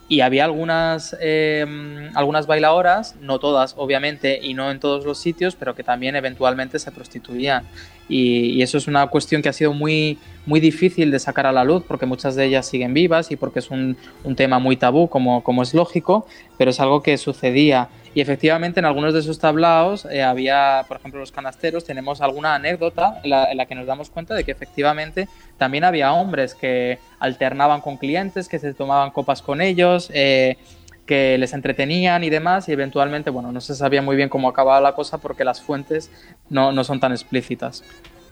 Y 0.08 0.20
había 0.20 0.44
algunas, 0.44 1.16
eh, 1.20 2.10
algunas 2.14 2.46
bailadoras, 2.46 3.16
no 3.20 3.38
todas 3.38 3.74
obviamente 3.78 4.38
y 4.42 4.52
no 4.52 4.70
en 4.70 4.78
todos 4.78 5.06
los 5.06 5.18
sitios, 5.18 5.56
pero 5.56 5.74
que 5.74 5.82
también 5.82 6.14
eventualmente 6.14 6.78
se 6.78 6.92
prostituían. 6.92 7.64
Y, 8.08 8.50
y 8.50 8.62
eso 8.62 8.76
es 8.76 8.86
una 8.86 9.06
cuestión 9.06 9.40
que 9.40 9.48
ha 9.48 9.52
sido 9.54 9.72
muy, 9.72 10.18
muy 10.46 10.60
difícil 10.60 11.10
de 11.10 11.18
sacar 11.18 11.46
a 11.46 11.52
la 11.52 11.64
luz 11.64 11.84
porque 11.88 12.04
muchas 12.04 12.34
de 12.36 12.44
ellas 12.44 12.66
siguen 12.66 12.92
vivas 12.92 13.30
y 13.30 13.36
porque 13.36 13.60
es 13.60 13.70
un, 13.70 13.96
un 14.24 14.36
tema 14.36 14.58
muy 14.58 14.76
tabú, 14.76 15.08
como, 15.08 15.42
como 15.42 15.62
es 15.62 15.72
lógico, 15.72 16.26
pero 16.58 16.70
es 16.70 16.80
algo 16.80 17.02
que 17.02 17.16
sucedía. 17.18 17.88
Y 18.14 18.20
efectivamente 18.20 18.78
en 18.78 18.86
algunos 18.86 19.12
de 19.12 19.20
esos 19.20 19.40
tablaos 19.40 20.06
eh, 20.08 20.22
había, 20.22 20.84
por 20.86 20.98
ejemplo, 20.98 21.18
los 21.18 21.32
canasteros, 21.32 21.84
tenemos 21.84 22.20
alguna 22.20 22.54
anécdota 22.54 23.20
en 23.24 23.30
la, 23.30 23.66
que 23.66 23.74
nos 23.74 23.86
damos 23.86 24.08
cuenta 24.08 24.34
de 24.34 24.44
que 24.44 24.52
efectivamente 24.52 25.28
también 25.58 25.82
había 25.82 26.12
hombres 26.12 26.54
que 26.54 27.00
alternaban 27.18 27.80
con 27.80 27.96
clientes, 27.96 28.48
que 28.48 28.60
se 28.60 28.72
tomaban 28.72 29.10
copas 29.10 29.42
con 29.42 29.60
ellos, 29.60 30.10
eh, 30.14 30.56
que 31.06 31.36
les 31.38 31.52
entretenían 31.52 32.22
y 32.22 32.30
demás, 32.30 32.68
y 32.68 32.72
eventualmente, 32.72 33.30
bueno, 33.30 33.50
no 33.50 33.60
se 33.60 33.74
sabía 33.74 34.00
muy 34.00 34.14
bien 34.14 34.28
cómo 34.28 34.48
acababa 34.48 34.80
la 34.80 34.94
cosa 34.94 35.18
porque 35.18 35.44
las 35.44 35.60
fuentes 35.60 36.10
no, 36.48 36.70
no 36.70 36.84
son 36.84 37.00
tan 37.00 37.10
explícitas. 37.10 37.82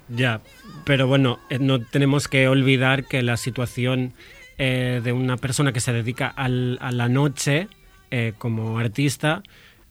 Ya, 0.09 0.41
pero 0.85 1.09
bueno, 1.09 1.41
eh, 1.51 1.59
no 1.59 1.85
tenemos 1.85 2.29
que 2.29 2.47
olvidar 2.47 3.05
que 3.05 3.23
la 3.23 3.37
situación 3.37 4.15
de 4.59 5.13
una 5.13 5.39
persona 5.39 5.73
que 5.73 5.81
se 5.81 5.93
dedica 5.93 6.29
a 6.29 6.49
la 6.49 7.09
noche 7.09 7.67
eh, 8.13 8.35
como 8.37 8.79
artista 8.79 9.43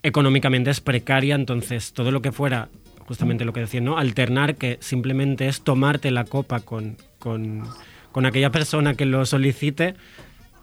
económicamente 0.03 0.69
es 0.69 0.79
precaria, 0.79 1.33
entonces 1.33 1.91
todo 1.91 2.11
lo 2.11 2.21
que 2.21 2.31
fuera, 2.31 2.69
justamente 2.99 3.45
lo 3.45 3.51
que 3.51 3.61
decía, 3.61 3.81
¿no? 3.81 3.97
Alternar, 3.97 4.55
que 4.55 4.77
simplemente 4.79 5.47
es 5.47 5.61
tomarte 5.61 6.11
la 6.11 6.25
copa 6.25 6.59
con, 6.59 6.97
con, 7.19 7.63
con 8.11 8.25
aquella 8.27 8.51
persona 8.51 8.93
que 8.93 9.05
lo 9.05 9.25
solicite, 9.25 9.95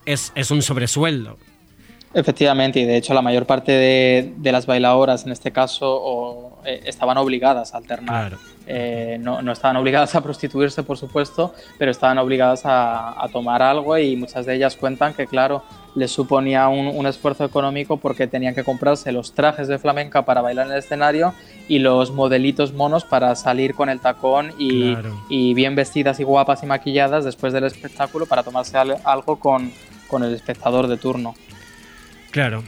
es, 0.07 0.33
es 0.37 0.53
un 0.53 0.63
sobresueldo. 0.63 1.37
Efectivamente, 2.19 2.81
y 2.81 2.85
de 2.85 2.97
hecho 2.97 3.15
la 3.15 3.23
mayor 3.23 3.47
parte 3.47 3.71
de, 3.71 4.33
de 4.37 4.53
las 4.53 4.67
bailadoras 4.67 5.25
en 5.25 5.31
este 5.33 5.53
caso 5.53 5.87
o, 5.89 6.59
eh, 6.65 6.81
estaban 6.87 7.17
obligadas 7.17 7.75
a 7.75 7.79
alternar. 7.79 8.31
Claro. 8.31 8.39
Eh, 8.67 9.19
no, 9.21 9.41
no 9.41 9.53
estaban 9.53 9.77
obligadas 9.77 10.15
a 10.15 10.21
prostituirse, 10.21 10.83
por 10.83 10.99
supuesto, 10.99 11.55
pero 11.79 11.91
estaban 11.91 12.19
obligadas 12.19 12.67
a, 12.67 13.23
a 13.23 13.29
tomar 13.29 13.63
algo 13.63 13.97
y 13.97 14.17
muchas 14.17 14.45
de 14.47 14.57
ellas 14.57 14.77
cuentan 14.77 15.15
que, 15.15 15.27
claro, 15.27 15.63
les 15.95 16.11
suponía 16.11 16.69
un, 16.69 16.89
un 16.89 17.07
esfuerzo 17.07 17.45
económico 17.45 17.97
porque 17.99 18.27
tenían 18.27 18.55
que 18.55 18.65
comprarse 18.65 19.11
los 19.13 19.33
trajes 19.33 19.69
de 19.69 19.79
flamenca 19.79 20.25
para 20.25 20.43
bailar 20.43 20.67
en 20.67 20.73
el 20.73 20.79
escenario 20.81 21.33
y 21.69 21.79
los 21.79 22.11
modelitos 22.11 22.75
monos 22.75 23.05
para 23.05 23.35
salir 23.37 23.75
con 23.75 23.89
el 23.89 24.01
tacón 24.01 24.53
y, 24.59 24.93
Claro. 24.95 25.17
y 25.31 25.55
bien 25.55 25.75
vestidas 25.77 26.19
y 26.21 26.25
guapas 26.25 26.63
y 26.63 26.67
maquilladas 26.67 27.25
después 27.25 27.53
del 27.53 27.65
espectáculo 27.65 28.27
para 28.27 28.43
tomarse 28.43 28.77
al- 28.77 28.99
algo 29.05 29.37
con, 29.39 29.73
con 30.09 30.25
el 30.25 30.35
espectador 30.35 30.89
de 30.89 30.97
turno. 30.99 31.35
Claro. 32.31 32.65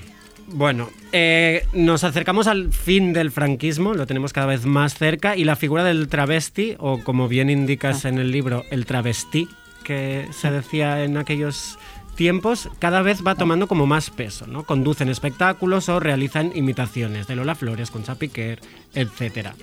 Bueno, 0.53 0.91
eh, 1.13 1.65
nos 1.73 2.03
acercamos 2.03 2.49
al 2.49 2.73
fin 2.73 3.13
del 3.13 3.31
franquismo, 3.31 3.95
lo 3.95 4.07
tenemos 4.07 4.33
cada 4.33 4.49
vez 4.49 4.67
más 4.67 4.95
cerca, 4.95 5.37
y 5.37 5.45
la 5.45 5.55
figura 5.55 5.85
del 5.85 6.09
travesti, 6.09 6.75
o 6.79 7.03
como 7.05 7.29
bien 7.29 7.51
indicas 7.51 8.05
en 8.05 8.19
el 8.19 8.33
libro, 8.33 8.65
el 8.71 8.85
travesti, 8.85 9.49
que 9.85 10.27
se 10.33 10.51
decía 10.51 11.05
en 11.05 11.17
aquellos 11.17 11.79
tiempos, 12.17 12.69
cada 12.81 13.01
vez 13.01 13.25
va 13.25 13.37
tomando 13.37 13.67
como 13.67 13.87
más 13.87 14.11
peso, 14.11 14.47
¿no? 14.47 14.65
Conducen 14.65 15.09
espectáculos 15.09 15.89
o 15.89 16.01
realizan 16.01 16.51
imitaciones 16.55 17.27
de 17.29 17.37
Lola 17.37 17.55
Flores, 17.55 17.91
Concha 17.91 18.17
Piquer, 18.17 18.61
etc. 18.95 19.55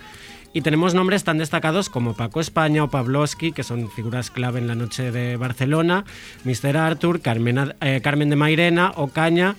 Y 0.54 0.62
tenemos 0.62 0.94
nombres 0.94 1.24
tan 1.24 1.38
destacados 1.38 1.90
como 1.90 2.16
Paco 2.16 2.40
España 2.40 2.84
o 2.84 2.90
Pavlovsky, 2.90 3.52
que 3.52 3.64
son 3.64 3.92
figuras 3.92 4.32
clave 4.32 4.60
en 4.60 4.68
la 4.68 4.76
noche 4.76 5.12
de 5.12 5.38
Barcelona, 5.38 6.06
Mr. 6.46 6.78
Arthur, 6.78 7.22
Carmen, 7.22 7.76
eh, 7.82 8.02
Carmen 8.04 8.30
de 8.30 8.36
Mairena, 8.36 8.94
Ocaña 8.96 9.56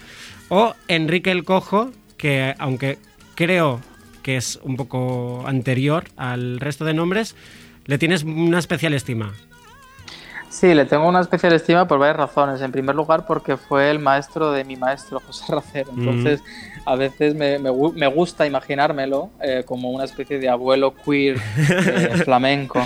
o 0.48 0.74
Enrique 0.88 1.30
el 1.30 1.44
Cojo, 1.44 1.90
que 2.16 2.54
aunque 2.58 2.98
creo 3.34 3.80
que 4.22 4.36
es 4.36 4.58
un 4.62 4.76
poco 4.76 5.44
anterior 5.46 6.04
al 6.16 6.58
resto 6.58 6.84
de 6.84 6.94
nombres, 6.94 7.36
le 7.84 7.98
tienes 7.98 8.24
una 8.24 8.58
especial 8.58 8.92
estima. 8.94 9.32
Sí, 10.50 10.74
le 10.74 10.86
tengo 10.86 11.06
una 11.06 11.20
especial 11.20 11.52
estima 11.52 11.86
por 11.86 11.98
varias 11.98 12.16
razones. 12.16 12.60
En 12.62 12.72
primer 12.72 12.94
lugar, 12.94 13.26
porque 13.26 13.56
fue 13.56 13.90
el 13.90 13.98
maestro 13.98 14.50
de 14.50 14.64
mi 14.64 14.76
maestro, 14.76 15.20
José 15.20 15.44
Racero. 15.54 15.92
Entonces, 15.96 16.42
a 16.92 16.96
veces 16.96 17.34
me, 17.34 17.58
me 17.58 17.70
gu- 17.70 17.92
me 17.94 18.06
gusta 18.06 18.46
imaginármelo 18.46 19.30
eh, 19.42 19.62
como 19.66 19.90
una 19.90 20.04
especie 20.04 20.38
de 20.38 20.48
abuelo 20.48 20.94
queer 20.94 21.36
eh, 21.36 22.08
flamenco. 22.24 22.80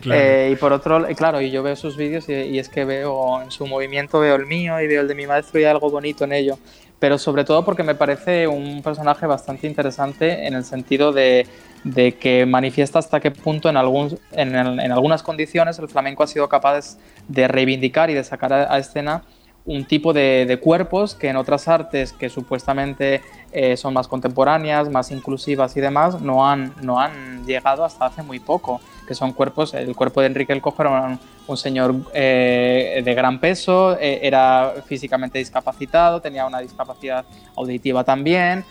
Claro. 0.00 0.20
Eh, 0.20 0.50
y 0.52 0.56
por 0.56 0.72
otro, 0.72 1.06
claro, 1.16 1.40
y 1.40 1.50
yo 1.50 1.62
veo 1.62 1.74
sus 1.76 1.96
vídeos 1.96 2.28
y, 2.28 2.32
y 2.34 2.58
es 2.58 2.68
que 2.68 2.84
veo 2.84 3.42
en 3.42 3.50
su 3.50 3.66
movimiento, 3.66 4.20
veo 4.20 4.34
el 4.36 4.46
mío 4.46 4.80
y 4.80 4.86
veo 4.86 5.00
el 5.02 5.08
de 5.08 5.14
mi 5.14 5.26
maestro 5.26 5.58
y 5.60 5.64
hay 5.64 5.70
algo 5.70 5.90
bonito 5.90 6.24
en 6.24 6.32
ello. 6.32 6.58
Pero 6.98 7.18
sobre 7.18 7.44
todo 7.44 7.62
porque 7.64 7.82
me 7.82 7.94
parece 7.94 8.46
un 8.48 8.82
personaje 8.82 9.26
bastante 9.26 9.66
interesante 9.66 10.46
en 10.46 10.54
el 10.54 10.64
sentido 10.64 11.12
de, 11.12 11.46
de 11.84 12.12
que 12.12 12.46
manifiesta 12.46 12.98
hasta 12.98 13.20
qué 13.20 13.30
punto 13.30 13.68
en, 13.68 13.76
algún, 13.76 14.18
en, 14.32 14.54
en 14.56 14.92
algunas 14.92 15.22
condiciones 15.22 15.78
el 15.78 15.88
flamenco 15.88 16.22
ha 16.22 16.26
sido 16.26 16.48
capaz 16.48 16.96
de 17.28 17.48
reivindicar 17.48 18.08
y 18.08 18.14
de 18.14 18.24
sacar 18.24 18.52
a, 18.54 18.72
a 18.74 18.78
escena 18.78 19.22
un 19.66 19.84
tipo 19.84 20.12
de, 20.12 20.58
cuerpos 20.62 21.14
que 21.14 21.28
en 21.28 21.36
otras 21.36 21.68
artes 21.68 22.12
que 22.12 22.30
supuestamente 22.30 23.20
eh, 23.52 23.76
son 23.76 23.94
más 23.94 24.08
contemporáneas, 24.08 24.88
más 24.88 25.10
inclusivas 25.10 25.76
y 25.76 25.80
demás, 25.80 26.20
no 26.20 26.48
han, 26.48 26.72
no 26.82 27.00
han 27.00 27.44
llegado 27.44 27.84
hasta 27.84 28.06
hace 28.06 28.22
muy 28.22 28.38
poco, 28.38 28.80
que 29.06 29.14
son 29.14 29.32
cuerpos, 29.32 29.74
el 29.74 29.94
cuerpo 29.94 30.20
de 30.20 30.28
Enrique 30.28 30.52
el 30.52 30.62
Cojo 30.62 30.82
era 30.82 31.18
un, 31.46 31.56
señor 31.56 31.94
eh, 32.14 33.02
de 33.04 33.14
gran 33.14 33.40
peso, 33.40 33.96
eh, 34.00 34.20
era 34.22 34.74
físicamente 34.86 35.38
discapacitado, 35.38 36.20
tenía 36.20 36.46
una 36.46 36.60
discapacidad 36.60 37.24
auditiva 37.56 38.04
también, 38.04 38.64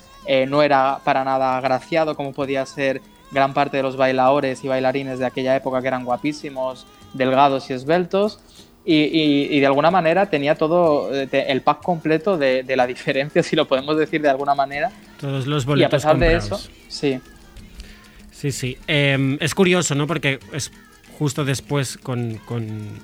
no 0.48 0.64
era 0.64 1.02
para 1.04 1.24
nada 1.24 1.56
agraciado 1.56 2.16
como 2.16 2.34
podía 2.34 2.66
ser 2.66 3.00
gran 3.32 3.54
parte 3.54 3.78
de 3.78 3.84
los 3.84 3.96
bailadores 3.96 4.64
y 4.64 4.68
bailarines 4.68 5.20
de 5.20 5.26
aquella 5.26 5.56
época 5.56 5.82
que 5.82 5.88
eran 5.88 6.04
guapísimos, 6.04 6.88
delgados 7.14 7.70
y 7.70 7.74
esbeltos. 7.74 8.40
Y, 8.86 8.96
y- 8.96 9.48
y 9.50 9.60
de 9.60 9.66
alguna 9.66 9.90
manera 9.90 10.30
tenía 10.30 10.54
todo 10.56 11.10
eh, 11.14 11.28
el 11.48 11.62
pack 11.62 11.82
completo 11.82 12.38
de, 12.38 12.62
de 12.64 12.76
la 12.76 12.86
diferencia, 12.94 13.42
si 13.42 13.56
lo 13.56 13.68
podemos 13.68 13.98
decir 13.98 14.22
de 14.22 14.30
alguna 14.30 14.54
manera. 14.56 14.92
Todos 15.20 15.48
los 15.48 15.64
Y 15.64 15.66
a 15.66 15.68
boletos 15.70 15.92
pesar 16.04 16.20
de 16.20 16.36
eso, 16.36 16.60
sí, 16.88 17.20
Sí, 18.32 18.52
sí. 18.52 18.78
Eh, 18.88 19.38
es 19.40 19.56
curioso, 19.56 19.96
¿no? 19.96 20.06
Porque 20.08 20.40
es 20.54 20.72
justo 21.18 21.46
después, 21.46 21.98
con, 21.98 22.36
con, 22.46 22.64
eh, 22.64 23.00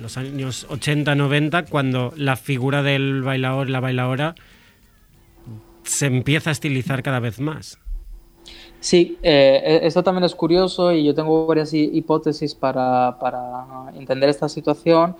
los 0.00 0.16
años 0.18 0.66
80-90, 0.68 1.66
cuando 1.68 2.12
la 2.16 2.36
figura 2.36 2.82
del 2.82 3.22
bailador, 3.22 3.70
la 3.70 3.78
bailadora, 3.80 4.34
se 5.84 6.06
empieza 6.06 6.50
a 6.50 6.52
estilizar 6.52 7.02
cada 7.02 7.20
vez 7.20 7.38
más. 7.40 7.78
Sí, 8.82 9.18
eh, 9.22 9.80
esto 9.84 10.02
también 10.02 10.24
es 10.24 10.34
curioso 10.34 10.92
y 10.92 11.04
yo 11.04 11.14
tengo 11.14 11.46
varias 11.46 11.72
hi- 11.72 11.90
hipótesis 11.92 12.54
para, 12.54 13.16
para 13.20 13.66
entender 13.94 14.28
esta 14.28 14.48
situación. 14.48 15.14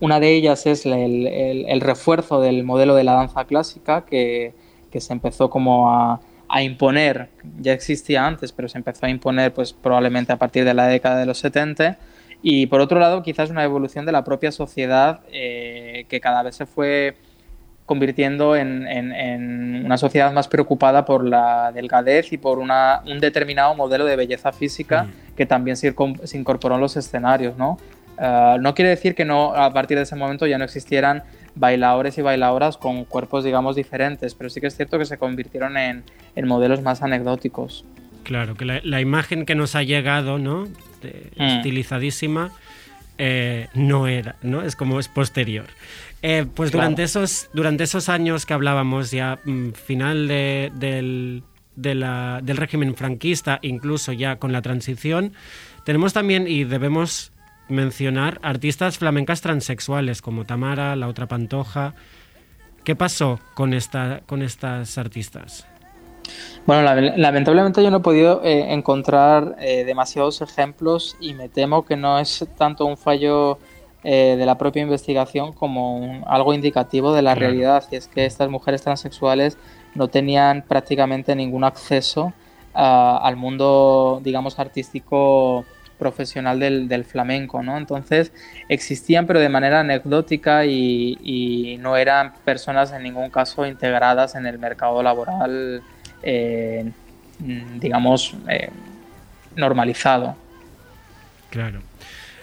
Una 0.00 0.18
de 0.18 0.34
ellas 0.34 0.66
es 0.66 0.84
el, 0.86 0.92
el- 1.28 1.66
el 1.68 1.80
refuerzo 1.80 2.40
del 2.40 2.64
modelo 2.64 2.94
de 2.96 3.04
la 3.04 3.12
danza 3.14 3.44
clásica 3.44 4.04
que, 4.04 4.54
que 4.90 5.00
se 5.00 5.12
empezó 5.12 5.48
como 5.48 5.90
a, 5.92 6.20
a 6.48 6.62
imponer, 6.64 7.30
ya 7.60 7.72
existía 7.72 8.26
antes, 8.26 8.50
pero 8.52 8.68
se 8.68 8.78
empezó 8.78 9.06
a 9.06 9.10
imponer 9.10 9.54
pues 9.54 9.72
probablemente 9.72 10.32
a 10.32 10.38
partir 10.38 10.64
de 10.64 10.74
la 10.74 10.86
década 10.88 11.18
de 11.18 11.26
los 11.26 11.38
70. 11.38 11.98
Y 12.42 12.66
por 12.66 12.80
otro 12.80 12.98
lado, 12.98 13.22
quizás 13.22 13.48
una 13.50 13.62
evolución 13.64 14.04
de 14.06 14.12
la 14.12 14.24
propia 14.24 14.50
sociedad 14.52 15.20
eh, 15.32 16.04
que 16.08 16.20
cada 16.20 16.42
vez 16.42 16.56
se 16.56 16.66
fue 16.66 17.16
convirtiendo 17.86 18.56
en, 18.56 18.86
en- 18.86 19.12
en 19.12 19.84
una 19.84 19.98
sociedad 19.98 20.32
más 20.32 20.48
preocupada 20.48 21.04
por 21.04 21.24
la 21.24 21.70
delgadez 21.72 22.32
y 22.32 22.38
por 22.38 22.58
una- 22.58 23.02
un 23.06 23.20
determinado 23.20 23.74
modelo 23.74 24.04
de 24.06 24.16
belleza 24.16 24.52
física 24.52 25.06
que 25.36 25.44
también 25.46 25.76
se, 25.76 25.94
se 26.24 26.38
incorporó 26.38 26.76
en 26.76 26.80
los 26.80 26.96
escenarios, 26.96 27.56
¿no? 27.58 27.78
Ah, 28.16 28.56
no 28.60 28.74
quiere 28.74 28.90
decir 28.90 29.14
que 29.14 29.24
no 29.24 29.54
a 29.54 29.72
partir 29.72 29.96
de 29.96 30.04
ese 30.04 30.16
momento 30.16 30.46
ya 30.46 30.56
no 30.56 30.64
existieran 30.64 31.24
bailadores 31.56 32.16
y 32.18 32.22
bailadoras 32.22 32.76
con 32.78 33.04
cuerpos, 33.04 33.44
digamos, 33.44 33.76
diferentes, 33.76 34.34
pero 34.34 34.48
sí 34.50 34.60
que 34.60 34.68
es 34.68 34.76
cierto 34.76 34.98
que 34.98 35.04
se 35.04 35.18
convirtieron 35.18 35.76
en, 35.76 36.04
en 36.36 36.46
modelos 36.48 36.80
más 36.82 37.02
anecdóticos. 37.02 37.84
Claro, 38.22 38.54
que 38.54 38.64
la, 38.64 38.80
la 38.82 39.00
imagen 39.00 39.44
que 39.44 39.54
nos 39.54 39.74
ha 39.74 39.82
llegado, 39.82 40.38
¿no? 40.38 40.64
De- 41.02 41.30
Mm. 41.36 41.42
Estilizadísima, 41.42 42.50
eh, 43.18 43.68
no 43.74 44.06
era, 44.08 44.36
¿no? 44.42 44.62
Es 44.62 44.74
como 44.76 44.98
es 45.00 45.08
posterior. 45.08 45.66
Eh, 46.26 46.46
pues 46.54 46.70
Claro. 46.70 46.84
durante, 46.86 47.02
esos, 47.02 47.50
durante 47.52 47.84
esos 47.84 48.08
años 48.08 48.46
que 48.46 48.54
hablábamos, 48.54 49.10
ya 49.10 49.38
mm, 49.44 49.72
final 49.72 50.26
de- 50.26 50.72
del, 50.74 51.42
de 51.76 51.94
la- 51.94 52.40
del 52.42 52.56
régimen 52.56 52.94
franquista, 52.94 53.58
incluso 53.60 54.10
ya 54.12 54.36
con 54.36 54.50
la 54.50 54.62
transición, 54.62 55.34
tenemos 55.84 56.14
también, 56.14 56.46
y 56.48 56.64
debemos 56.64 57.30
mencionar, 57.68 58.38
artistas 58.42 58.96
flamencas 58.96 59.42
transexuales 59.42 60.22
como 60.22 60.46
Tamara, 60.46 60.96
la 60.96 61.08
otra 61.08 61.26
Pantoja. 61.28 61.92
¿Qué 62.84 62.96
pasó 62.96 63.38
con, 63.52 63.74
esta, 63.74 64.22
con 64.24 64.40
estas 64.40 64.96
artistas? 64.96 65.66
Bueno, 66.66 66.82
lame- 66.84 67.18
lamentablemente 67.18 67.82
yo 67.82 67.90
no 67.90 67.98
he 67.98 68.00
podido 68.00 68.40
eh, 68.42 68.72
encontrar 68.72 69.56
eh, 69.60 69.84
demasiados 69.84 70.40
ejemplos 70.40 71.16
y 71.20 71.34
me 71.34 71.50
temo 71.50 71.84
que 71.84 71.96
no 71.96 72.18
es 72.18 72.46
tanto 72.56 72.86
un 72.86 72.96
fallo 72.96 73.58
eh, 74.04 74.36
de 74.38 74.46
la 74.46 74.56
propia 74.58 74.82
investigación 74.82 75.52
como 75.52 75.96
un- 75.96 76.22
algo 76.26 76.52
indicativo 76.54 77.12
de 77.14 77.22
la 77.22 77.32
Claro. 77.34 77.48
realidad. 77.48 77.84
Y 77.90 77.96
es 77.96 78.06
que 78.06 78.26
estas 78.26 78.48
mujeres 78.50 78.82
transexuales 78.82 79.56
no 79.94 80.08
tenían 80.08 80.62
prácticamente 80.62 81.34
ningún 81.34 81.64
acceso 81.64 82.32
al 82.76 83.36
mundo, 83.36 84.20
digamos, 84.24 84.58
artístico 84.58 85.64
profesional 85.96 86.58
del, 86.58 86.88
del 86.88 87.04
flamenco, 87.04 87.62
¿no? 87.62 87.78
Entonces 87.78 88.32
existían 88.68 89.26
pero 89.28 89.38
de 89.38 89.48
manera 89.48 89.78
anecdótica 89.80 90.66
y, 90.66 91.16
y 91.22 91.76
no 91.78 91.96
eran 91.96 92.34
personas 92.44 92.90
en 92.92 93.04
ningún 93.04 93.30
caso 93.30 93.64
integradas 93.64 94.34
en 94.34 94.46
el 94.46 94.58
mercado 94.58 95.00
laboral 95.04 95.82
eh, 96.24 96.90
digamos, 97.78 98.34
eh, 98.48 98.70
normalizado. 99.54 100.34
Claro. 101.50 101.80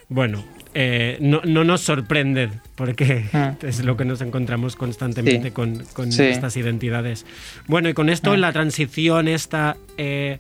Bueno, 0.07 0.43
eh, 0.73 1.17
no, 1.19 1.41
no 1.43 1.63
nos 1.63 1.81
sorprende 1.81 2.49
porque 2.75 3.25
Ah. 3.33 3.55
es 3.61 3.83
lo 3.83 3.97
que 3.97 4.05
nos 4.05 4.21
encontramos 4.21 4.75
constantemente 4.75 5.49
Sí. 5.49 5.51
con, 5.53 5.83
con 5.93 6.11
Sí. 6.11 6.23
estas 6.23 6.55
identidades. 6.57 7.25
Bueno, 7.67 7.89
y 7.89 7.93
con 7.93 8.09
esto 8.09 8.31
Ah. 8.31 8.37
la 8.37 8.51
transición 8.53 9.27
esta, 9.27 9.77
eh, 9.97 10.39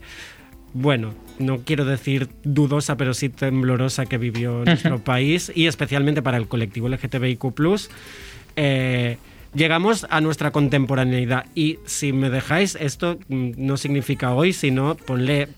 bueno, 0.73 1.13
no 1.39 1.59
quiero 1.65 1.83
decir 1.85 2.29
dudosa, 2.43 2.95
pero 2.97 3.13
sí 3.13 3.29
temblorosa 3.29 4.05
que 4.05 4.17
vivió 4.17 4.63
nuestro 4.65 4.99
país 4.99 5.51
y 5.53 5.67
especialmente 5.67 6.21
para 6.21 6.37
el 6.37 6.47
colectivo 6.47 6.87
LGTBIQ+, 6.87 7.89
eh, 8.55 9.17
llegamos 9.53 10.05
a 10.09 10.21
nuestra 10.21 10.51
contemporaneidad. 10.51 11.45
Y 11.55 11.79
si 11.85 12.13
me 12.13 12.29
dejáis, 12.29 12.77
esto 12.79 13.19
mm, 13.27 13.51
no 13.57 13.75
significa 13.77 14.33
hoy, 14.33 14.53
sino 14.53 14.95
ponle 14.95 15.49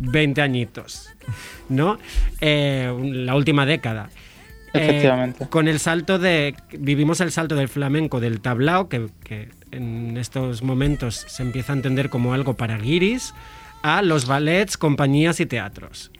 20 0.00 0.40
añitos, 0.42 1.08
¿no? 1.68 1.98
Eh, 2.40 2.92
la 3.02 3.34
última 3.34 3.66
década. 3.66 4.10
Eh, 4.74 4.84
Efectivamente. 4.84 5.46
con 5.48 5.68
el 5.68 5.78
salto 5.78 6.18
de. 6.18 6.54
Vivimos 6.78 7.20
el 7.20 7.32
salto 7.32 7.54
del 7.54 7.68
flamenco 7.68 8.20
del 8.20 8.40
tablao, 8.40 8.88
que, 8.88 9.08
que 9.24 9.48
en 9.70 10.16
estos 10.16 10.62
momentos 10.62 11.24
se 11.26 11.42
empieza 11.42 11.72
a 11.72 11.76
entender 11.76 12.10
como 12.10 12.34
algo 12.34 12.54
para 12.54 12.78
guiris, 12.78 13.34
a 13.82 14.02
los 14.02 14.26
ballets, 14.26 14.76
compañías 14.76 15.40
y 15.40 15.46
teatros. 15.46 16.10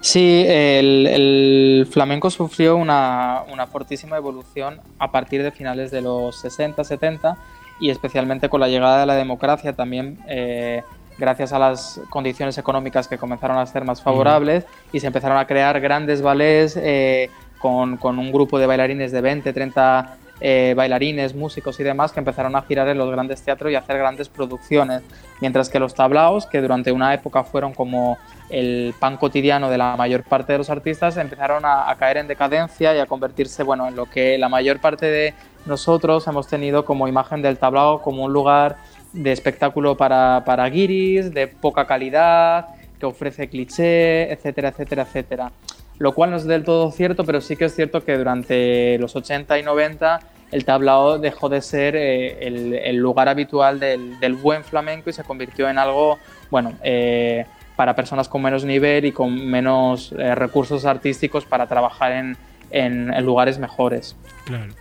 Sí, 0.00 0.44
el, 0.46 1.06
el 1.06 1.88
flamenco 1.90 2.30
sufrió 2.30 2.76
una, 2.76 3.42
una 3.52 3.66
fortísima 3.66 4.16
evolución 4.16 4.80
a 5.00 5.10
partir 5.10 5.42
de 5.42 5.50
finales 5.50 5.90
de 5.90 6.00
los 6.00 6.40
60, 6.40 6.84
70 6.84 7.36
y 7.80 7.90
especialmente 7.90 8.48
con 8.48 8.60
la 8.60 8.68
llegada 8.68 9.00
de 9.00 9.06
la 9.06 9.16
democracia 9.16 9.72
también 9.72 10.18
eh, 10.28 10.82
gracias 11.18 11.52
a 11.52 11.58
las 11.58 12.00
condiciones 12.10 12.58
económicas 12.58 13.08
que 13.08 13.18
comenzaron 13.18 13.58
a 13.58 13.66
ser 13.66 13.84
más 13.84 14.02
favorables 14.02 14.64
y 14.92 15.00
se 15.00 15.06
empezaron 15.06 15.38
a 15.38 15.46
crear 15.46 15.80
grandes 15.80 16.22
ballets 16.22 16.76
eh, 16.76 17.30
con, 17.58 17.98
un 18.02 18.32
grupo 18.32 18.58
de 18.58 18.66
bailarines 18.66 19.12
de 19.12 19.20
20, 19.20 19.52
30 19.52 20.16
eh, 20.40 20.74
bailarines, 20.76 21.34
músicos 21.34 21.80
y 21.80 21.82
demás 21.82 22.12
que 22.12 22.20
empezaron 22.20 22.54
a 22.54 22.62
girar 22.62 22.88
en 22.88 22.98
los 22.98 23.10
grandes 23.10 23.42
teatros 23.42 23.72
y 23.72 23.74
a 23.74 23.78
hacer 23.78 23.96
grandes 23.96 24.28
producciones, 24.28 25.02
mientras 25.40 25.70
que 25.70 25.80
los 25.80 25.94
tablaos, 25.94 26.46
que 26.46 26.60
durante 26.60 26.92
una 26.92 27.14
época 27.14 27.42
fueron 27.42 27.72
como 27.72 28.18
el 28.50 28.94
pan 29.00 29.16
cotidiano 29.16 29.70
de 29.70 29.78
la 29.78 29.96
mayor 29.96 30.22
parte 30.22 30.52
de 30.52 30.58
los 30.58 30.68
artistas, 30.68 31.16
empezaron 31.16 31.64
a, 31.64 31.90
a 31.90 31.96
caer 31.96 32.18
en 32.18 32.28
decadencia 32.28 32.94
y 32.94 32.98
a 32.98 33.06
convertirse 33.06 33.62
bueno, 33.62 33.88
en 33.88 33.96
lo 33.96 34.06
que 34.06 34.36
la 34.36 34.50
mayor 34.50 34.78
parte 34.78 35.06
de 35.06 35.34
nosotros 35.64 36.26
hemos 36.28 36.46
tenido 36.46 36.84
como 36.84 37.08
imagen 37.08 37.42
del 37.42 37.58
tablao 37.58 38.00
como 38.00 38.24
un 38.24 38.32
lugar 38.32 38.76
de 39.16 39.32
espectáculo 39.32 39.96
para, 39.96 40.42
para 40.44 40.68
guiris, 40.68 41.32
de 41.32 41.48
poca 41.48 41.86
calidad, 41.86 42.66
que 43.00 43.06
ofrece 43.06 43.48
cliché, 43.48 44.32
etcétera, 44.32 44.68
etcétera, 44.68 45.02
etcétera. 45.02 45.52
Lo 45.98 46.12
cual 46.12 46.30
no 46.30 46.36
es 46.36 46.44
del 46.44 46.62
todo 46.64 46.90
cierto, 46.92 47.24
pero 47.24 47.40
sí 47.40 47.56
que 47.56 47.64
es 47.66 47.74
cierto 47.74 48.04
que 48.04 48.16
durante 48.18 48.98
los 48.98 49.16
80 49.16 49.58
y 49.58 49.62
90 49.62 50.20
el 50.52 50.64
tablao 50.64 51.18
dejó 51.18 51.48
de 51.48 51.60
ser 51.60 51.96
eh, 51.96 52.46
el, 52.46 52.96
lugar 52.96 53.28
habitual 53.28 53.80
del, 53.80 54.20
del 54.20 54.34
buen 54.34 54.62
flamenco 54.62 55.10
y 55.10 55.12
se 55.12 55.24
convirtió 55.24 55.68
en 55.68 55.78
algo, 55.78 56.18
bueno, 56.50 56.74
eh, 56.82 57.46
para 57.74 57.94
personas 57.96 58.28
con 58.28 58.42
menos 58.42 58.64
nivel 58.64 59.06
y 59.06 59.12
con 59.12 59.34
menos 59.46 60.12
eh, 60.18 60.34
recursos 60.34 60.84
artísticos 60.84 61.44
para 61.44 61.66
trabajar 61.66 62.12
en, 62.12 62.36
en- 62.70 63.12
en 63.12 63.24
lugares 63.26 63.58
mejores. 63.58 64.14
Claro. 64.44 64.72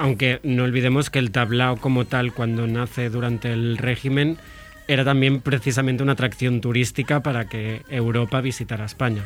Aunque 0.00 0.40
no 0.44 0.64
olvidemos 0.64 1.10
que 1.10 1.18
el 1.18 1.30
tablao 1.30 1.76
como 1.76 2.06
tal, 2.06 2.32
cuando 2.32 2.66
nace 2.66 3.10
durante 3.10 3.52
el 3.52 3.76
régimen, 3.76 4.38
era 4.88 5.04
también 5.04 5.42
precisamente 5.42 6.02
una 6.02 6.12
atracción 6.12 6.62
turística 6.62 7.20
para 7.20 7.50
que 7.50 7.82
Europa 7.90 8.40
visitara 8.40 8.86
España. 8.86 9.22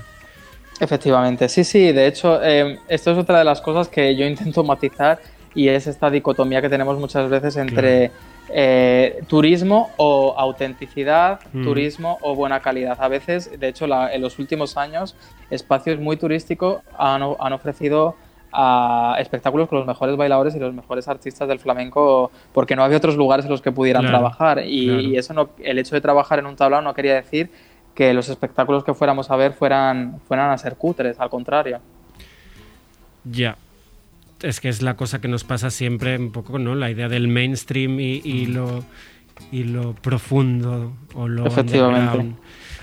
Efectivamente, 0.80 1.48
sí, 1.48 1.62
sí, 1.62 1.92
de 1.92 2.08
hecho, 2.08 2.42
eh, 2.42 2.80
esto 2.88 3.12
es 3.12 3.18
otra 3.18 3.38
de 3.38 3.44
las 3.44 3.60
cosas 3.60 3.86
que 3.88 4.16
yo 4.16 4.26
intento 4.26 4.64
matizar 4.64 5.20
y 5.54 5.68
es 5.68 5.86
esta 5.86 6.10
dicotomía 6.10 6.60
que 6.60 6.68
tenemos 6.68 6.98
muchas 6.98 7.30
veces 7.30 7.56
entre 7.56 8.10
eh, 8.50 9.20
turismo 9.28 9.92
o 9.96 10.34
autenticidad, 10.36 11.38
Mm. 11.52 11.64
turismo 11.64 12.18
o 12.20 12.34
buena 12.34 12.58
calidad. 12.60 12.98
A 13.00 13.06
veces, 13.08 13.48
de 13.58 13.68
hecho, 13.68 13.86
la- 13.86 14.12
en 14.12 14.20
los 14.20 14.38
últimos 14.40 14.76
años, 14.76 15.14
espacios 15.50 16.00
muy 16.00 16.16
turísticos 16.16 16.82
han, 16.98 17.22
han 17.38 17.52
ofrecido 17.52 18.16
a 18.56 19.16
espectáculos 19.18 19.68
con 19.68 19.78
los 19.78 19.86
mejores 19.86 20.16
bailadores 20.16 20.54
y 20.54 20.58
los 20.60 20.72
mejores 20.72 21.08
artistas 21.08 21.48
del 21.48 21.58
flamenco 21.58 22.30
porque 22.52 22.76
no 22.76 22.84
había 22.84 22.98
otros 22.98 23.16
lugares 23.16 23.44
en 23.46 23.50
los 23.50 23.60
que 23.62 23.72
pudieran 23.72 24.02
Claro, 24.02 24.18
trabajar 24.18 24.62
y, 24.64 24.86
claro. 24.86 25.00
y 25.00 25.16
eso 25.16 25.34
no, 25.34 25.50
el 25.58 25.78
hecho 25.78 25.94
de 25.96 26.00
trabajar 26.00 26.38
en 26.38 26.46
un 26.46 26.54
tablao 26.56 26.80
no 26.80 26.94
quería 26.94 27.14
decir 27.14 27.50
que 27.94 28.14
los 28.14 28.28
espectáculos 28.28 28.84
que 28.84 28.94
fuéramos 28.94 29.30
a 29.30 29.36
ver 29.36 29.52
fueran, 29.54 30.20
fueran 30.28 30.50
a 30.50 30.58
ser 30.58 30.76
cutres, 30.76 31.18
al 31.20 31.30
contrario. 31.30 31.80
Ya. 33.24 33.56
Es 34.42 34.60
que 34.60 34.68
es 34.68 34.82
la 34.82 34.96
cosa 34.96 35.20
que 35.20 35.28
nos 35.28 35.44
pasa 35.44 35.70
siempre 35.70 36.18
un 36.18 36.30
poco, 36.32 36.58
¿no? 36.58 36.74
La 36.74 36.90
idea 36.90 37.08
del 37.08 37.28
mainstream 37.28 37.98
y, 38.00 38.20
y 38.24 38.46
lo, 38.46 38.84
y 39.50 39.64
lo 39.64 39.94
profundo 39.94 40.92
o 41.14 41.28
lo 41.28 41.46
Efectivamente. 41.46 42.34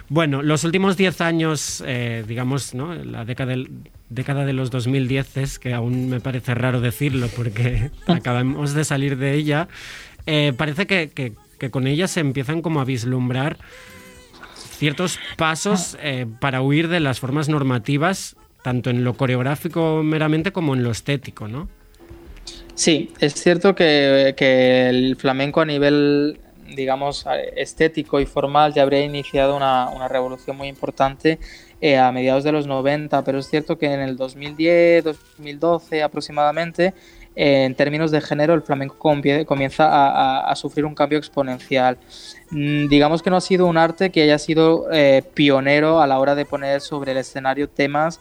Bueno, 0.10 0.42
los 0.42 0.64
últimos 0.64 0.98
10 0.98 1.22
años, 1.22 1.84
eh, 1.86 2.24
digamos, 2.28 2.74
¿no? 2.74 2.94
La 2.96 3.24
década, 3.26 3.52
del- 3.52 3.70
década 4.12 4.46
de 4.46 4.54
los 4.54 4.70
2010 4.72 5.38
es 5.38 5.60
que 5.60 5.74
aún 5.74 6.10
me 6.10 6.20
parece 6.20 6.54
raro 6.54 6.82
decirlo 6.82 7.28
porque 7.36 7.90
acabamos 8.08 8.74
de 8.74 8.84
salir 8.84 9.18
de 9.18 9.34
ella. 9.34 9.68
eh, 10.28 10.54
parece 10.56 10.86
que, 10.88 11.10
que- 11.10 11.34
que 11.60 11.70
con 11.70 11.86
ella 11.88 12.08
se 12.08 12.20
empiezan 12.22 12.62
como 12.64 12.82
a 12.82 12.86
vislumbrar 12.86 13.58
ciertos 14.78 15.20
pasos 15.38 15.96
eh, 16.02 16.26
para 16.40 16.62
huir 16.62 16.88
de 16.88 17.00
las 17.00 17.20
formas 17.20 17.50
normativas, 17.50 18.36
tanto 18.64 18.90
en 18.90 19.04
lo 19.04 19.14
coreográfico 19.16 20.02
meramente 20.04 20.52
como 20.52 20.74
en 20.74 20.84
lo 20.84 20.90
estético, 20.92 21.48
¿no? 21.48 21.70
Sí, 22.74 23.12
es 23.20 23.36
cierto 23.36 23.76
que, 23.76 24.34
que 24.36 24.90
el 24.90 25.16
flamenco 25.18 25.62
a 25.62 25.66
nivel, 25.66 26.40
digamos, 26.76 27.26
estético 27.56 28.20
y 28.20 28.26
formal 28.26 28.74
ya 28.74 28.82
habría 28.82 29.04
iniciado 29.06 29.56
una, 29.56 29.90
una 29.90 30.08
revolución 30.08 30.58
muy 30.58 30.68
importante 30.68 31.38
eh, 31.82 31.98
a 31.98 32.12
mediados 32.12 32.44
de 32.44 32.52
los 32.52 32.68
90, 32.68 33.24
pero 33.24 33.40
es 33.40 33.50
cierto 33.50 33.78
que 33.78 33.88
en 33.92 34.00
el 34.02 34.16
2010, 34.16 35.04
2012 35.04 36.04
aproximadamente, 36.04 36.94
eh, 37.36 37.64
en 37.66 37.76
términos 37.76 38.12
de 38.12 38.22
género, 38.22 38.54
el 38.54 38.62
flamenco 38.62 38.96
comienza 39.46 39.88
a, 39.88 40.10
a- 40.40 40.52
a 40.52 40.56
sufrir 40.56 40.86
un 40.86 40.94
cambio 40.96 41.18
exponencial. 41.18 41.98
Mm, 42.52 42.88
Digamos 42.88 43.22
que 43.24 43.30
no 43.30 43.38
ha 43.38 43.42
sido 43.42 43.66
un 43.68 43.78
arte 43.78 44.12
que 44.12 44.22
haya 44.22 44.38
sido 44.38 44.88
eh, 44.92 45.24
pionero 45.34 46.02
a 46.02 46.08
la 46.08 46.20
hora 46.20 46.36
de 46.36 46.46
poner 46.46 46.82
sobre 46.82 47.12
el 47.14 47.18
escenario 47.18 47.68
temas 47.70 48.20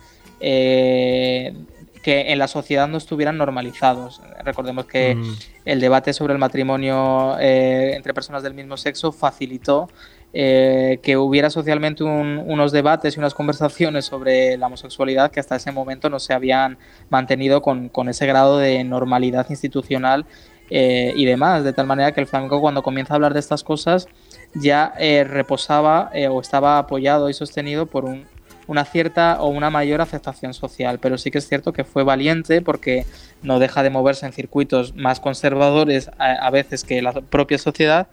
que 2.02 2.32
en 2.32 2.38
la 2.38 2.48
sociedad 2.48 2.88
no 2.88 2.96
estuvieran 2.96 3.36
normalizados. 3.36 4.22
Recordemos 4.42 4.86
que 4.86 5.14
Mm. 5.16 5.34
el 5.66 5.80
debate 5.80 6.12
sobre 6.14 6.32
el 6.32 6.38
matrimonio 6.38 7.36
eh, 7.38 7.92
entre 7.94 8.14
personas 8.14 8.42
del 8.42 8.54
mismo 8.54 8.76
sexo 8.78 9.12
facilitó 9.12 9.90
eh, 10.32 11.00
que 11.02 11.16
hubiera 11.16 11.50
socialmente 11.50 12.04
un- 12.04 12.42
unos 12.46 12.70
debates 12.72 13.16
y 13.16 13.18
unas 13.18 13.34
conversaciones 13.34 14.04
sobre 14.04 14.56
la 14.56 14.66
homosexualidad 14.66 15.30
que 15.30 15.40
hasta 15.40 15.56
ese 15.56 15.72
momento 15.72 16.08
no 16.08 16.20
se 16.20 16.32
habían 16.34 16.78
mantenido 17.08 17.62
con, 17.62 17.90
ese 18.08 18.26
grado 18.26 18.58
de 18.58 18.84
normalidad 18.84 19.46
institucional 19.50 20.26
eh, 20.70 21.12
y 21.16 21.24
demás, 21.24 21.64
de 21.64 21.72
tal 21.72 21.86
manera 21.86 22.12
que 22.12 22.20
el 22.20 22.28
flamenco 22.28 22.60
cuando 22.60 22.82
comienza 22.82 23.14
a 23.14 23.16
hablar 23.16 23.34
de 23.34 23.40
estas 23.40 23.64
cosas 23.64 24.06
ya 24.54 24.94
eh, 24.98 25.24
reposaba 25.24 26.10
o 26.30 26.40
estaba 26.40 26.78
apoyado 26.78 27.28
y 27.28 27.34
sostenido 27.34 27.86
por 27.86 28.04
un, 28.04 28.24
una 28.68 28.84
cierta 28.84 29.42
o 29.42 29.48
una 29.48 29.68
mayor 29.68 30.00
aceptación 30.00 30.54
social, 30.54 31.00
pero 31.00 31.18
sí 31.18 31.32
que 31.32 31.38
es 31.38 31.48
cierto 31.48 31.72
que 31.72 31.82
fue 31.82 32.04
valiente 32.04 32.62
porque 32.62 33.04
no 33.42 33.58
deja 33.58 33.82
de 33.82 33.90
moverse 33.90 34.26
en 34.26 34.32
circuitos 34.32 34.94
más 34.94 35.18
conservadores 35.18 36.08
a 36.18 36.48
veces 36.50 36.84
que 36.84 37.02
la 37.02 37.12
propia 37.14 37.58
sociedad 37.58 38.06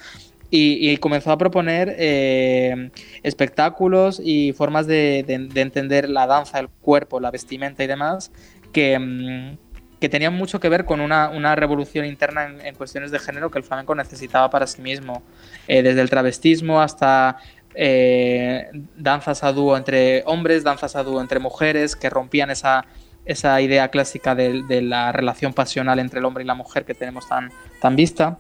y, 0.50 0.96
comenzó 0.98 1.32
a 1.32 1.38
proponer 1.38 1.96
eh, 1.98 2.90
espectáculos 3.24 4.22
y 4.24 4.54
formas 4.54 4.88
de, 4.88 5.24
de- 5.28 5.48
de 5.48 5.62
entender 5.62 6.10
la 6.10 6.26
danza, 6.28 6.60
el 6.60 6.70
cuerpo, 6.70 7.20
la 7.20 7.32
vestimenta 7.32 7.84
y 7.84 7.88
demás 7.88 8.32
que, 8.72 8.98
mm, 8.98 9.58
que 10.00 10.10
tenían 10.10 10.34
mucho 10.34 10.60
que 10.60 10.70
ver 10.70 10.86
con 10.86 11.02
una, 11.02 11.30
una 11.30 11.56
revolución 11.56 12.06
interna 12.06 12.46
en, 12.46 12.66
en 12.66 12.76
cuestiones 12.76 13.12
de 13.12 13.20
género 13.20 13.50
que 13.52 13.58
el 13.58 13.64
flamenco 13.66 13.94
necesitaba 13.96 14.50
para 14.50 14.68
sí 14.68 14.82
mismo, 14.82 15.24
Eh, 15.68 15.82
desde 15.84 16.02
el 16.02 16.10
travestismo 16.10 16.80
hasta 16.82 17.38
eh, 17.76 18.68
danzas 18.96 19.44
a 19.44 19.52
dúo 19.52 19.76
entre 19.78 20.24
hombres, 20.26 20.64
danzas 20.64 20.96
a 20.96 21.04
dúo 21.04 21.20
entre 21.22 21.40
mujeres, 21.40 21.96
que 21.96 22.10
rompían 22.10 22.50
esa, 22.52 22.86
esa 23.26 23.60
idea 23.62 23.90
clásica 23.90 24.34
de, 24.36 24.64
de 24.64 24.82
la 24.82 25.12
relación 25.12 25.54
pasional 25.54 26.00
entre 26.00 26.20
el 26.20 26.26
hombre 26.26 26.44
y 26.44 26.48
la 26.48 26.56
mujer 26.56 26.86
que 26.86 26.94
tenemos 26.96 27.28
tan, 27.28 27.52
tan 27.82 27.96
vista. 27.96 28.38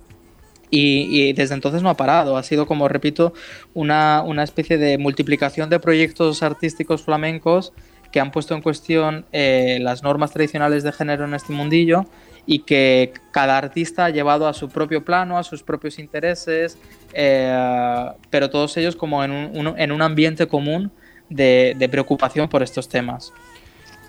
Y, 0.69 1.31
desde 1.33 1.53
entonces 1.55 1.81
no 1.81 1.89
ha 1.89 1.95
parado. 1.97 2.35
Ha 2.37 2.43
sido, 2.43 2.65
como 2.67 2.87
repito, 2.87 3.33
una, 3.73 4.21
una 4.25 4.43
especie 4.43 4.77
de 4.77 4.97
multiplicación 4.97 5.69
de 5.69 5.79
proyectos 5.79 6.43
artísticos 6.43 7.03
flamencos 7.03 7.71
que 8.11 8.19
han 8.19 8.31
puesto 8.31 8.55
en 8.55 8.61
cuestión 8.61 9.25
eh, 9.31 9.79
las 9.81 10.01
normas 10.03 10.31
tradicionales 10.31 10.83
de 10.83 10.91
género 10.91 11.25
en 11.25 11.33
este 11.33 11.53
mundillo 11.53 12.05
y 12.45 12.59
que 12.59 13.13
cada 13.31 13.57
artista 13.57 14.05
ha 14.05 14.09
llevado 14.09 14.47
a 14.47 14.53
su 14.53 14.69
propio 14.69 15.03
plano, 15.03 15.37
a 15.37 15.43
sus 15.43 15.61
propios 15.63 15.99
intereses, 15.99 16.77
eh, 17.13 18.05
pero 18.29 18.49
todos 18.49 18.75
ellos 18.77 18.95
como 18.95 19.23
en 19.23 19.31
un, 19.31 19.67
un- 19.67 19.79
en 19.79 19.91
un 19.91 20.01
ambiente 20.01 20.47
común 20.47 20.91
de, 21.29 21.75
de 21.77 21.89
preocupación 21.89 22.47
por 22.47 22.63
estos 22.63 22.87
temas. 22.87 23.33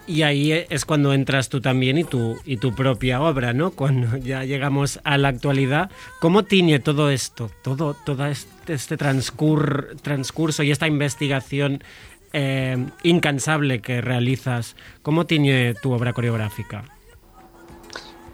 Y 0.09 0.23
ahí 0.23 0.53
es 0.71 0.87
cuando 0.87 1.13
entras 1.13 1.51
tú 1.51 1.61
también 1.61 1.99
y 1.99 2.05
tu, 2.05 2.39
y 2.47 2.57
tu 2.57 2.75
propia 2.75 3.21
obra, 3.21 3.53
¿no? 3.53 3.73
Cuando 3.73 4.17
ya 4.17 4.43
llegamos 4.43 5.01
a 5.05 5.19
la 5.19 5.29
actualidad. 5.29 5.91
¿Cómo 6.21 6.45
tiñe 6.45 6.79
todo 6.79 7.11
esto, 7.11 7.51
todo, 7.63 7.93
todo 7.93 8.25
este, 8.25 8.73
este 8.73 8.97
transcur- 8.97 10.01
transcurso 10.01 10.63
y 10.63 10.71
esta 10.71 10.87
investigación 10.87 11.85
eh, 12.33 12.87
incansable 13.03 13.81
que 13.83 14.01
realizas? 14.01 14.77
¿Cómo 15.03 15.27
tiñe 15.27 15.75
tu 15.75 15.93
obra 15.93 16.15
coreográfica? 16.15 16.85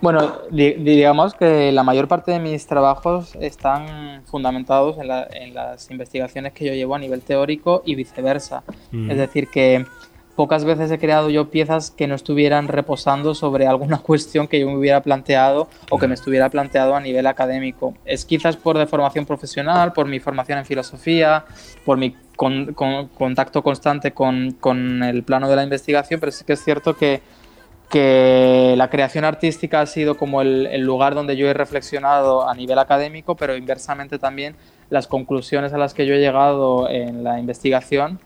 Bueno, 0.00 0.34
di- 0.50 0.74
digamos 0.74 1.34
que 1.34 1.72
la 1.72 1.82
mayor 1.82 2.06
parte 2.06 2.30
de 2.30 2.38
mis 2.38 2.66
trabajos 2.66 3.34
están 3.40 4.22
fundamentados 4.26 4.98
en, 4.98 5.08
la- 5.08 5.26
en 5.32 5.54
las 5.54 5.90
investigaciones 5.90 6.52
que 6.52 6.66
yo 6.66 6.72
llevo 6.74 6.94
a 6.94 6.98
nivel 7.00 7.22
teórico 7.22 7.82
y 7.84 7.96
viceversa. 7.96 8.62
Mm. 8.92 9.10
Es 9.10 9.16
decir, 9.16 9.48
que 9.48 9.86
pocas 10.36 10.64
veces 10.64 10.90
he 10.90 10.98
creado 10.98 11.30
yo 11.30 11.50
piezas 11.50 11.90
que 11.90 12.06
no 12.06 12.14
estuvieran 12.14 12.68
reposando 12.68 13.34
sobre 13.34 13.66
alguna 13.66 13.98
cuestión 14.02 14.48
que 14.48 14.60
yo 14.60 14.66
me 14.68 14.76
hubiera 14.76 15.00
planteado 15.02 15.68
o 15.90 15.98
que 15.98 16.08
me 16.08 16.14
estuviera 16.14 16.48
planteado 16.50 16.94
a 16.96 17.00
nivel 17.00 17.26
académico. 17.26 17.94
Es 18.04 18.24
quizás 18.24 18.56
por 18.56 18.78
deformación 18.78 19.26
profesional, 19.26 19.92
por 19.92 20.06
mi 20.06 20.20
formación 20.20 20.58
en 20.58 20.64
filosofía, 20.64 21.44
por 21.84 21.98
mi 21.98 22.16
con- 22.36 22.74
con- 22.74 23.08
contacto 23.08 23.62
constante 23.62 24.12
con, 24.12 25.02
el 25.02 25.22
plano 25.22 25.48
de 25.48 25.56
la 25.56 25.62
investigación, 25.62 26.20
pero 26.20 26.32
sí 26.32 26.44
que 26.44 26.54
es 26.54 26.64
cierto 26.64 26.96
que 26.96 27.22
la 28.76 28.90
creación 28.90 29.24
artística 29.24 29.80
ha 29.80 29.86
sido 29.86 30.16
como 30.16 30.42
el 30.42 30.80
lugar 30.80 31.14
donde 31.14 31.36
yo 31.36 31.48
he 31.48 31.54
reflexionado 31.54 32.48
a 32.48 32.52
nivel 32.54 32.78
académico, 32.80 33.36
pero 33.36 33.56
inversamente 33.56 34.18
también 34.18 34.56
las 34.90 35.06
conclusiones 35.06 35.72
a 35.72 35.78
las 35.78 35.94
que 35.94 36.04
yo 36.04 36.14
he 36.14 36.18
llegado 36.18 36.88
en 36.88 37.22
la 37.22 37.38
investigación 37.38 38.18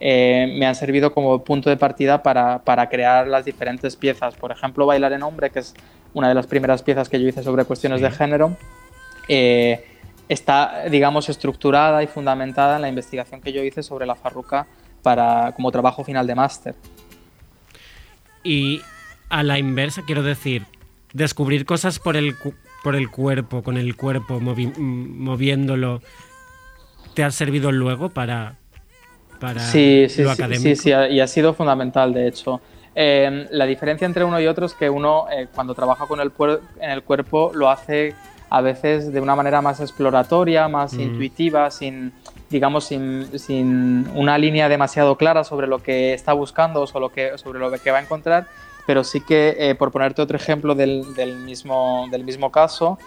eh, 0.00 0.54
me 0.58 0.66
han 0.66 0.74
servido 0.74 1.12
como 1.12 1.42
punto 1.44 1.70
de 1.70 1.76
partida 1.76 2.22
para, 2.22 2.58
para 2.58 2.88
crear 2.88 3.26
las 3.26 3.44
diferentes 3.44 3.96
piezas. 3.96 4.34
Por 4.34 4.52
ejemplo, 4.52 4.86
Bailar 4.86 5.12
en 5.12 5.22
Hombre, 5.22 5.50
que 5.50 5.60
es 5.60 5.74
una 6.14 6.28
de 6.28 6.34
las 6.34 6.46
primeras 6.46 6.82
piezas 6.82 7.08
que 7.08 7.20
yo 7.20 7.28
hice 7.28 7.42
sobre 7.42 7.64
cuestiones 7.64 8.00
de 8.00 8.10
género, 8.10 8.56
eh, 9.28 9.84
está, 10.28 10.84
digamos, 10.90 11.28
estructurada 11.28 12.02
y 12.02 12.06
fundamentada 12.06 12.76
en 12.76 12.82
la 12.82 12.88
investigación 12.88 13.40
que 13.40 13.52
yo 13.52 13.62
hice 13.62 13.82
sobre 13.82 14.06
la 14.06 14.14
farruca 14.14 14.66
para, 15.02 15.52
como 15.52 15.70
trabajo 15.70 16.04
final 16.04 16.26
de 16.26 16.34
máster. 16.34 16.74
Y 18.42 18.80
a 19.28 19.42
la 19.42 19.58
inversa, 19.58 20.02
quiero 20.06 20.22
decir, 20.22 20.64
descubrir 21.12 21.64
cosas 21.64 21.98
por 21.98 22.16
el, 22.16 22.36
cu- 22.36 22.54
por 22.82 22.96
el 22.96 23.10
cuerpo, 23.10 23.62
con 23.62 23.76
el 23.76 23.96
cuerpo, 23.96 24.40
movi- 24.40 24.76
moviéndolo, 24.76 26.02
¿te 27.14 27.24
ha 27.24 27.30
servido 27.30 27.72
luego 27.72 28.10
para, 28.10 28.56
para 29.38 29.60
Sí, 29.60 30.06
sí, 30.08 30.22
lo 30.22 30.34
sí, 30.34 30.42
académico? 30.42 30.62
sí, 30.62 30.76
sí, 30.76 30.90
y 30.90 31.20
ha 31.20 31.26
sido 31.26 31.54
fundamental, 31.54 32.12
de 32.12 32.28
hecho. 32.28 32.60
Eh, 32.98 33.46
la 33.50 33.66
diferencia 33.66 34.06
entre 34.06 34.24
uno 34.24 34.40
y 34.40 34.46
otro 34.46 34.64
es 34.64 34.72
que 34.72 34.88
uno 34.88 35.26
eh, 35.30 35.48
cuando 35.54 35.74
trabaja 35.74 36.06
con 36.06 36.18
el 36.18 36.32
en 36.80 36.90
el 36.90 37.02
cuerpo 37.02 37.50
lo 37.54 37.68
hace 37.68 38.14
a 38.48 38.62
veces 38.62 39.12
de 39.12 39.20
una 39.20 39.36
manera 39.36 39.60
más 39.60 39.80
exploratoria, 39.80 40.66
más 40.66 40.94
intuitiva, 40.94 41.70
sin 41.70 42.14
digamos 42.48 42.84
sin, 42.84 43.38
sin, 43.38 44.08
una 44.14 44.38
línea 44.38 44.70
demasiado 44.70 45.16
clara 45.16 45.44
sobre 45.44 45.66
lo 45.66 45.82
que 45.82 46.14
está 46.14 46.32
buscando 46.32 46.80
o 46.80 46.86
sobre 46.86 47.02
lo 47.02 47.12
que, 47.12 47.38
sobre 47.38 47.58
lo 47.58 47.70
que 47.70 47.90
va 47.90 47.98
a 47.98 48.02
encontrar, 48.02 48.46
pero 48.86 49.04
sí 49.04 49.20
que 49.20 49.56
eh, 49.58 49.74
por 49.74 49.90
ponerte 49.92 50.22
otro 50.22 50.36
ejemplo 50.38 50.74
del, 50.74 51.12
del, 51.14 51.36
mismo, 51.36 52.06
del 52.10 52.24
mismo 52.24 52.50
caso, 52.50 52.98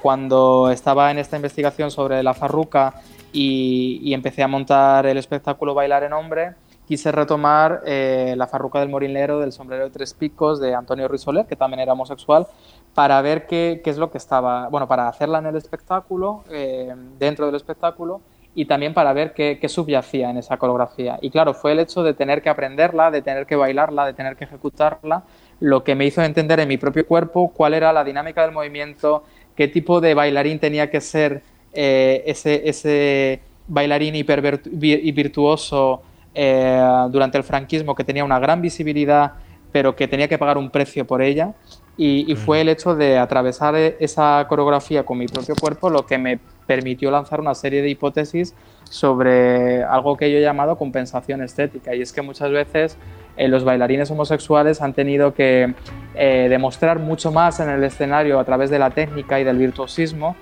cuando 0.00 0.70
estaba 0.70 1.10
en 1.10 1.18
esta 1.18 1.34
investigación 1.34 1.90
sobre 1.90 2.22
la 2.22 2.32
farruca 2.32 2.94
y, 3.34 4.14
empecé 4.14 4.42
a 4.42 4.48
montar 4.48 5.06
el 5.06 5.18
espectáculo 5.18 5.74
Bailar 5.74 6.04
en 6.04 6.12
Hombre, 6.12 6.54
quise 6.86 7.10
retomar 7.10 7.82
eh, 7.84 8.34
la 8.36 8.46
farruca 8.46 8.78
del 8.78 8.88
morinero 8.88 9.40
del 9.40 9.52
sombrero 9.52 9.84
de 9.84 9.90
tres 9.90 10.14
picos 10.14 10.60
de 10.60 10.74
Antonio 10.74 11.08
Risoler, 11.08 11.44
que 11.46 11.56
también 11.56 11.80
era 11.80 11.94
homosexual, 11.94 12.46
para 12.94 13.20
ver 13.22 13.46
qué, 13.46 13.80
qué 13.82 13.90
es 13.90 13.98
lo 13.98 14.10
que 14.10 14.18
estaba, 14.18 14.68
bueno, 14.68 14.86
para 14.86 15.08
hacerla 15.08 15.40
en 15.40 15.46
el 15.46 15.56
espectáculo, 15.56 16.44
eh, 16.50 16.94
dentro 17.18 17.46
del 17.46 17.56
espectáculo, 17.56 18.20
y 18.54 18.66
también 18.66 18.94
para 18.94 19.12
ver 19.12 19.34
qué, 19.34 19.58
qué, 19.60 19.68
subyacía 19.68 20.30
en 20.30 20.36
esa 20.36 20.56
coreografía. 20.56 21.18
Y 21.20 21.30
claro, 21.30 21.54
fue 21.54 21.72
el 21.72 21.80
hecho 21.80 22.04
de 22.04 22.14
tener 22.14 22.40
que 22.40 22.50
aprenderla, 22.50 23.10
de 23.10 23.20
tener 23.20 23.46
que 23.46 23.56
bailarla, 23.56 24.06
de 24.06 24.12
tener 24.12 24.36
que 24.36 24.44
ejecutarla, 24.44 25.24
lo 25.58 25.82
que 25.82 25.96
me 25.96 26.04
hizo 26.04 26.22
entender 26.22 26.60
en 26.60 26.68
mi 26.68 26.76
propio 26.76 27.04
cuerpo 27.04 27.52
cuál 27.52 27.74
era 27.74 27.92
la 27.92 28.04
dinámica 28.04 28.42
del 28.42 28.52
movimiento, 28.52 29.24
qué 29.56 29.66
tipo 29.66 30.00
de 30.00 30.14
bailarín 30.14 30.60
tenía 30.60 30.88
que 30.88 31.00
ser 31.00 31.42
eh, 31.74 32.22
ese, 32.26 32.68
ese 32.68 33.40
bailarín 33.66 34.14
hiper 34.14 34.60
y 34.72 35.12
virtuoso 35.12 36.02
eh, 36.34 36.82
durante 37.10 37.38
el 37.38 37.44
franquismo 37.44 37.94
que 37.94 38.04
tenía 38.04 38.24
una 38.24 38.38
gran 38.38 38.60
visibilidad, 38.60 39.34
pero 39.70 39.94
que 39.94 40.08
tenía 40.08 40.28
que 40.28 40.38
pagar 40.38 40.58
un 40.58 40.70
precio 40.70 41.06
por 41.06 41.22
ella. 41.22 41.54
Y, 41.96 42.34
fue 42.34 42.60
el 42.60 42.68
hecho 42.68 42.96
de 42.96 43.18
atravesar 43.18 43.76
e, 43.76 43.96
esa 44.00 44.44
coreografía 44.48 45.04
con 45.04 45.16
mi 45.16 45.28
propio 45.28 45.54
cuerpo 45.54 45.90
lo 45.90 46.04
que 46.04 46.18
me 46.18 46.40
permitió 46.66 47.08
lanzar 47.12 47.40
una 47.40 47.54
serie 47.54 47.82
de 47.82 47.88
hipótesis 47.88 48.52
sobre 48.90 49.84
algo 49.84 50.16
que 50.16 50.28
yo 50.30 50.38
he 50.38 50.40
llamado 50.40 50.76
compensación 50.76 51.40
estética. 51.40 51.94
Y 51.94 52.02
es 52.02 52.12
que 52.12 52.20
muchas 52.20 52.50
veces 52.50 52.98
eh, 53.36 53.46
los 53.46 53.62
bailarines 53.62 54.10
homosexuales 54.10 54.82
han 54.82 54.92
tenido 54.92 55.34
que 55.34 55.72
eh, 56.16 56.46
demostrar 56.48 56.98
mucho 56.98 57.30
más 57.30 57.60
en 57.60 57.68
el 57.68 57.84
escenario 57.84 58.40
a 58.40 58.44
través 58.44 58.70
de 58.70 58.80
la 58.80 58.90
técnica 58.90 59.38
y 59.38 59.44
del 59.44 59.58
virtuosismo, 59.58 60.34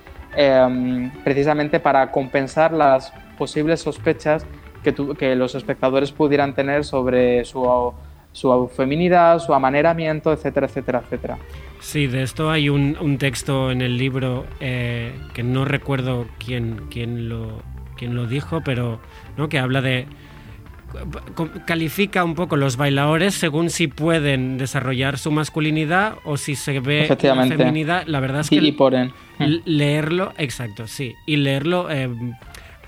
precisamente 1.23 1.79
para 1.79 2.11
compensar 2.11 2.73
las 2.73 3.11
posibles 3.37 3.81
sospechas 3.81 4.45
que, 4.83 5.35
los 5.35 5.55
espectadores 5.55 6.11
pudieran 6.11 6.53
tener 6.53 6.83
sobre 6.83 7.45
su, 7.45 7.93
su 8.31 8.71
feminidad, 8.75 9.39
su 9.39 9.53
amaneramiento, 9.53 10.33
etcétera, 10.33 10.67
etcétera, 10.67 11.01
etcétera. 11.05 11.37
Sí, 11.79 12.07
de 12.07 12.23
esto 12.23 12.49
hay 12.49 12.69
un, 12.69 13.17
texto 13.17 13.71
en 13.71 13.81
el 13.81 13.97
libro 13.97 14.45
eh, 14.59 15.13
que 15.33 15.43
no 15.43 15.65
recuerdo 15.65 16.27
quién, 16.43 16.87
quién, 16.89 17.29
lo, 17.29 17.61
quién 17.97 18.15
lo 18.15 18.25
dijo, 18.25 18.61
pero 18.63 18.99
¿no? 19.37 19.49
que 19.49 19.59
habla 19.59 19.81
de 19.81 20.07
califica 21.65 22.23
un 22.23 22.35
poco 22.35 22.55
los 22.55 22.77
bailadores 22.77 23.33
según 23.33 23.69
si 23.69 23.87
pueden 23.87 24.57
desarrollar 24.57 25.17
su 25.17 25.31
masculinidad 25.31 26.15
o 26.23 26.37
si 26.37 26.55
se 26.55 26.79
ve 26.79 27.07
la 27.21 27.45
feminidad. 27.47 28.03
La 28.07 28.19
verdad 28.19 28.41
es 28.41 28.49
que 28.49 28.55
y 28.55 29.61
leerlo, 29.65 30.33
exacto, 30.37 30.87
sí, 30.87 31.15
y 31.25 31.37
leerlo 31.37 31.89
eh, 31.89 32.09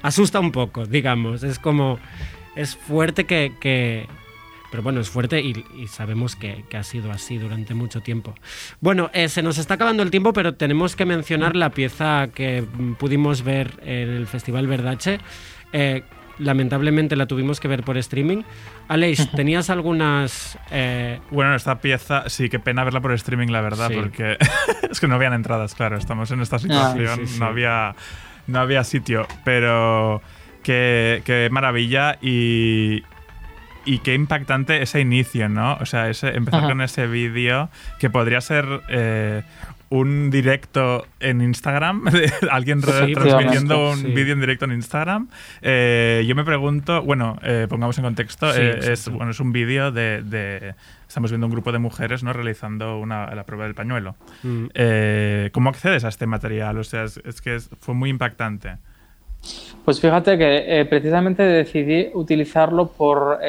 asusta 0.06 0.40
un 0.40 0.52
poco, 0.52 0.86
digamos. 0.86 1.44
Es 1.44 1.60
como. 1.60 2.00
Es 2.56 2.76
fuerte 2.76 3.26
que. 3.26 4.08
pero 4.72 4.84
bueno, 4.84 5.02
es 5.02 5.10
fuerte 5.10 5.42
y, 5.42 5.88
sabemos 5.88 6.36
que, 6.36 6.64
ha 6.74 6.84
sido 6.84 7.12
así 7.12 7.38
durante 7.38 7.74
mucho 7.74 8.02
tiempo. 8.02 8.36
Bueno, 8.80 9.10
eh, 9.14 9.28
se 9.30 9.42
nos 9.42 9.58
está 9.58 9.74
acabando 9.74 10.04
el 10.04 10.12
tiempo, 10.12 10.32
pero 10.32 10.56
tenemos 10.56 10.96
que 10.96 11.06
mencionar 11.06 11.56
la 11.56 11.72
pieza 11.72 12.30
que 12.34 12.64
pudimos 12.98 13.44
ver 13.44 13.72
en 13.84 14.10
el 14.10 14.28
Festival 14.28 14.68
Verdache. 14.68 15.20
Eh, 15.74 16.04
lamentablemente 16.40 17.16
la 17.16 17.26
tuvimos 17.26 17.60
que 17.60 17.68
ver 17.68 17.84
por 17.84 17.98
streaming. 17.98 18.44
Aleix, 18.88 19.30
¿tenías 19.36 19.70
algunas...? 19.70 20.58
Eh, 20.72 21.20
bueno, 21.32 21.56
esta 21.56 21.80
pieza, 21.80 22.30
sí, 22.30 22.50
qué 22.50 22.60
pena 22.60 22.84
verla 22.84 23.02
por 23.02 23.14
streaming, 23.14 23.48
la 23.48 23.62
verdad, 23.62 23.92
porque 23.94 24.38
es 24.90 25.00
que 25.00 25.08
no 25.08 25.16
habían 25.16 25.34
entradas, 25.34 25.76
claro, 25.76 25.98
estamos 25.98 26.32
en 26.32 26.42
esta 26.42 26.58
ah, 26.58 26.60
situación, 26.60 27.22
no 27.40 27.46
había 27.46 27.96
no 28.48 28.60
había 28.60 28.84
sitio, 28.84 29.28
pero 29.44 30.22
qué, 30.64 31.50
maravilla 31.52 32.18
y, 32.22 33.04
y 33.86 34.00
qué 34.00 34.14
impactante 34.14 34.82
ese 34.82 35.00
inicio, 35.00 35.50
¿no? 35.50 35.76
O 35.76 35.86
sea, 35.86 36.10
ese, 36.10 36.36
empezar 36.36 36.64
con 36.64 36.82
ese 36.82 37.08
vídeo 37.08 37.70
que 38.00 38.10
podría 38.10 38.42
ser 38.42 38.66
eh, 38.90 39.44
un 39.90 40.32
directo 40.32 41.06
en 41.20 41.42
Instagram, 41.42 42.06
alguien 42.52 42.82
transmitiendo 42.82 43.92
un 43.92 44.14
vídeo 44.14 44.34
en 44.34 44.40
directo 44.40 44.66
en 44.66 44.72
Instagram. 44.74 45.30
Eh, 45.62 46.24
yo 46.28 46.36
me 46.36 46.44
pregunto, 46.44 47.02
bueno, 47.02 47.38
eh, 47.44 47.68
pongamos 47.70 47.98
en 47.98 48.04
contexto, 48.04 48.54
es, 48.54 49.10
bueno, 49.10 49.32
es 49.32 49.40
un 49.40 49.52
vídeo 49.52 49.92
de, 49.92 50.74
Estamos 51.08 51.32
viendo 51.32 51.48
un 51.48 51.54
grupo 51.54 51.72
de 51.72 51.80
mujeres 51.80 52.24
¿no? 52.24 52.34
realizando 52.34 53.00
una, 53.00 53.34
la 53.36 53.46
prueba 53.46 53.66
del 53.66 53.76
pañuelo. 53.76 54.16
Mm. 54.44 54.66
¿Cómo 55.52 55.70
accedes 55.70 56.04
a 56.04 56.10
este 56.10 56.26
material? 56.26 56.78
O 56.78 56.84
sea, 56.84 57.04
es, 57.04 57.42
que 57.42 57.60
fue 57.80 57.94
muy 57.94 58.10
impactante. 58.10 58.78
Pues 59.86 60.02
fíjate 60.02 60.38
que 60.38 60.86
precisamente 60.90 61.44
decidí 61.44 62.10
utilizarlo 62.14 62.88
por 62.88 63.40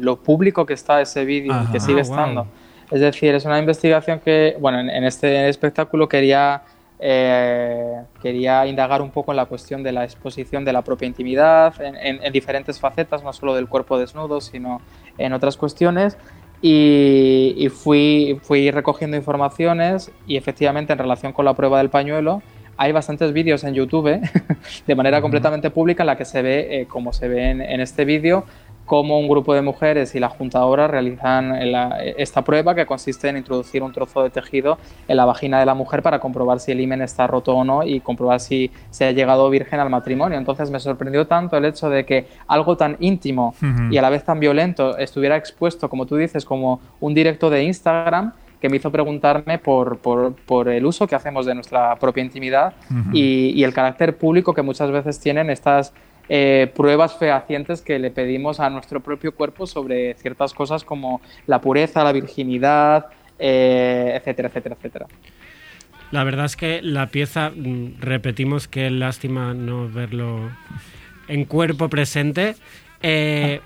lo 0.00 0.16
público 0.16 0.64
que 0.64 0.72
está 0.72 1.02
ese 1.02 1.24
vídeo, 1.24 1.54
que 1.70 1.78
sigue 1.78 1.98
ah, 1.98 2.02
estando. 2.02 2.48
Es 2.90 3.00
decir, 3.00 3.34
es 3.34 3.44
una 3.44 3.58
investigación 3.58 4.20
que, 4.20 4.56
bueno, 4.60 4.78
en, 4.78 5.04
este 5.04 5.48
espectáculo 5.48 6.08
quería, 6.08 6.62
eh, 7.00 8.02
quería 8.22 8.66
indagar 8.66 9.02
un 9.02 9.10
poco 9.10 9.32
en 9.32 9.36
la 9.36 9.46
cuestión 9.46 9.82
de 9.82 9.92
la 9.92 10.04
exposición 10.04 10.64
de 10.64 10.72
la 10.72 10.82
propia 10.82 11.06
intimidad, 11.06 11.74
en, 11.80 12.32
diferentes 12.32 12.78
facetas, 12.78 13.24
no 13.24 13.32
solo 13.32 13.54
del 13.54 13.68
cuerpo 13.68 13.98
desnudo, 13.98 14.40
sino 14.40 14.80
en 15.18 15.32
otras 15.32 15.56
cuestiones. 15.56 16.16
Y, 16.62 17.68
fui, 17.74 18.40
fui 18.42 18.70
recogiendo 18.70 19.16
informaciones 19.16 20.10
y 20.26 20.36
efectivamente 20.36 20.92
en 20.92 20.98
relación 20.98 21.32
con 21.32 21.44
la 21.44 21.54
prueba 21.54 21.78
del 21.78 21.90
pañuelo, 21.90 22.42
hay 22.78 22.92
bastantes 22.92 23.32
vídeos 23.32 23.64
en 23.64 23.74
YouTube 23.74 24.20
de 24.86 24.94
manera 24.94 25.20
completamente 25.22 25.70
pública 25.70 26.02
en 26.02 26.08
la 26.08 26.16
que 26.16 26.24
se 26.24 26.42
ve, 26.42 26.80
eh, 26.80 26.86
como 26.86 27.12
se 27.12 27.28
ve 27.28 27.50
en, 27.50 27.62
en 27.62 27.80
este 27.80 28.04
vídeo, 28.04 28.44
cómo 28.86 29.18
un 29.18 29.28
grupo 29.28 29.52
de 29.52 29.62
mujeres 29.62 30.14
y 30.14 30.20
la 30.20 30.28
juntadora 30.28 30.86
realizan 30.86 31.52
esta 32.16 32.42
prueba 32.42 32.74
que 32.74 32.86
consiste 32.86 33.28
en 33.28 33.36
introducir 33.36 33.82
un 33.82 33.92
trozo 33.92 34.22
de 34.22 34.30
tejido 34.30 34.78
en 35.08 35.16
la 35.16 35.24
vagina 35.24 35.58
de 35.58 35.66
la 35.66 35.74
mujer 35.74 36.02
para 36.02 36.20
comprobar 36.20 36.60
si 36.60 36.72
el 36.72 36.80
himen 36.80 37.02
está 37.02 37.26
roto 37.26 37.54
o 37.54 37.64
no 37.64 37.82
y 37.82 38.00
comprobar 38.00 38.40
si 38.40 38.70
se 38.90 39.04
ha 39.04 39.12
llegado 39.12 39.50
virgen 39.50 39.80
al 39.80 39.90
matrimonio. 39.90 40.38
Entonces 40.38 40.70
me 40.70 40.78
sorprendió 40.78 41.26
tanto 41.26 41.56
el 41.56 41.64
hecho 41.64 41.90
de 41.90 42.06
que 42.06 42.28
algo 42.46 42.76
tan 42.76 42.96
íntimo 43.00 43.54
y 43.90 43.96
a 43.98 44.02
la 44.02 44.08
vez 44.08 44.24
tan 44.24 44.38
violento 44.38 44.96
estuviera 44.96 45.36
expuesto, 45.36 45.90
como 45.90 46.06
tú 46.06 46.16
dices, 46.16 46.44
como 46.44 46.80
un 47.00 47.12
directo 47.12 47.50
de 47.50 47.64
Instagram 47.64 48.32
que 48.60 48.68
me 48.70 48.76
hizo 48.78 48.90
preguntarme 48.90 49.58
por, 49.58 49.98
por, 49.98 50.68
el 50.68 50.86
uso 50.86 51.06
que 51.06 51.14
hacemos 51.14 51.44
de 51.44 51.54
nuestra 51.54 51.96
propia 51.96 52.22
intimidad 52.22 52.72
y, 53.12 53.52
y, 53.54 53.64
el 53.64 53.74
carácter 53.74 54.16
público 54.16 54.54
que 54.54 54.62
muchas 54.62 54.90
veces 54.90 55.20
tienen 55.20 55.50
estas 55.50 55.92
eh, 56.28 56.72
pruebas 56.74 57.16
fehacientes 57.16 57.82
que 57.82 57.98
le 57.98 58.10
pedimos 58.10 58.58
a 58.58 58.68
nuestro 58.68 59.00
propio 59.00 59.32
cuerpo 59.32 59.66
sobre 59.66 60.14
ciertas 60.14 60.52
cosas 60.54 60.82
como 60.82 61.20
la 61.46 61.60
pureza, 61.60 62.02
la 62.02 62.12
virginidad, 62.12 63.06
eh, 63.38 64.14
etcétera, 64.16 64.48
etcétera, 64.48 64.76
etcétera. 64.76 65.06
La 66.10 66.24
verdad 66.24 66.46
es 66.46 66.56
que 66.56 66.82
la 66.82 67.08
pieza, 67.08 67.50
mm, 67.50 68.00
repetimos 68.00 68.66
que 68.66 68.90
lástima 68.90 69.54
no 69.54 69.88
verlo 69.88 70.50
en 71.28 71.44
cuerpo 71.44 71.88
presente. 71.88 72.56
Eh, 73.02 73.60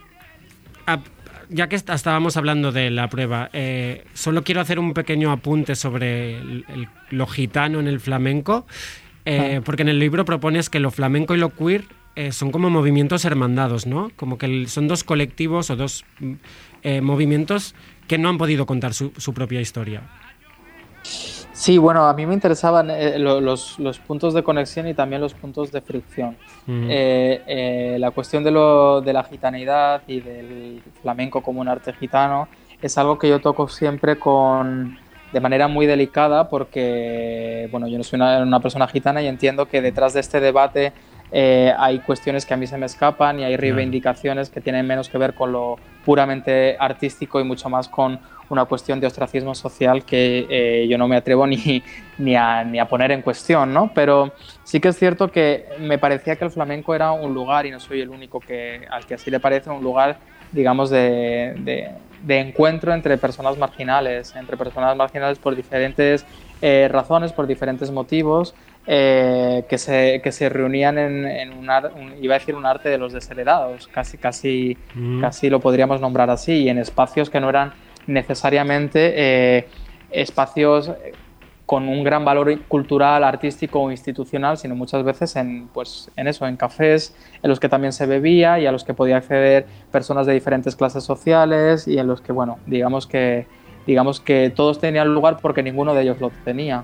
ya 1.48 1.68
que 1.68 1.76
estábamos 1.76 2.36
hablando 2.36 2.72
de 2.72 2.90
la 2.90 3.08
prueba, 3.08 3.50
solo 4.14 4.44
quiero 4.44 4.60
hacer 4.60 4.78
un 4.78 4.94
pequeño 4.94 5.32
apunte 5.32 5.74
sobre 5.74 6.38
lo 7.10 7.26
gitano 7.26 7.80
en 7.80 7.88
el 7.88 7.98
flamenco, 7.98 8.66
porque 9.64 9.82
en 9.82 9.88
el 9.88 9.98
libro 9.98 10.24
propones 10.24 10.70
que 10.70 10.78
lo 10.78 10.92
flamenco 10.92 11.34
y 11.34 11.38
lo 11.38 11.50
queer 11.50 11.84
eh, 12.20 12.32
son 12.32 12.52
como 12.52 12.68
movimientos 12.68 13.24
hermandados, 13.24 13.86
¿no? 13.86 14.10
Como 14.14 14.36
que 14.36 14.66
son 14.66 14.88
dos 14.88 15.04
colectivos 15.04 15.70
o 15.70 15.76
dos 15.76 16.04
mm, 16.18 16.34
eh, 16.82 17.00
movimientos 17.00 17.74
que 18.08 18.18
no 18.18 18.28
han 18.28 18.36
podido 18.36 18.66
contar 18.66 18.92
su, 18.92 19.32
propia 19.32 19.62
historia. 19.62 20.02
Sí, 21.02 21.78
bueno, 21.78 22.06
a 22.06 22.12
mí 22.12 22.26
me 22.26 22.34
interesaban 22.34 22.90
eh, 22.90 23.18
los, 23.18 23.78
puntos 24.06 24.34
de 24.34 24.42
conexión 24.42 24.86
y 24.86 24.92
también 24.92 25.22
los 25.22 25.32
puntos 25.32 25.72
de 25.72 25.80
fricción. 25.80 26.36
la 26.66 28.10
cuestión 28.10 28.44
de, 28.44 28.50
lo, 28.50 29.00
de 29.00 29.14
la 29.14 29.24
gitaneidad 29.24 30.02
y 30.06 30.20
del 30.20 30.82
flamenco 31.00 31.40
como 31.40 31.62
un 31.62 31.68
arte 31.68 31.94
gitano 31.94 32.48
es 32.82 32.98
algo 32.98 33.18
que 33.18 33.30
yo 33.30 33.40
toco 33.40 33.66
siempre 33.66 34.18
con, 34.18 34.98
de 35.32 35.40
manera 35.40 35.68
muy 35.68 35.86
delicada 35.86 36.50
porque, 36.50 37.66
bueno, 37.70 37.88
yo 37.88 37.96
no 37.96 38.04
soy 38.04 38.20
una 38.20 38.60
persona 38.60 38.86
gitana 38.88 39.22
y 39.22 39.26
entiendo 39.26 39.68
que 39.68 39.80
detrás 39.80 40.12
de 40.12 40.20
este 40.20 40.38
debate 40.40 40.92
eh, 41.32 41.72
hay 41.78 42.00
cuestiones 42.00 42.44
que 42.44 42.54
a 42.54 42.56
mí 42.56 42.66
se 42.66 42.76
me 42.76 42.86
escapan 42.86 43.38
y 43.38 43.44
hay 43.44 43.56
reivindicaciones 43.56 44.50
que 44.50 44.60
tienen 44.60 44.86
menos 44.86 45.08
que 45.08 45.18
ver 45.18 45.34
con 45.34 45.52
lo 45.52 45.76
puramente 46.04 46.76
artístico 46.78 47.40
y 47.40 47.44
mucho 47.44 47.68
más 47.68 47.88
con 47.88 48.18
una 48.48 48.64
cuestión 48.64 48.98
de 48.98 49.06
ostracismo 49.06 49.54
social 49.54 50.04
que 50.04 50.46
eh, 50.50 50.88
yo 50.88 50.98
no 50.98 51.06
me 51.06 51.16
atrevo 51.16 51.46
ni, 51.46 51.82
ni, 52.18 52.34
a, 52.34 52.64
ni, 52.64 52.78
a, 52.78 52.86
poner 52.86 53.12
en 53.12 53.22
cuestión, 53.22 53.72
¿no? 53.72 53.92
Pero 53.94 54.32
sí 54.64 54.80
que 54.80 54.88
es 54.88 54.98
cierto 54.98 55.30
que 55.30 55.66
me 55.78 55.98
parecía 55.98 56.36
que 56.36 56.44
el 56.44 56.50
flamenco 56.50 56.94
era 56.94 57.12
un 57.12 57.32
lugar, 57.32 57.66
y 57.66 57.70
no 57.70 57.78
soy 57.78 58.00
el 58.00 58.08
único 58.08 58.40
que, 58.40 58.86
al 58.90 59.06
que 59.06 59.14
así 59.14 59.30
le 59.30 59.38
parece, 59.38 59.70
un 59.70 59.82
lugar, 59.82 60.18
digamos, 60.50 60.90
de, 60.90 61.54
de, 61.58 61.90
de 62.24 62.38
encuentro 62.38 62.92
entre 62.92 63.16
personas 63.18 63.56
marginales, 63.56 64.34
entre 64.36 64.56
personas 64.56 64.96
marginales 64.96 65.38
por 65.38 65.54
diferentes 65.54 66.26
eh, 66.62 66.88
razones, 66.90 67.32
por 67.32 67.46
diferentes 67.46 67.90
motivos, 67.90 68.54
eh, 68.92 69.66
que, 69.68 69.78
se, 69.78 70.20
que 70.20 70.32
se 70.32 70.48
reunían 70.48 70.98
en, 70.98 71.24
en 71.24 71.52
un, 71.52 71.70
un, 71.70 72.14
iba 72.20 72.34
a 72.34 72.38
decir 72.40 72.56
un 72.56 72.66
arte 72.66 72.88
de 72.88 72.98
los 72.98 73.12
desheredados, 73.12 73.86
casi, 73.86 74.18
casi, 74.18 74.76
mm. 74.96 75.20
casi 75.20 75.48
lo 75.48 75.60
podríamos 75.60 76.00
nombrar 76.00 76.28
así, 76.28 76.64
y 76.64 76.68
en 76.68 76.78
espacios 76.78 77.30
que 77.30 77.38
no 77.38 77.48
eran 77.48 77.72
necesariamente 78.08 79.12
eh, 79.14 79.68
espacios 80.10 80.90
con 81.66 81.88
un 81.88 82.02
gran 82.02 82.24
valor 82.24 82.62
cultural, 82.62 83.22
artístico 83.22 83.80
o 83.80 83.92
institucional, 83.92 84.58
sino 84.58 84.74
muchas 84.74 85.04
veces 85.04 85.36
en, 85.36 85.68
pues, 85.68 86.10
en 86.16 86.26
eso, 86.26 86.48
en 86.48 86.56
cafés 86.56 87.14
en 87.44 87.48
los 87.48 87.60
que 87.60 87.68
también 87.68 87.92
se 87.92 88.06
bebía 88.06 88.58
y 88.58 88.66
a 88.66 88.72
los 88.72 88.82
que 88.82 88.92
podía 88.92 89.18
acceder 89.18 89.66
personas 89.92 90.26
de 90.26 90.32
diferentes 90.32 90.74
clases 90.74 91.04
sociales 91.04 91.86
y 91.86 91.96
en 91.96 92.08
los 92.08 92.20
que, 92.22 92.32
bueno, 92.32 92.58
digamos 92.66 93.06
que, 93.06 93.46
digamos 93.86 94.18
que 94.18 94.50
todos 94.50 94.80
tenían 94.80 95.14
lugar 95.14 95.36
porque 95.40 95.62
ninguno 95.62 95.94
de 95.94 96.02
ellos 96.02 96.20
lo 96.20 96.32
tenía. 96.44 96.82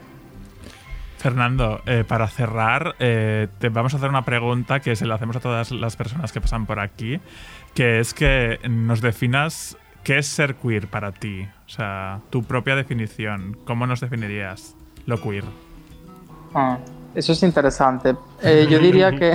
Fernando, 1.19 1.81
eh, 1.87 2.05
para 2.07 2.29
cerrar, 2.29 2.95
eh, 2.99 3.49
te 3.59 3.69
vamos 3.69 3.95
a 3.95 3.97
hacer 3.97 4.09
una 4.09 4.25
pregunta 4.25 4.81
que 4.81 4.97
se 4.97 5.07
la 5.07 5.15
hacemos 5.15 5.37
a 5.37 5.41
todas 5.41 5.71
las 5.71 5.97
personas 5.97 6.33
que 6.33 6.41
pasan 6.41 6.67
por 6.67 6.79
aquí, 6.79 7.21
que 7.75 8.01
es 8.01 8.15
que 8.15 8.59
nos 8.69 9.01
definas 9.01 9.77
qué 10.05 10.19
es 10.19 10.27
ser 10.27 10.55
queer 10.57 10.89
para 10.89 11.13
ti, 11.13 11.49
o 11.67 11.69
sea, 11.69 12.21
tu 12.31 12.45
propia 12.45 12.77
definición, 12.77 13.57
¿cómo 13.65 13.87
nos 13.87 14.01
definirías 14.01 14.77
lo 15.07 15.21
queer? 15.21 15.45
Ah, 16.55 16.79
eso 17.15 17.33
es 17.33 17.43
interesante. 17.43 18.15
Eh, 18.43 18.67
yo 18.71 18.79
diría 18.79 19.11
que 19.11 19.33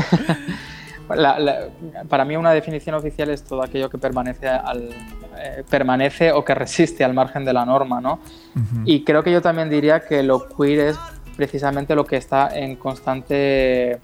la, 1.16 1.40
la, 1.40 1.68
para 2.08 2.26
mí 2.26 2.38
una 2.38 2.52
definición 2.52 2.96
oficial 2.96 3.30
es 3.32 3.44
todo 3.44 3.64
aquello 3.64 3.90
que 3.90 3.98
permanece, 3.98 4.48
al, 4.48 4.90
eh, 5.38 5.64
permanece 5.70 6.32
o 6.32 6.46
que 6.46 6.56
resiste 6.56 7.04
al 7.04 7.14
margen 7.14 7.44
de 7.44 7.54
la 7.54 7.66
norma, 7.66 8.00
¿no? 8.00 8.20
Uh 8.56 8.60
-huh. 8.60 8.84
Y 8.86 9.04
creo 9.04 9.24
que 9.24 9.32
yo 9.32 9.42
también 9.42 9.70
diría 9.70 10.02
que 10.02 10.24
lo 10.24 10.48
queer 10.48 10.90
es 10.90 11.00
precisamente 11.36 11.96
lo 11.96 12.06
que 12.06 12.18
está 12.18 12.58
en 12.58 12.76
constante 12.76 14.00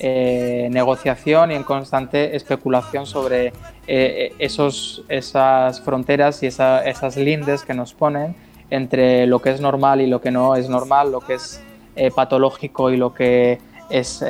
eh, 0.00 0.68
negociación 0.70 1.50
y 1.50 1.56
en 1.56 1.64
constante 1.64 2.36
especulación 2.36 3.04
sobre 3.04 3.52
eh, 3.88 4.32
esos, 4.38 5.02
esas 5.08 5.80
fronteras 5.80 6.40
y 6.44 6.46
esa, 6.46 6.84
esas 6.84 7.16
lindes 7.16 7.64
que 7.64 7.74
nos 7.74 7.94
ponen 7.94 8.36
entre 8.70 9.26
lo 9.26 9.40
que 9.40 9.50
es 9.50 9.60
normal 9.60 10.00
y 10.00 10.06
lo 10.06 10.20
que 10.20 10.30
no 10.30 10.54
es 10.54 10.68
normal, 10.68 11.10
lo 11.10 11.20
que 11.20 11.34
es 11.34 11.60
eh, 11.96 12.12
patológico 12.12 12.92
y 12.92 12.96
lo 12.96 13.12
que 13.12 13.58
es 13.90 14.22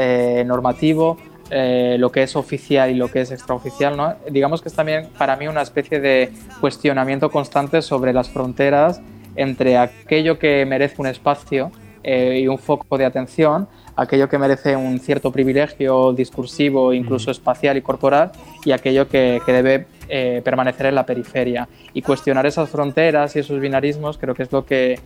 normativo, 0.46 1.18
lo 1.50 2.12
que 2.12 2.22
es 2.22 2.36
oficial 2.36 2.90
y 2.90 2.94
lo 2.94 3.10
que 3.10 3.22
es 3.22 3.30
extraoficial. 3.32 3.94
¿no? 3.94 4.14
Digamos 4.30 4.62
que 4.62 4.68
es 4.68 4.74
también 4.74 5.08
para 5.18 5.36
mí 5.36 5.48
una 5.48 5.62
especie 5.62 6.00
de 6.00 6.32
cuestionamiento 6.60 7.30
constante 7.30 7.82
sobre 7.82 8.14
las 8.14 8.30
fronteras 8.30 9.02
entre 9.36 9.76
aquello 9.76 10.38
que 10.38 10.64
merece 10.64 10.94
un 10.98 11.08
espacio 11.08 11.72
y 12.04 12.46
un 12.46 12.58
foco 12.58 12.96
de 12.96 13.04
atención 13.04 13.68
aquello 13.98 14.28
que 14.28 14.38
merece 14.38 14.76
un 14.76 15.00
cierto 15.00 15.32
privilegio 15.32 16.12
discursivo, 16.12 16.92
incluso 16.92 17.32
espacial 17.32 17.76
y 17.76 17.82
corporal, 17.82 18.30
y 18.64 18.70
aquello 18.70 19.08
que, 19.08 19.40
que 19.44 19.52
debe 19.52 19.86
eh, 20.08 20.40
permanecer 20.44 20.86
en 20.86 20.94
la 20.94 21.04
periferia. 21.04 21.68
Y 21.92 22.02
cuestionar 22.02 22.46
esas 22.46 22.70
fronteras 22.70 23.34
y 23.34 23.40
esos 23.40 23.60
binarismos 23.60 24.16
creo 24.16 24.36
que 24.36 24.44
es 24.44 24.52
lo 24.52 24.64
que 24.64 25.00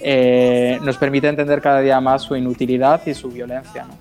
eh, 0.00 0.78
nos 0.82 0.96
permite 0.96 1.26
entender 1.26 1.60
cada 1.60 1.80
día 1.80 2.00
más 2.00 2.22
su 2.22 2.36
inutilidad 2.36 3.04
y 3.04 3.14
su 3.14 3.30
violencia. 3.30 3.84
¿no? 3.84 3.98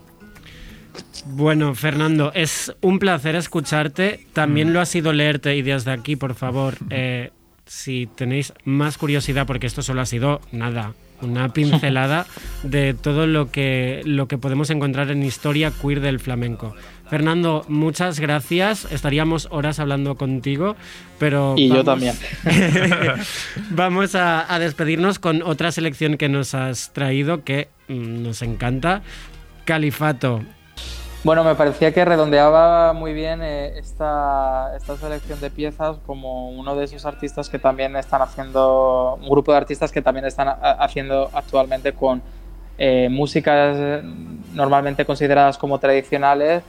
Bueno, 1.26 1.74
Fernando, 1.74 2.32
es 2.36 2.72
un 2.82 3.00
placer 3.00 3.36
escucharte. 3.36 4.28
También 4.34 4.70
mm. 4.70 4.74
lo 4.74 4.82
ha 4.82 4.86
sido 4.86 5.12
leerte 5.12 5.56
y 5.56 5.64
desde 5.64 5.90
aquí, 5.90 6.16
por 6.16 6.36
favor, 6.36 6.76
eh, 6.92 7.32
si 7.66 8.06
tenéis 8.06 8.54
más 8.64 9.00
curiosidad, 9.00 9.48
porque 9.48 9.66
esto 9.66 9.82
solo 9.82 10.02
ha 10.02 10.06
sido 10.06 10.40
nada, 10.52 10.94
una 11.22 11.54
pincelada 11.54 12.26
de 12.64 12.94
todo 12.94 13.28
lo 13.28 13.52
que, 13.52 14.02
lo 14.06 14.28
que 14.28 14.38
podemos 14.38 14.70
encontrar 14.70 15.12
en 15.12 15.24
historia 15.24 15.72
queer 15.72 16.02
del 16.02 16.20
flamenco. 16.20 16.76
Fernando, 17.10 17.66
muchas 17.68 18.20
gracias. 18.20 18.88
Estaríamos 18.92 19.48
horas 19.52 19.80
hablando 19.80 20.16
contigo, 20.16 20.76
pero... 21.20 21.54
Y 21.58 21.70
vamos, 21.70 21.84
yo 21.84 21.92
también. 21.92 22.16
vamos 23.70 24.16
a, 24.16 24.54
a, 24.54 24.60
despedirnos 24.60 25.20
con 25.20 25.44
otra 25.44 25.72
selección 25.72 26.18
que 26.18 26.30
nos 26.30 26.56
has 26.56 26.94
traído 26.94 27.44
que 27.44 27.70
mm, 27.88 28.24
nos 28.24 28.42
encanta. 28.42 29.04
Califato. 29.66 30.42
Bueno, 31.26 31.44
me 31.44 31.56
parecía 31.56 31.92
que 31.92 32.06
redondeaba 32.06 32.94
muy 32.94 33.12
bien 33.12 33.42
eh, 33.42 33.80
esta, 33.80 34.78
esta, 34.78 34.96
selección 34.96 35.42
de 35.42 35.50
piezas 35.50 35.98
como 36.06 36.52
uno 36.52 36.76
de 36.76 36.86
esos 36.86 37.04
artistas 37.04 37.50
que 37.50 37.58
también 37.58 37.96
están 37.96 38.22
haciendo, 38.22 39.18
un 39.20 39.28
grupo 39.28 39.52
de 39.52 39.58
artistas 39.58 39.92
que 39.92 40.04
también 40.04 40.28
están 40.28 40.56
haciendo 40.62 41.32
actualmente 41.34 41.94
con 41.94 42.22
eh, 42.78 43.08
músicas 43.10 44.04
normalmente 44.54 45.04
consideradas 45.04 45.58
como 45.58 45.80
tradicionales, 45.80 46.62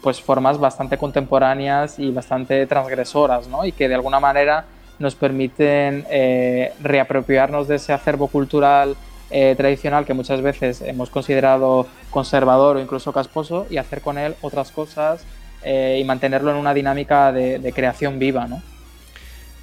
pues 0.00 0.20
formas 0.20 0.58
bastante 0.58 0.98
contemporáneas 0.98 2.00
y 2.00 2.10
bastante 2.10 2.66
transgresoras, 2.66 3.46
¿no? 3.46 3.64
Y 3.64 3.70
que 3.70 3.88
de 3.88 3.94
alguna 3.94 4.18
manera 4.18 4.64
nos 4.98 5.14
permiten 5.14 6.06
eh, 6.10 6.72
reapropiarnos 6.82 7.68
de 7.68 7.76
ese 7.76 7.92
acervo 7.92 8.26
cultural 8.26 8.96
eh, 9.32 9.54
tradicional 9.56 10.04
que 10.04 10.14
muchas 10.14 10.42
veces 10.42 10.82
hemos 10.82 11.10
considerado 11.10 11.86
conservador 12.10 12.76
o 12.76 12.80
incluso 12.80 13.12
casposo 13.12 13.66
y 13.70 13.78
hacer 13.78 14.02
con 14.02 14.18
él 14.18 14.34
otras 14.42 14.70
cosas 14.70 15.24
eh, 15.64 15.98
y 16.00 16.04
mantenerlo 16.04 16.50
en 16.50 16.56
una 16.56 16.74
dinámica 16.74 17.32
de, 17.32 17.58
de, 17.58 17.72
creación 17.72 18.18
viva, 18.18 18.46
¿no? 18.46 18.62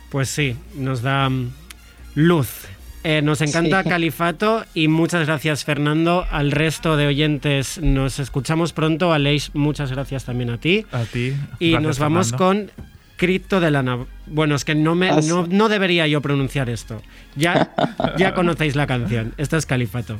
Pues 0.09 0.29
sí, 0.29 0.55
nos 0.75 1.01
da 1.01 1.27
um, 1.27 1.51
luz. 2.15 2.65
Eh, 3.03 3.21
nos 3.21 3.41
encanta 3.41 3.83
sí. 3.83 3.89
Califato 3.89 4.65
y 4.73 4.87
muchas 4.87 5.25
gracias 5.27 5.63
Fernando. 5.63 6.25
Al 6.31 6.51
resto 6.51 6.97
de 6.97 7.07
oyentes 7.07 7.79
nos 7.81 8.19
escuchamos 8.19 8.73
pronto. 8.73 9.13
Aleix, 9.13 9.51
muchas 9.53 9.91
gracias 9.91 10.25
también 10.25 10.49
a 10.49 10.57
ti. 10.57 10.85
A 10.91 11.03
ti. 11.03 11.33
Y 11.59 11.71
gracias, 11.71 11.83
nos 11.83 11.99
vamos 11.99 12.31
Fernando. 12.31 12.71
con 12.73 12.88
escrito 13.19 13.59
de 13.59 13.69
la 13.69 14.05
Bueno, 14.27 14.55
es 14.55 14.63
que 14.63 14.75
no, 14.75 14.95
me, 14.95 15.09
ah, 15.09 15.19
no, 15.49 15.67
debería 15.67 16.07
yo 16.07 16.21
pronunciar 16.21 16.69
esto. 16.69 17.01
Ya, 17.35 17.73
ya 18.17 18.33
conocéis 18.39 18.77
la 18.77 18.87
canción. 18.87 19.33
Esto 19.35 19.57
es 19.57 19.65
Califato. 19.65 20.17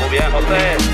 Muy 0.00 0.10
bien, 0.10 0.30
José. 0.30 0.89